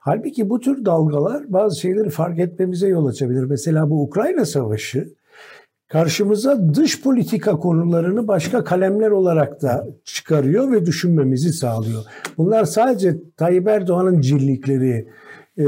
Halbuki 0.00 0.50
bu 0.50 0.60
tür 0.60 0.84
dalgalar 0.84 1.52
bazı 1.52 1.80
şeyleri 1.80 2.10
fark 2.10 2.38
etmemize 2.38 2.88
yol 2.88 3.06
açabilir. 3.06 3.44
Mesela 3.44 3.90
bu 3.90 4.02
Ukrayna 4.02 4.44
Savaşı 4.44 5.08
karşımıza 5.88 6.74
dış 6.74 7.02
politika 7.02 7.56
konularını 7.56 8.28
başka 8.28 8.64
kalemler 8.64 9.10
olarak 9.10 9.62
da 9.62 9.86
çıkarıyor 10.04 10.72
ve 10.72 10.86
düşünmemizi 10.86 11.52
sağlıyor. 11.52 12.04
Bunlar 12.38 12.64
sadece 12.64 13.16
Tayyip 13.36 13.68
Erdoğan'ın 13.68 14.20
cillikleri, 14.20 15.08
e, 15.58 15.64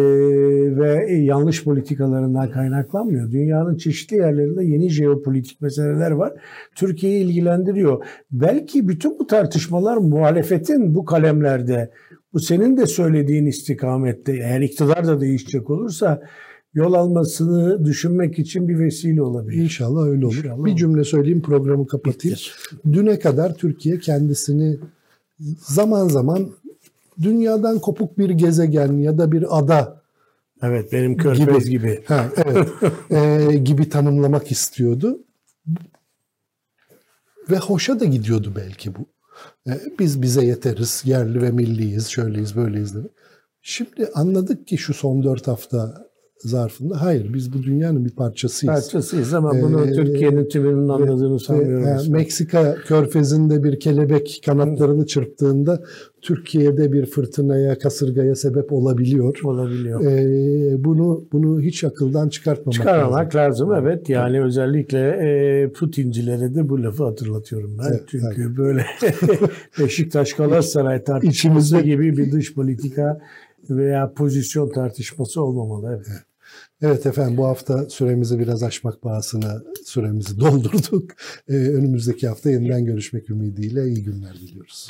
ve 0.76 1.12
yanlış 1.12 1.64
politikalarından 1.64 2.50
kaynaklanmıyor. 2.50 3.30
Dünyanın 3.30 3.76
çeşitli 3.76 4.16
yerlerinde 4.16 4.64
yeni 4.64 4.90
jeopolitik 4.90 5.60
meseleler 5.60 6.10
var. 6.10 6.32
Türkiye'yi 6.74 7.24
ilgilendiriyor. 7.24 8.04
Belki 8.30 8.88
bütün 8.88 9.18
bu 9.18 9.26
tartışmalar 9.26 9.96
muhalefetin 9.96 10.94
bu 10.94 11.04
kalemlerde, 11.04 11.90
bu 12.32 12.40
senin 12.40 12.76
de 12.76 12.86
söylediğin 12.86 13.46
istikamette 13.46 14.32
eğer 14.32 14.60
iktidar 14.60 15.06
da 15.06 15.20
değişecek 15.20 15.70
olursa 15.70 16.22
yol 16.74 16.92
almasını 16.92 17.84
düşünmek 17.84 18.38
için 18.38 18.68
bir 18.68 18.78
vesile 18.78 19.22
olabilir. 19.22 19.62
İnşallah 19.62 20.06
öyle 20.06 20.26
olur. 20.26 20.36
İnşallah 20.36 20.64
bir 20.64 20.76
cümle 20.76 21.04
söyleyeyim 21.04 21.42
programı 21.42 21.86
kapatayım. 21.86 22.38
Düne 22.92 23.18
kadar 23.18 23.54
Türkiye 23.54 23.98
kendisini 23.98 24.78
zaman 25.58 26.08
zaman 26.08 26.50
dünyadan 27.22 27.78
kopuk 27.78 28.18
bir 28.18 28.30
gezegen 28.30 28.92
ya 28.92 29.18
da 29.18 29.32
bir 29.32 29.58
ada 29.58 30.00
Evet 30.62 30.92
benim 30.92 31.16
körfez 31.16 31.70
gibi. 31.70 32.02
ha, 32.06 32.26
evet, 32.36 32.68
e, 33.10 33.56
gibi 33.56 33.88
tanımlamak 33.88 34.50
istiyordu. 34.50 35.18
Ve 37.50 37.56
hoşa 37.56 38.00
da 38.00 38.04
gidiyordu 38.04 38.52
belki 38.56 38.94
bu. 38.94 39.06
E, 39.70 39.80
biz 39.98 40.22
bize 40.22 40.44
yeteriz, 40.46 41.02
yerli 41.04 41.42
ve 41.42 41.50
milliyiz, 41.50 42.08
şöyleyiz, 42.08 42.56
böyleyiz. 42.56 42.94
dedi. 42.94 43.08
Şimdi 43.62 44.08
anladık 44.14 44.66
ki 44.66 44.78
şu 44.78 44.94
son 44.94 45.22
dört 45.22 45.48
hafta 45.48 46.09
zarfında 46.40 47.02
hayır 47.02 47.34
biz 47.34 47.52
bu 47.52 47.62
dünyanın 47.62 48.04
bir 48.04 48.10
parçasıyız. 48.10 48.74
Parçasıyız 48.74 49.34
ama 49.34 49.52
bunu 49.62 49.86
Ee, 49.86 49.92
Türkiye'nin 49.92 50.48
tümünün 50.48 50.88
anladığını 50.88 51.34
Ve, 51.34 51.38
sanmıyorum. 51.38 51.86
e, 51.86 52.08
Meksika 52.08 52.74
körfezinde 52.74 53.64
bir 53.64 53.80
kelebek 53.80 54.42
kanatlarını 54.46 55.06
çırptığında 55.06 55.82
Türkiye'de 56.22 56.92
bir 56.92 57.06
fırtınaya, 57.06 57.78
kasırgaya 57.78 58.34
sebep 58.34 58.72
olabiliyor. 58.72 59.38
olabiliyor. 59.44 60.00
E, 60.04 60.84
bunu 60.84 61.24
bunu 61.32 61.60
hiç 61.60 61.84
akıldan 61.84 62.28
çıkartmamak 62.28 62.74
Çıkarmamak 62.74 63.34
lazım. 63.36 63.70
lazım. 63.70 63.86
Evet 63.86 64.08
yani 64.08 64.42
özellikle 64.44 64.98
e, 65.08 65.72
Putincilere 65.72 66.54
de 66.54 66.68
bu 66.68 66.82
lafı 66.82 67.04
hatırlatıyorum 67.04 67.78
ben. 67.78 67.88
Evet, 67.90 68.02
Çünkü 68.06 68.56
böyle 68.56 68.86
Beşiktaş 69.80 70.32
Galatasaray 70.32 71.04
tartışması 71.04 71.36
İçimizde- 71.76 71.82
gibi 71.82 72.16
bir 72.16 72.32
dış 72.32 72.54
politika 72.54 73.20
veya 73.70 74.12
pozisyon 74.12 74.68
tartışması 74.68 75.42
olmamalı. 75.42 75.88
Evet. 75.96 76.06
Evet 76.10 76.20
efendim 77.06 77.36
bu 77.36 77.46
hafta 77.46 77.90
süremizi 77.90 78.38
biraz 78.38 78.62
aşmak 78.62 79.02
pahasına 79.02 79.62
süremizi 79.84 80.40
doldurduk. 80.40 81.10
E, 81.48 81.52
önümüzdeki 81.52 82.28
hafta 82.28 82.50
yeniden 82.50 82.84
görüşmek 82.84 83.30
ümidiyle 83.30 83.88
iyi 83.88 84.02
günler 84.02 84.34
diliyoruz. 84.34 84.88